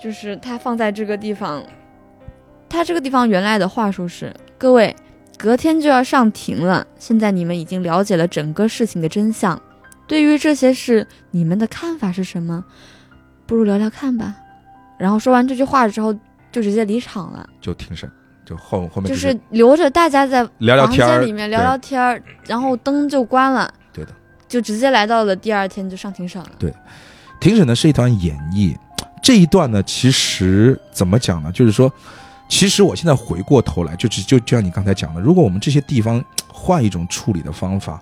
[0.00, 1.62] 就是他放在这个地方，
[2.68, 4.94] 他这个地方原来的话术是：各位，
[5.38, 9.60] 隔天就要上庭了，现在你们已经了解了整个事情的真相，
[10.06, 12.64] 对于这些事，你们的看法是什么？
[13.46, 14.34] 不如聊聊看吧。
[14.98, 16.12] 然后说完这句话之后，
[16.50, 18.10] 就直接离场了，就庭审，
[18.44, 24.12] 就后后面就是是留着大家在聊聊天儿房间里面聊聊天儿，然后灯就关了，对的。
[24.48, 26.50] 就直接来到了第二天就上庭审了。
[26.56, 26.72] 对
[27.40, 28.76] 庭审呢是一段演绎，
[29.20, 31.50] 这一段呢其实怎么讲呢？
[31.52, 31.92] 就是说，
[32.48, 38.00] 其实我现在回过头来，就就就就像你刚才讲的，如果我们这些地方换一种处理的方法，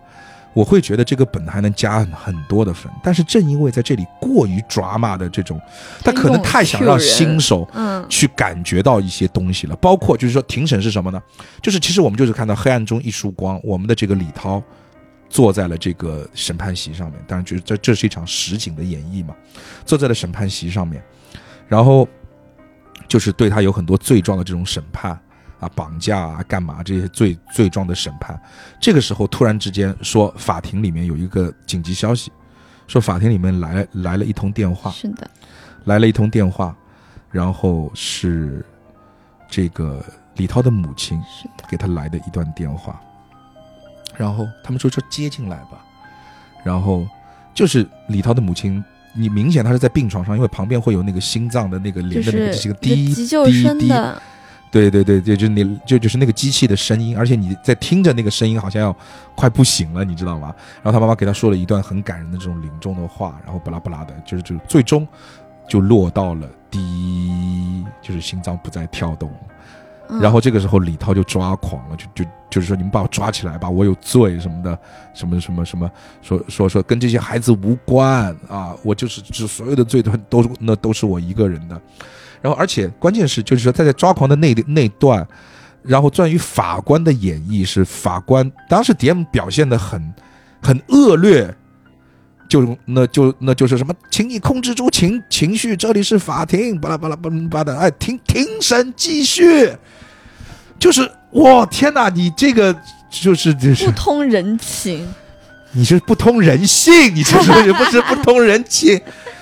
[0.53, 2.93] 我会觉得这个本还能加很很多的分。
[3.03, 5.61] 但是正因为在这里过于抓马的这种，
[6.05, 11.21] 他可能太想让新手嗯，去感觉到一些东西了，包括就是说庭审是什么呢？
[11.61, 14.63] 就是其实我们就是看到黑暗中一束光，我们的这个李涛
[15.29, 19.35] 坐在了这个审判席上面，当然就是这这是一场实景的演绎嘛，
[19.85, 21.03] 坐在了审判席上面，
[21.67, 22.07] 然后
[23.09, 25.13] 就是对他有很多罪状的这种审判
[25.61, 28.41] 啊，绑架啊，干嘛这些罪罪状的审判，
[28.81, 32.33] 这个时候突然之间说法庭里面有一个紧急消息，
[32.87, 35.31] 说法庭里面来来了一通电话，是的，
[35.85, 36.75] 来了一通电话，
[37.31, 38.65] 然后是
[39.49, 40.05] 这个
[40.37, 43.01] 李涛的母亲是的，给他来的一段电话，
[44.17, 45.85] 然后他们说说接进来吧，
[46.65, 47.07] 然后
[47.55, 48.85] 就是李涛的母亲，
[49.15, 53.27] 你明显他是在病床上，因为旁边会有那个心脏的那个就连的那个是这个滴滴
[53.79, 53.89] 滴，
[54.71, 58.97] 对对对对，就是你就就是那个机器的声音，而且你在听着那个声音，好像要
[59.37, 60.53] 快不行了，你知道吗？
[60.83, 65.07] 然后他妈妈给他说了一段很感人的这种临终的话，然后巴拉巴拉的，就是就最终
[65.69, 69.31] 就落到了滴，就是心脏不再跳动。
[69.31, 69.54] 嗯
[70.21, 74.79] 然后这个时候李涛就抓狂了，就就就是说你们把我抓起来吧，我有罪什么的，
[75.15, 75.91] 什么什么什么，
[76.23, 81.81] 说说说跟这些孩子无关啊，我就是只所有的罪都都那都是我一个人的。
[82.41, 85.27] 然后而且关键是就是说他在抓狂的那那段，
[85.83, 90.15] 然后关于法官的演绎是法官当时 DM 表现的很
[90.63, 91.55] 很恶劣。
[92.49, 99.73] 就那就那就是什么，请你控制住情情绪，这里是法庭，巴拉巴拉巴拉巴拉的，哎，庭庭审继续，
[100.79, 102.75] 就是我天哪，你这个
[103.11, 105.13] 就是就是不通人情，
[105.73, 109.01] 你是不通人性，你这是不是不通人情？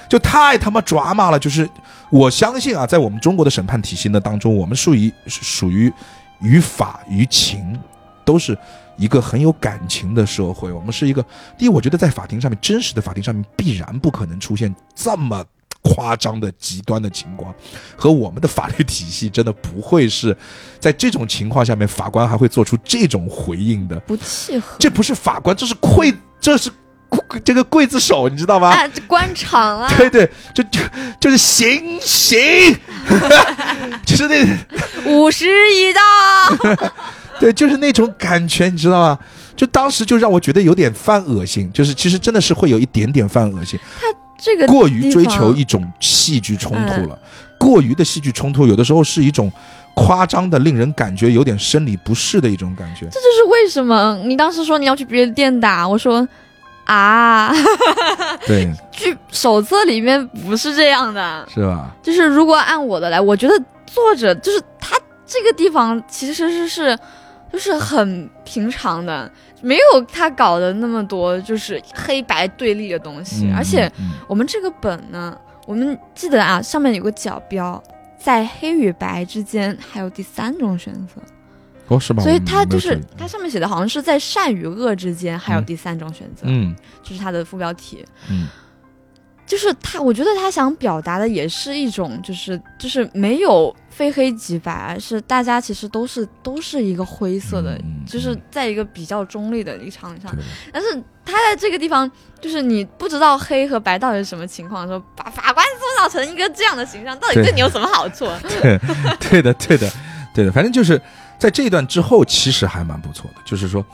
[0.09, 1.39] 就太他妈抓马了。
[1.39, 1.69] 就是
[2.11, 5.93] 我相信啊，在我们中国的审判体系呢当中，我们属于属于
[6.41, 7.79] 于法于情，
[8.25, 8.57] 都是
[8.97, 10.73] 一个很有感情的社会。
[10.73, 11.25] 我们是一个
[11.59, 15.45] 第一，我觉得在法庭上面，真实的法庭上面必然不可能出现这么
[15.83, 17.53] 夸张的极端的情况，
[17.97, 20.37] 和我们的法律体系真的不会是
[20.79, 24.77] 在这种情况下面，法官还会做出这种回应的，不契合。
[24.79, 26.71] 这不是法官，这是刽，这是
[27.45, 28.69] 这个刽子手，你知道吗？
[28.73, 30.81] 啊，官场啊，对对，就就
[31.21, 32.39] 就是行刑，
[34.07, 34.47] 就是那
[35.11, 36.01] 五十一刀，
[37.41, 39.19] 对，就是那种感觉，你知道吗？
[39.55, 43.79] 就当时就让我觉得有点犯恶心，就是其实真的是会有一点点犯恶心。
[44.01, 44.07] 他
[44.39, 47.19] 这个过于追求一种戏剧冲突了，
[47.59, 49.53] 过于的戏剧冲突有的时候是一种
[49.95, 53.07] 夸张的，令人感觉有点生理不适的一种感觉。
[53.07, 56.27] 这就是为什么你当时说你要去别的店打，我说
[56.85, 57.53] 啊，
[58.47, 61.95] 对，剧手册里面不是这样的，是吧？
[62.03, 63.55] 就是如果按我的来，我觉得
[63.87, 64.97] 作者就是他
[65.27, 66.99] 这个地方其实是是。
[67.53, 69.31] 就是很平常的，
[69.61, 73.53] 没有他搞的那么多，就是黑白对立的东西。
[73.55, 73.91] 而且
[74.27, 77.81] 我们这个本呢，我们记得啊，上面有个角标，
[78.19, 81.21] 在黑与白之间还有第三种选择。
[81.89, 82.23] 哦，是吧？
[82.23, 86.45] 所以它就是它上面写的好像是在善与恶之间还有第三种选择。
[86.47, 88.03] 嗯，这是它的副标题。
[88.31, 88.49] 嗯。
[89.47, 100.35] 就是他，我觉得他想表达的也是一种，就是就是没有非黑即白，而是大家其实都是都是一个灰色的，就是在一个比较中立的立场上。
[100.73, 100.89] 但是
[101.25, 102.11] 他在这个地方，
[102.41, 108.27] 就是你不知道黑和白到底是什么情况的时候，把法官塑造成一个这样的形象，到底对你有什么好处？
[108.63, 108.81] 对，
[109.21, 109.91] 对的，对的，
[110.35, 111.01] 对的，反正就是
[111.39, 113.85] 在这一段之后，其实还蛮不错的，就是说。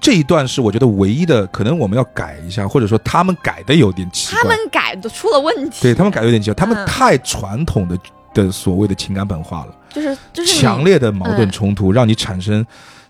[0.00, 4.42] 这一段是我觉得唯一的，可能我们要改一下，或者说他们改的有点奇怪。
[4.42, 5.82] 他们改的出了问题。
[5.82, 7.98] 对他们改的有点奇怪，他们太传统的
[8.34, 12.64] 的所谓的情感本化了，就是就是强烈的矛盾冲突，让你产生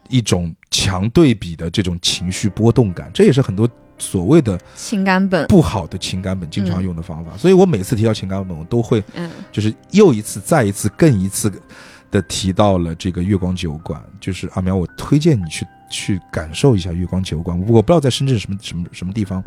[0.08, 7.32] 一种强对比的这种情绪波动感，这也是很多所谓的情感本不好的情感本经常用的方法。
[7.36, 11.52] 所以我每次提到情感本，我都会，嗯，就是又一次、再一次、更一次
[12.10, 14.02] 的提到了这个月光酒馆。
[14.20, 15.66] 就是阿苗，我推荐你去。
[15.90, 19.42] 去感受一下月光酒馆，我不知道在深圳什么什么什么地方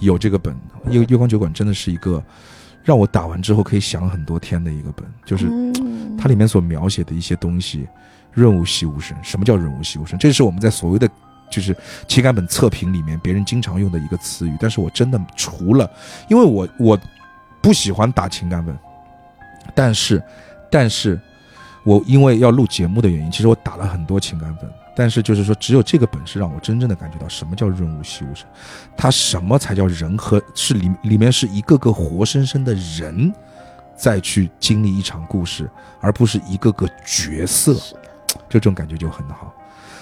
[0.00, 0.52] 有这个本。
[0.90, 2.20] 月月光酒馆真的是一个
[2.82, 5.46] 让我打完之后可以想很多天的一个本，就是
[6.18, 7.86] 它里面所描写的一些东西，
[8.32, 9.16] 润物细无声。
[9.22, 10.18] 什么叫润物细无声？
[10.18, 11.08] 这是我们在所谓的
[11.48, 11.72] 就是
[12.08, 14.56] 情感本测评里面别人经常用的一个词语。
[14.58, 15.88] 但是我真的除了，
[16.28, 16.98] 因为我我
[17.62, 18.76] 不喜欢打情感本，
[19.72, 20.20] 但是
[20.68, 21.20] 但是
[21.86, 24.68] 我因为要录节目的原因，其实我打了很多情感本。
[24.92, 28.44] 但是就是说，只有这个本事让我真正的感觉到什么叫润物细无声，
[28.96, 33.32] 它什么才叫人和是里里面是一个个活生生的人，
[33.96, 37.74] 在去经历一场故事，而不是一个个角色，
[38.48, 39.54] 就这种感觉就很好。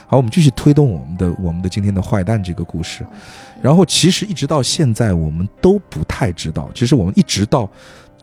[0.07, 3.05] 好，我们继续推动我们的我们的今天的坏蛋这个故事，
[3.61, 7.69] 然后其实一直到现在我们都不太知道，其实我们一直到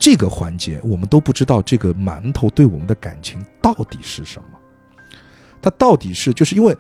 [0.02, 4.58] 这个环节，我们都不知道这个馒头对我们的感情到底是什么。
[5.62, 6.76] 他到底是就是因为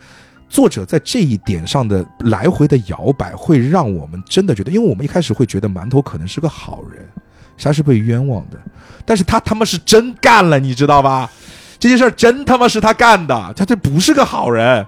[0.49, 7.07] 作者在这一点上的来回的摇摆，会让我们真的觉得，因为我们一开始会觉得馒头可能是个好人，
[7.59, 8.59] 他是被冤枉的，
[9.05, 11.29] 但是他他妈是真干了，你知道吧？
[11.77, 14.83] 这件事儿真他妈是他干的，他这不是个好人。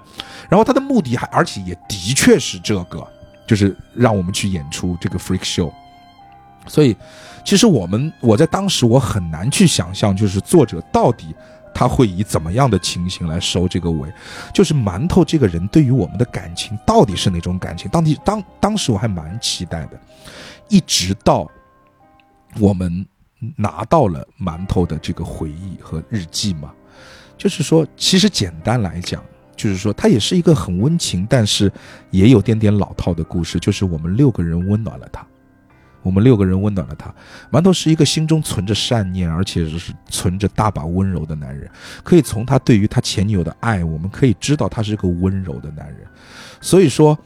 [0.50, 3.08] 然后他的目的还而且也的确是这个，
[3.46, 5.72] 就是让我们去演出这个 freak show。
[6.68, 6.96] 所以，
[7.44, 11.34] 其实我们我在当时我很难去想象，就是作者到底。
[11.76, 14.08] 他会以怎么样的情形来收这个尾？
[14.54, 17.90] 就是馒头这个人对于我们的感情到底是哪种感情？
[17.90, 20.00] 当地当当时我还蛮期待的，
[20.70, 21.50] 一直到
[22.60, 23.04] 我们
[23.56, 26.72] 拿到了馒头的这个回忆和日记嘛，
[27.40, 29.20] 就是说，其实简单来讲，
[29.56, 31.72] 就是说，它也是一个很温情，但是
[32.12, 35.26] 也有点点老套的故事，就是我们六个人温暖了他。
[36.04, 37.12] 我们六个人温暖了他。
[37.52, 41.68] 馒头是一个心中存着善念，而且是存着大把温柔的男人。
[42.04, 46.06] 可以从他对于他前女友的爱，我们可以知道他是个温柔的男人。
[46.62, 47.18] 所以说，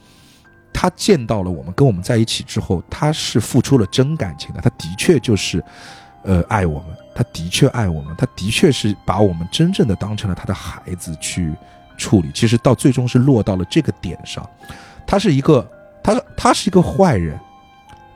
[0.72, 4.60] 他见到了我们，跟我们在一起之后，他是付出了真感情的。
[4.60, 5.62] 他的确就是，
[6.22, 6.96] 呃，爱我们。
[7.14, 8.14] 他的确爱我们。
[8.16, 11.52] 他的确是把我们真正的当成了他的孩子去
[11.96, 12.30] 处理。
[12.32, 14.48] 其实到最终是落到了这个点上。
[15.04, 15.68] 他是一个，
[16.02, 17.36] 他他是一个坏人。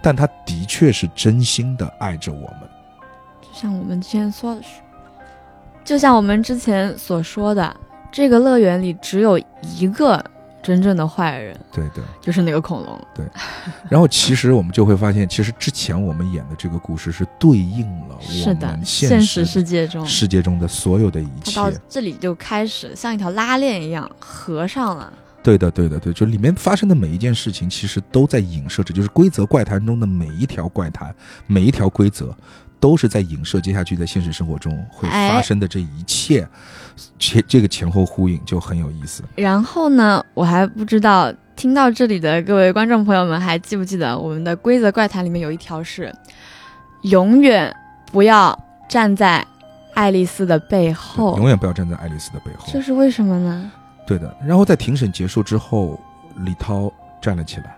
[0.02, 2.68] 但他的确是真心的爱着我们，
[3.40, 4.62] 就像我们之前说的，
[5.84, 7.76] 就像我们之前所说的，
[8.10, 9.38] 这个乐园里只有
[9.78, 10.22] 一个
[10.62, 13.00] 真正的坏人，对的，就是那个恐龙。
[13.14, 13.24] 对，
[13.88, 18.16] 然后其实我们就会发现，其实之前我们演的这个故事是对应了
[18.46, 21.56] 我们现实世界中世界中的所有的一切。
[21.56, 25.12] 到这里就开始像一条拉链一样合上了。
[25.42, 31.14] 对的，对的，对，就里面发生的每一件事情，其实都在影射着，就是规则怪谈中的每一条怪谈，
[31.46, 32.34] 每一条规则，
[32.78, 36.48] 都是在影射接下去在现实生活中会哎发生的这一切，
[37.18, 39.24] 前这个前后呼应就很有意思。
[39.34, 46.14] 然后呢，我还不知道，听到这里的各位观众朋友们还记不记得我们的规则怪谈里面有一条是，
[47.02, 47.74] 永远
[48.12, 48.56] 不要
[48.88, 49.44] 站在
[49.94, 51.36] 爱丽丝的背后。
[51.36, 52.68] 永远不要站在爱丽丝的背后。
[52.72, 53.72] 这是为什么呢？
[54.06, 54.34] 对的。
[54.44, 55.98] 然后在庭审结束之后，
[56.36, 57.76] 李涛站了起来，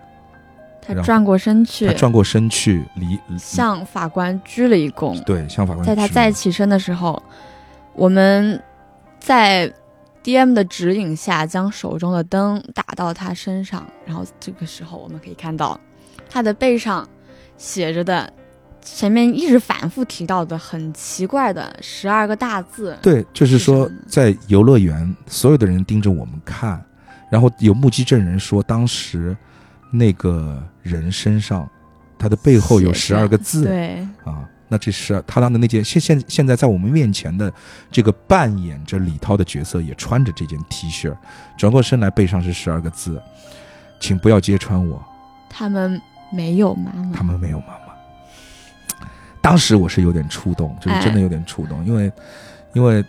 [0.81, 5.21] 他转过身去他，转过身去，离离向法官鞠了一躬。
[5.23, 7.21] 对向法官在他鞠再起身的时候，
[7.93, 8.61] 我们
[9.19, 9.71] 在
[10.23, 15.79] DM 的指引下，将手中的灯打到他身上，然后这个时候我们可以看到
[16.29, 17.07] 他的背上
[17.57, 18.31] 写着的
[18.85, 22.95] 前面一直反复提到的很奇怪的十二个大字。
[23.01, 26.79] 对，就是说在游乐园，所有的人盯着我们看，
[27.31, 29.35] 然后有目击证人说，当时
[29.91, 31.67] 那个人身上，
[32.19, 34.47] 他的背后有十二个字对，啊。
[34.67, 37.53] 那这是他当的那件现现现在在我们面前的
[37.91, 41.15] 这个扮演着李涛的角色，也穿着这件 T 恤，
[41.55, 43.21] 转过身来，背上是十二个字，
[43.99, 45.03] 请不要揭穿我，
[45.49, 46.01] 他们
[46.31, 47.11] 没有妈妈。
[47.15, 47.84] 他们没有妈妈。
[49.45, 52.11] 当时我是有点触动，就是真的有点触动，因为，
[52.73, 53.05] 因为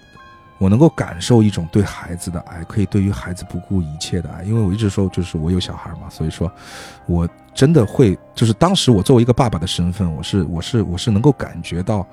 [0.59, 4.43] 我能够感受一种对孩子的爱，可以对于孩子不顾一切的爱。
[4.43, 6.53] 因为我一直说，就是我有小孩嘛，所以说，
[7.07, 12.07] 我真的会，就是当时我作为一个爸爸的身份，我是我是我是能够感觉到，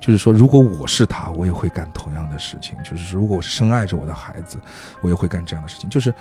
[0.00, 2.74] 就是说，如果我是他，我也会干同样的事情。
[2.82, 4.56] 就是说如果我是深爱着我的孩子，
[5.02, 5.90] 我也会干这样的事情。
[5.90, 6.14] 就是。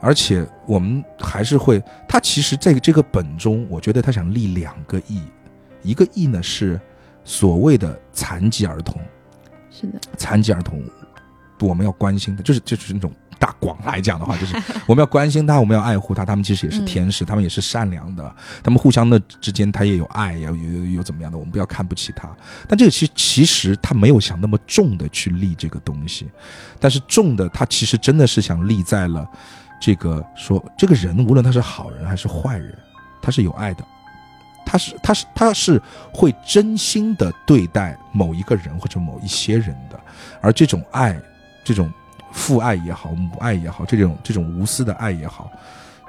[0.00, 5.20] 而且我们还是会，他其实在这个本中，我觉得他想立两个意，
[5.82, 6.80] 一个亿呢是
[7.24, 9.00] 所谓的残疾儿童，
[9.70, 10.82] 是的，残疾儿童
[11.60, 14.54] 我们要关心的，就是就是那种大广来讲的话，就是
[14.86, 22.28] 我们要关心他，我们要爱护他，他们其实也是天使，他们也是善良的，他们互相的之间他也有爱，有有有怎么样的，我们不要看不起他。
[22.68, 26.28] 但这个其实其实他没有想那么重的去立这个东西，
[26.78, 29.28] 但是重的他其实真的是想立在了
[29.80, 32.76] 这个说这个人无论他是好人还是坏人，
[33.20, 33.84] 他是有爱的。
[34.66, 35.82] 他是他是他是
[36.12, 39.98] 会真心的对待某一个人或者某一些人的，
[40.40, 41.18] 而这种爱，
[41.64, 41.90] 这种
[42.32, 45.50] 父爱也好，母爱也好，这种这种无私的爱也好，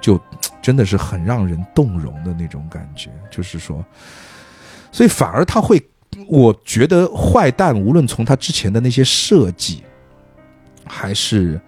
[0.02, 0.20] 就
[0.62, 3.10] 真的是很让人动容的那种感觉。
[3.32, 3.84] 就是说，
[4.92, 5.82] 所以反而他会，
[6.28, 9.84] 我觉得坏蛋无论从他之前的那些设计，
[10.86, 11.60] 还是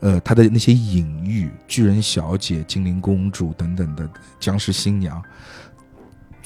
[0.00, 4.06] 呃他的那些隐喻，巨人小姐、精灵公主等等的
[4.38, 5.22] 僵尸新娘。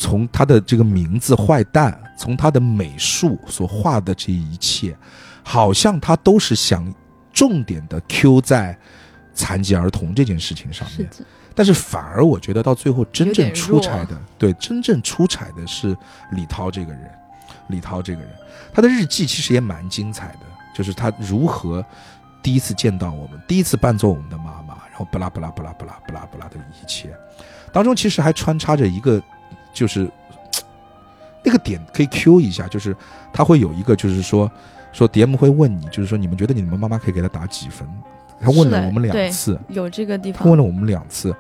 [0.01, 4.97] 从他的这个名字坏蛋，从他的美术所画的这一切，
[5.43, 6.91] 好像他都是想
[7.35, 8.75] 重点的 Q 在
[9.35, 11.07] 残疾儿童这件事情上面。
[11.15, 11.23] 是，
[11.55, 15.95] 但是反而我觉得到最后真正出彩的，对，真正出彩的是
[16.33, 17.11] 李涛这个人。
[17.69, 18.31] 李涛这个人，
[18.73, 20.41] 他的日记其实也蛮精彩的，
[20.75, 21.85] 就是他如何
[22.43, 27.15] 第一次见到我们，第一次扮作我们的妈妈，然后不拉不拉不拉不拉不拉不拉的一切，
[27.71, 29.23] 当中其实还穿插着一个，
[29.81, 30.07] 就是
[31.43, 32.95] 那个点可以 Q 一下，就是
[33.33, 34.51] 他会有一个，就是说
[34.93, 37.89] 说 DM 会问你，就是说你们觉得你们妈妈可以给他打几分？
[38.39, 40.59] 他问了我们两次，有这个地方他问。
[40.59, 41.35] 了我们两次，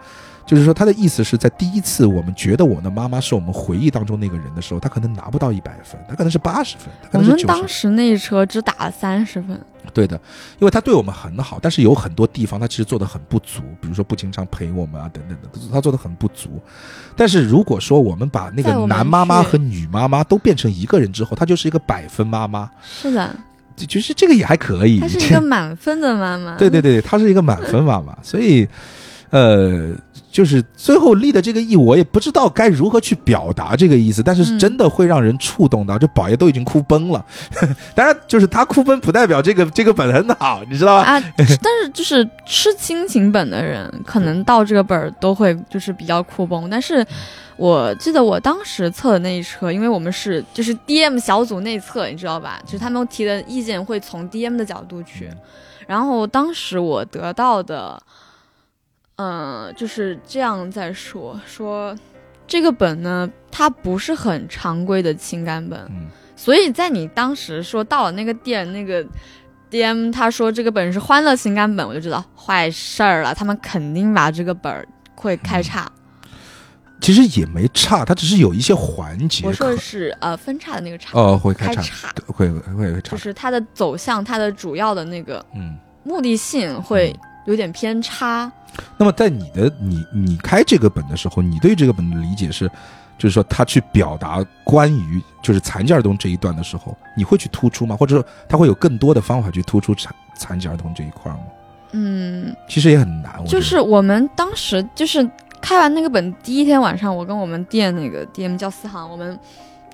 [0.46, 7.58] 就是说他的意思是在第一次我们觉得我们的妈妈是我们回忆当中那个人的时候，他可能拿不到一百分，他可能是八十分，他可我们能是九十。
[7.60, 9.60] 当时那一车只打了三十分，
[9.92, 10.20] 对的，
[10.58, 16.60] 因为他对我们很好，但是有很多地方他其实做的很不足，比如说不经常陪我们啊等等的，他做的很不足。
[17.16, 23.34] 但是如果说我们把那个男妈妈和女妈妈都变成一个人之后，她就是一个百分妈妈，是的，
[23.76, 25.00] 就就是这个也还可以。
[25.00, 26.56] 她是一个满分的妈妈。
[26.56, 28.66] 对对对，她是一个满分妈妈，所以，
[29.30, 29.92] 呃，
[30.30, 37.24] 就是最后立的这个意，我也不知道该如何去表达这个意思，但是嗯真的会让人触动到，这宝爷都已经哭崩了。
[37.94, 41.02] 当然，就是他哭崩不代表这个这个本很好，你知道吧？
[41.02, 41.46] 啊， 但
[41.82, 46.70] 是就是吃亲情本的人，可能到这个本儿都会就是比较哭崩。
[46.70, 47.04] 但是
[47.56, 52.60] 我记得我当时测的那一车，因为我们是就是 DM 小组内测，你知道吧？
[52.64, 55.28] 就是他们提的意见会从 DM 的角度去。
[55.86, 58.00] 然后当时我得到的，
[59.22, 61.94] 嗯、就是这样在说说
[62.46, 69.04] 这个本呢，它不是很常规的情感本，嗯，所以在你当时说到了那个店，那个
[69.70, 75.90] DM 他说这个本是欢乐情感本，我就知道坏事儿了，他们肯定把这个本儿会开叉。
[77.00, 87.14] 其实也没差，它只是有一些环节我说的是呃分叉的那个叉，哦会开叉，会会会差就，是它的走向，它的主要的那个嗯，目的性会
[87.50, 88.50] 有点偏差。
[88.96, 92.68] 那么在你的你你开这个本的时候，你对这个本的理解是，
[93.18, 97.96] 就是说他去表达关于就是残疾儿童这一段的时候，你会去突出吗？
[97.96, 101.40] 或者说他会有更多的方法去突出残残疾儿童这一块吗？
[101.92, 103.44] 嗯，其实也很难。
[103.46, 105.28] 就是我们当时就是
[105.60, 109.36] 开完那个本第一天晚上，我跟我们店那个 DM 叫思航，我们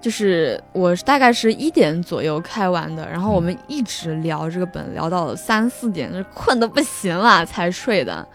[0.01, 8.27] 就是我大概是一点左右开完的，然后我们一直聊这个本，聊到了三四点，就是困得不行了才睡的。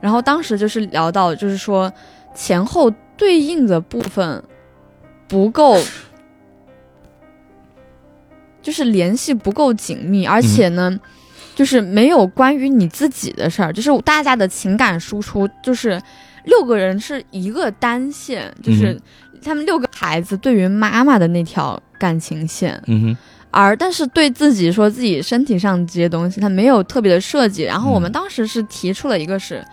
[0.00, 1.92] 然后当时就是聊到，就是说
[2.34, 4.42] 前后对应的部分
[5.26, 5.80] 不够，
[8.62, 10.98] 就是联系不够紧密，而且呢。
[11.54, 15.98] 就是没有关于你自己的事儿，就是大家的情感输出，就是
[16.44, 19.00] 六个人是一个单线，就是
[19.42, 23.16] 他们六个孩子对于妈妈的那条感情线，嗯哼，
[23.50, 27.62] 而但是对自己说自己身体上这些东西，他没有特别的设计。
[27.62, 29.64] 然后我们当时是提出了一个是，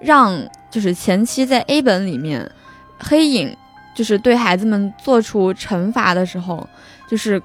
[0.00, 0.38] 让
[0.70, 2.50] 就是前期在 A 本里面，
[2.98, 3.56] 黑影
[3.94, 6.68] 就是对孩子们做出惩罚的时候，
[7.08, 7.40] 就是。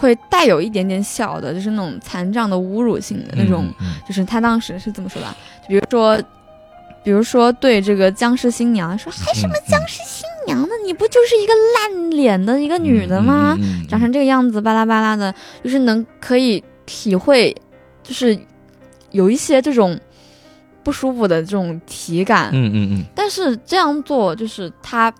[0.00, 3.66] 会带有一点点小的，就是那种残障的侮辱性的那种，
[4.06, 5.26] 就是他当时是这么说的，
[5.60, 6.22] 就比如说，
[7.02, 10.70] 比如说对这个僵尸新娘说，还什么僵尸新娘的？
[10.84, 13.56] 你不就是一个烂脸的一个女的吗？
[13.88, 17.54] 长成这个样子，巴拉巴拉的，就是能可以体会，
[18.02, 18.36] 就是
[19.10, 20.00] 有一些这种
[20.82, 22.50] 不舒服的这种体感。
[22.52, 23.04] 嗯嗯嗯。
[23.14, 25.12] 但是这样做就是他。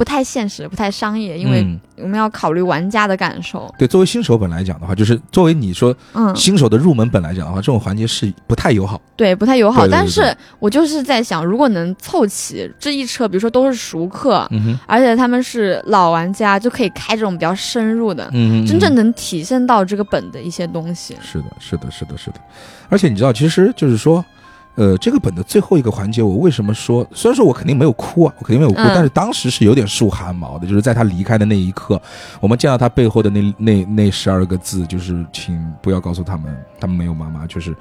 [0.00, 3.70] 不太现实，不太商业，因为我们要考虑玩家的感受。
[3.76, 8.98] 对，作为新手本来讲的话，就是作为你说，嗯，新手的入门本来讲的话，这种环节是不太友好。
[9.14, 9.86] 对，不太友好。
[9.86, 14.48] 但是我就是在想，如果能凑齐这一车，比如说都是熟客，
[14.86, 21.14] 而且他们是老玩家，就可以开这种比较深入的，嗯，真正能体现到这个本的一些东西。
[21.20, 22.36] 是的，是的，是的，是的。
[22.88, 24.24] 而且你知道，其实就是说。
[24.76, 27.06] 呃，这个本的最后一个环节，我为什么说？
[27.12, 30.66] 虽然说我肯定没有哭啊，我肯定没有哭，但是当时是有点竖汗毛的。
[30.66, 32.00] 就是在他离开的那一刻，
[32.40, 37.46] 我们见到他背后的那那那十二个字，就是请不要告诉他们，他们没有妈妈。
[37.46, 37.76] 就是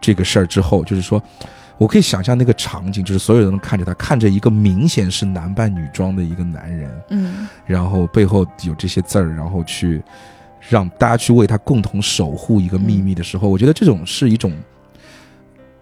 [0.00, 1.20] 这个事儿之后，就是说
[1.78, 10.00] 我可以想象那个场景，就是所有人都看着他，看着一个明显是男扮女装的一个男人，嗯，然后背后有这些字儿，然后去
[10.60, 14.52] 让大家去为他共同守护一个秘密的时候，我觉得这种是一种。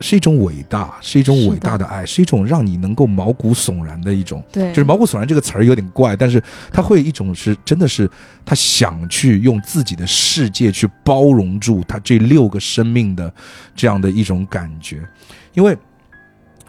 [0.06, 4.44] 是一种伟大，是一种伟大的爱，是一种让你能够毛骨悚然的一种。
[4.52, 8.06] 对，就是毛骨悚然这个词儿有点怪，但是他会一种是真的是
[8.44, 13.32] 他想去用自己的世界去包容住他这六个生命的
[13.74, 15.02] 这样的一种感觉。
[15.55, 15.74] 因为，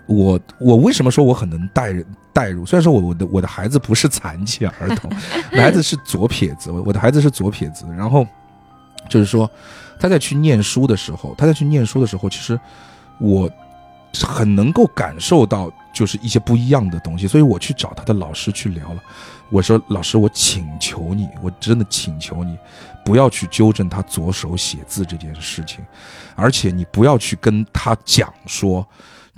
[0.05, 2.65] 我我为什么说我很能带人带入？
[2.65, 5.11] 虽然说我我的我的孩子不是残疾儿童，
[5.51, 7.85] 我 的孩子是左撇子，我我的孩子是左撇子。
[7.97, 8.25] 然后
[9.09, 9.51] 就是说
[9.99, 12.57] 他在去念书的时候，他在去念书的时候，其实。
[13.19, 13.49] 我
[14.23, 19.03] 很能够感受到，就是一些不一样的东西，所以我去找他的老师去聊了。
[19.49, 22.57] 我说：“老师，我请求你，我真的请求你，
[23.05, 25.85] 不要去纠正他左手写字这件事情，
[26.35, 28.85] 而且你不要去跟他讲说，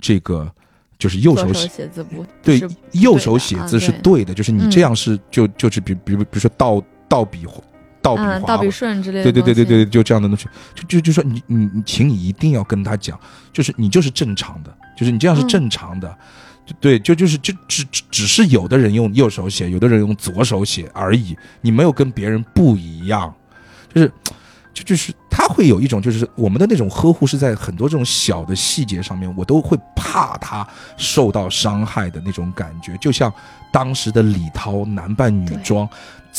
[0.00, 0.50] 这个
[0.98, 2.60] 就是右手写字不对，
[2.92, 7.46] 右手写字是对的，就是你这样是就就是比比如比如说倒倒笔。”
[8.00, 13.18] 倒笔倒笔顺之类的，对对对对对，就这样的东西，就就就说你你你，请你一定要跟他讲，
[13.52, 16.16] 就是你就是正常的，就是你这样是正常的，
[16.80, 23.34] 对，就就是就只只只是有的人用右手写，有的人用左手写而已，你没有跟别人不一样，
[23.92, 24.12] 就是
[24.72, 30.66] 就就是他会有一种就是我们的那种呵护是在很多这种小的细节上面，我都会怕他
[30.96, 33.32] 受到伤害的那种感觉，就像
[33.72, 35.88] 当时的李涛男扮女装。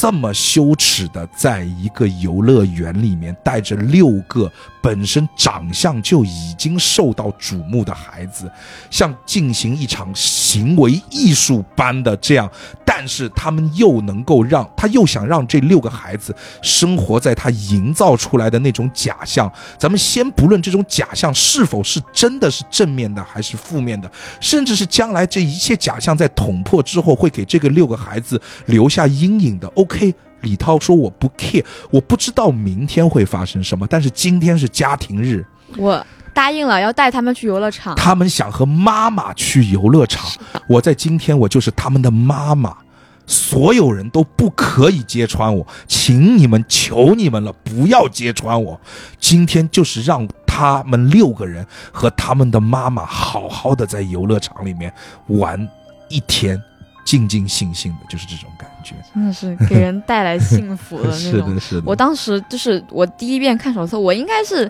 [0.02, 4.50] 这么羞耻的，在一个游乐园里面带着六个
[4.82, 8.50] 本身长相就已经受到瞩目的孩子，
[8.90, 12.50] 像进行一场行为艺术般的这样，
[12.86, 19.52] 但是他们又能够让他又想让这六个孩子生活在他营造出来的那种假象。
[19.78, 24.10] 咱们先不论这种假象是否是真的是正面的还是负面的，
[24.40, 29.68] 甚至是将来这一切假象在捅破之后会给这个六个孩子留下阴影的。
[29.76, 35.46] O K，李涛说我不 care，我不知道明天会发生什么，但是今天是家庭日，
[35.78, 37.96] 我答应了要带他们去游乐场。
[37.96, 40.26] 他们想和妈妈去游乐场，
[40.70, 42.78] 我在今天我就是他们的妈妈，
[43.26, 48.80] 所有人都不可以揭穿我，请你们求你们了，不要揭穿我。
[49.20, 54.94] 今天就是让他们六个人和他们的妈妈好好的在游乐场里面
[55.28, 55.68] 玩
[56.08, 56.62] 一天。
[57.10, 61.50] 静静信信的，就是这种感觉，真的是给人带来幸福的那种。
[61.50, 61.84] 是的，是的。
[61.84, 64.70] 我当时就是我第一遍看手册，我应该是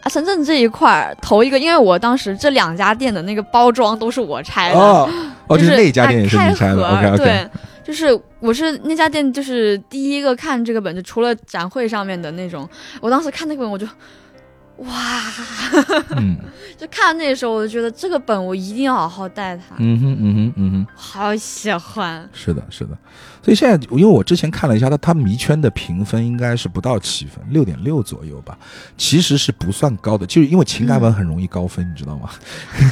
[0.00, 5.10] 啊深圳这一块儿头一个，因为我当时这两家店的那个包装都是我拆的，哦
[5.48, 7.44] 哦，就就是那家店也是拆的对，
[7.82, 12.68] 就是我是那家店，就是第一个看这个本，就除了展会上面的那种，
[13.00, 13.84] 我当时看那个本我就，
[14.80, 15.22] 哇，
[16.16, 16.36] 嗯
[16.78, 20.86] 就看那时候我就觉得这个本我一定要好好带它，嗯哼嗯哼嗯哼。
[20.94, 22.26] 好喜欢。
[22.32, 22.96] 是的，是的，
[23.42, 28.56] 所以现在因为我之前看了一下，它它迷圈的评分应该是不到七分，六点六左右吧，
[28.96, 32.30] 其实是不算高的，就是因为情感文很容易高分，你知道吗？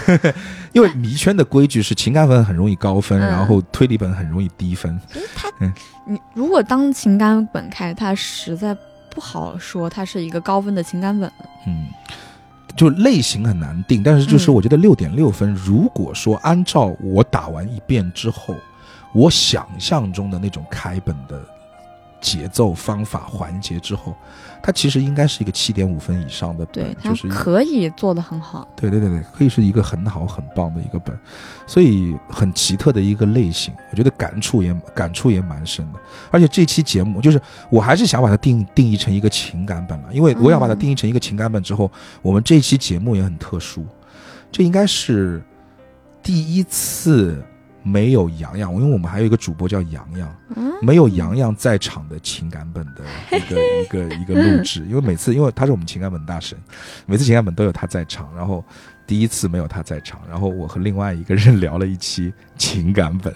[0.75, 5.01] 因为迷圈的规矩是情感文很容易高分，嗯然后推理本很容易低分。
[5.35, 5.49] 它，
[6.07, 8.77] 你如果当情感本开，它实在
[9.19, 11.29] 不好说它是一个高分的情感本。
[11.67, 11.89] 嗯，
[12.77, 18.55] 就类型很难定，但是就是嗯我觉得六点六分，如果说按照我打完一遍之后，
[19.13, 21.45] 我想象中的那种开本的
[22.21, 24.15] 节奏、方法、环节之后，
[24.63, 28.67] 它其实应该是一个七点五分以上的本对，，它就是可以做得很好。
[28.75, 31.17] 对对对对，可以是一个很好很棒的一个本，
[31.67, 35.99] 所以很奇特的一个类型，我觉得感触也感触也蛮深的。
[36.31, 37.41] 而且这期节目就是
[37.71, 41.91] 我还是想把它定定义成一个情感本了，因为我想把它嗯定义成一个情感本之后，
[42.23, 43.87] 我们这期节目也很特殊，
[44.51, 45.43] 这应该是
[46.23, 47.43] 第一次
[47.89, 53.03] 没有洋洋，因为我们还有一个主播叫洋洋，嗯，没有洋洋在场的情感本的
[53.37, 56.59] 一个一个一个录制， 因为每次因为他是我们情感本大神，
[57.07, 58.65] 每次情感本都有他在场，然后
[59.07, 63.35] 第一次没有他在场，然后我和另外一个人聊了一期情感本，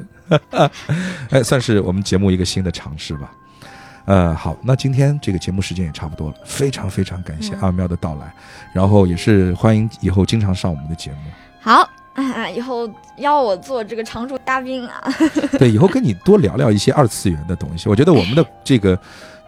[1.31, 3.33] 哎，算是我们节目一个新的尝试吧。
[4.05, 8.35] 呃，好，那今天这个节目时间也差不多了，非常非常感谢嗯阿喵的到来，
[8.75, 11.19] 然后也是欢迎以后经常上我们的节目。
[11.61, 15.03] 好，啊， 以后邀我做这个常驻嘉宾啊。
[15.59, 17.89] 对，以后跟你多聊聊一些二次元的东西。
[17.89, 18.99] 我觉得我们的这个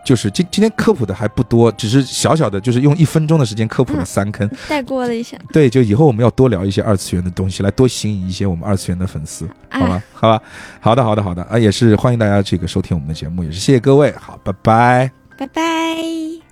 [0.04, 4.48] 就是今今天科普的还不多，只是小小的，就是用一分钟的时间科普了三坑。
[4.68, 10.02] 带过了一下，对，就以后我们要多聊一些二次元的东西，来多吸引一些我们二次元的粉丝，好哎吧？
[10.12, 10.42] 好吧，
[10.80, 15.10] 好的，好的，好的啊，也是欢迎大家这个收听我们的节目，也是谢谢各位，好，拜拜。
[15.36, 16.43] 拜拜。